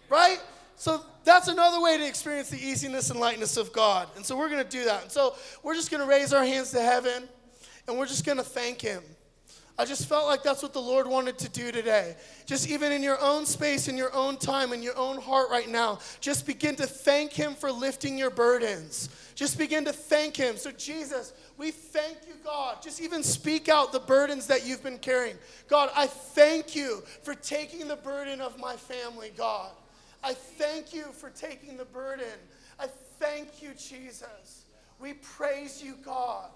right? 0.09 0.39
So, 0.77 1.05
that's 1.23 1.49
another 1.49 1.83
way 1.83 1.99
to 1.99 2.07
experience 2.07 2.49
the 2.49 2.57
easiness 2.57 3.11
and 3.11 3.21
lightness 3.21 3.59
of 3.59 3.71
God. 3.73 4.09
And 4.17 4.25
so, 4.25 4.37
we're 4.37 4.49
going 4.49 4.65
to 4.65 4.71
do 4.71 4.85
that. 4.87 5.03
And 5.03 5.13
so, 5.13 5.35
we're 5.63 5.75
just 5.75 5.91
going 5.91 6.03
to 6.03 6.09
raise 6.09 6.33
our 6.33 6.45
hands 6.45 6.71
to 6.71 6.81
heaven 6.81 7.29
and 7.87 7.99
we're 7.99 8.07
just 8.07 8.25
going 8.25 8.39
to 8.39 8.45
thank 8.45 8.81
Him. 8.81 9.03
I 9.81 9.87
just 9.87 10.07
felt 10.07 10.27
like 10.27 10.43
that's 10.43 10.63
what 10.63 10.75
the 10.75 10.81
Lord 10.81 11.07
wanted 11.07 11.39
to 11.39 11.49
do 11.49 11.73
today. 11.73 12.15
Just 12.45 12.69
even 12.69 12.93
in 12.93 13.03
your 13.03 13.19
own 13.19 13.47
space, 13.47 13.89
in 13.89 13.97
your 13.97 14.15
own 14.15 14.37
time, 14.37 14.75
in 14.75 14.83
your 14.83 14.95
own 14.95 15.19
heart 15.19 15.49
right 15.51 15.71
now, 15.71 16.01
just 16.21 16.47
begin 16.47 16.77
to 16.77 16.87
thank 16.87 17.33
Him 17.33 17.55
for 17.55 17.73
lifting 17.73 18.19
your 18.19 18.29
burdens. 18.29 19.09
Just 19.35 19.57
begin 19.57 19.87
to 19.87 19.93
thank 19.95 20.37
Him. 20.37 20.59
So, 20.59 20.71
Jesus, 20.71 21.33
we 21.57 21.71
thank 21.71 22.19
you, 22.29 22.35
God. 22.45 22.83
Just 22.83 23.01
even 23.01 23.23
speak 23.23 23.71
out 23.71 23.91
the 23.91 24.01
burdens 24.01 24.47
that 24.49 24.67
you've 24.67 24.83
been 24.83 24.99
carrying. 24.99 25.37
God, 25.67 25.89
I 25.97 26.09
thank 26.09 26.77
you 26.77 27.03
for 27.23 27.35
taking 27.35 27.89
the 27.89 27.97
burden 27.97 28.43
of 28.43 28.59
my 28.59 28.77
family, 28.77 29.33
God. 29.35 29.71
I 30.23 30.35
thank 30.35 30.93
you 30.93 31.05
for 31.05 31.31
taking 31.31 31.79
the 31.79 31.87
burden. 31.87 32.27
I 32.79 32.89
thank 33.19 33.63
you, 33.63 33.71
Jesus. 33.71 34.67
We 34.99 35.15
praise 35.15 35.83
you, 35.83 35.95
God. 36.05 36.51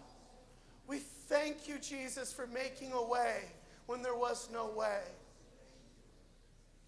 We 0.87 0.99
thank 1.29 1.69
you, 1.69 1.79
Jesus, 1.79 2.33
for 2.33 2.47
making 2.47 2.93
a 2.93 3.03
way 3.03 3.43
when 3.87 4.03
there 4.03 4.15
was 4.15 4.49
no 4.53 4.69
way. 4.71 5.01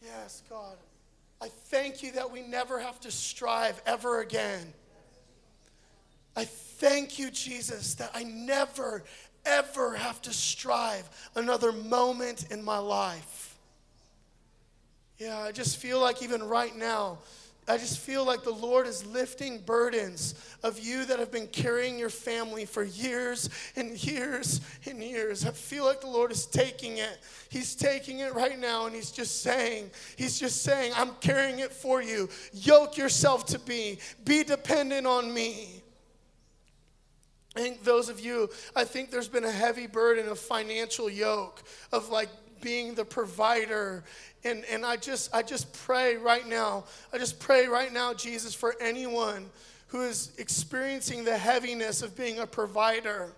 Yes, 0.03 0.43
God. 0.49 0.77
I 1.41 1.49
thank 1.49 2.03
you 2.03 2.13
that 2.13 2.31
we 2.31 2.43
never 2.43 2.81
have 2.81 3.01
to 3.01 3.11
strive 3.11 3.81
ever 3.87 4.21
again. 4.21 4.73
I 6.35 6.45
thank 6.45 7.19
you, 7.19 7.31
Jesus, 7.31 7.95
that 7.95 8.11
I 8.15 8.23
never, 8.23 9.05
ever 9.45 9.95
have 9.97 10.21
to 10.23 10.33
strive 10.33 11.09
another 11.35 11.73
moment 11.73 12.51
in 12.51 12.63
my 12.63 12.79
life. 12.79 13.57
Yeah, 15.19 15.39
I 15.39 15.53
just 15.53 15.79
feel 15.79 15.99
like 15.99 16.23
even 16.23 16.43
right 16.43 16.77
now, 16.77 17.19
I 17.69 17.79
just 17.79 17.99
feel 17.99 18.25
like 18.25 18.45
the 18.45 18.53
Lord 18.53 18.87
is 18.87 19.05
lifting 19.07 19.59
burdens 19.59 20.37
of 20.63 20.79
you 20.79 21.05
that 21.07 21.19
have 21.19 21.33
been 21.33 21.49
carrying 21.49 21.99
your 21.99 22.11
family 22.11 22.65
for 22.65 22.85
years 22.85 23.51
and 23.75 24.03
years 24.05 24.61
and 24.87 25.03
years. 25.03 25.45
I 25.45 25.51
feel 25.51 25.85
like 25.85 26.01
the 26.01 26.07
Lord 26.07 26.31
is 26.31 26.47
taking 26.47 26.99
it. 26.99 27.19
He's 27.49 27.75
taking 27.75 28.21
it 28.21 28.35
right 28.35 28.59
now 28.59 28.87
and 28.87 28.95
He's 28.95 29.11
just 29.11 29.43
saying, 29.43 29.91
He's 30.17 30.39
just 30.39 30.63
saying, 30.63 30.93
I'm 30.95 31.11
carrying 31.21 31.59
it 31.59 31.73
for 31.73 32.01
you. 32.01 32.29
Yoke 32.53 32.97
yourself 32.97 33.47
to 33.47 33.61
me, 33.69 33.99
be 34.25 34.45
dependent 34.45 35.07
on 35.07 35.35
me. 35.35 35.83
I 37.57 37.61
think 37.61 37.83
those 37.83 38.09
of 38.09 38.21
you, 38.21 38.51
I 38.77 38.85
think 38.85 39.11
there's 39.11 39.29
been 39.29 39.45
a 39.45 39.51
heavy 39.51 39.87
burden 39.87 40.29
of 40.29 40.39
financial 40.39 41.09
yoke, 41.09 41.63
of 41.91 42.11
like 42.11 42.29
being 42.61 42.95
the 42.95 43.05
provider 43.05 44.05
and, 44.47 44.65
and 44.67 44.87
I 44.87 44.97
just 44.97 45.35
I 45.35 45.43
just 45.43 45.73
pray 45.73 46.17
right 46.17 46.47
now. 46.47 46.85
I 47.13 47.19
just 47.19 47.39
pray 47.39 47.67
right 47.67 47.93
now, 47.93 48.15
Jesus, 48.15 48.55
for 48.55 48.75
anyone 48.81 49.51
who 49.89 50.03
is 50.03 50.33
experiencing 50.39 51.25
the 51.25 51.37
heaviness 51.37 52.03
of 52.03 52.17
being 52.17 52.39
a 52.39 52.47
provider. 52.47 53.33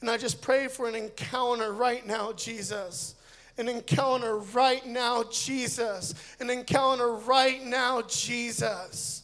And 0.00 0.10
I 0.10 0.16
just 0.16 0.42
pray 0.42 0.68
for 0.68 0.88
an 0.88 0.94
encounter 0.94 1.72
right 1.72 2.06
now, 2.06 2.32
Jesus. 2.32 3.14
An 3.58 3.68
encounter 3.68 4.38
right 4.38 4.84
now, 4.86 5.24
Jesus. 5.30 6.14
An 6.40 6.50
encounter 6.50 7.12
right 7.12 7.64
now, 7.64 8.02
Jesus. 8.02 9.22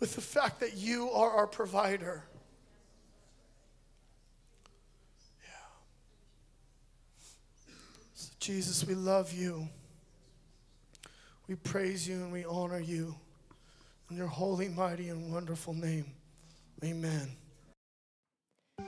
With 0.00 0.14
the 0.14 0.20
fact 0.20 0.60
that 0.60 0.76
you 0.76 1.10
are 1.10 1.30
our 1.30 1.46
provider. 1.46 2.24
Jesus, 8.42 8.84
we 8.84 8.96
love 8.96 9.32
you. 9.32 9.68
We 11.46 11.54
praise 11.54 12.08
you 12.08 12.16
and 12.16 12.32
we 12.32 12.44
honor 12.44 12.80
you. 12.80 13.14
In 14.10 14.16
your 14.16 14.26
holy, 14.26 14.68
mighty, 14.68 15.10
and 15.10 15.32
wonderful 15.32 15.74
name. 15.74 16.06
Amen. 16.84 17.30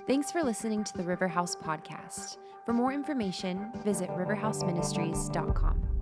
Thanks 0.08 0.32
for 0.32 0.42
listening 0.42 0.82
to 0.82 0.96
the 0.96 1.04
Riverhouse 1.04 1.56
Podcast. 1.56 2.38
For 2.66 2.72
more 2.72 2.92
information, 2.92 3.70
visit 3.84 4.10
riverhouseministries.com. 4.10 5.93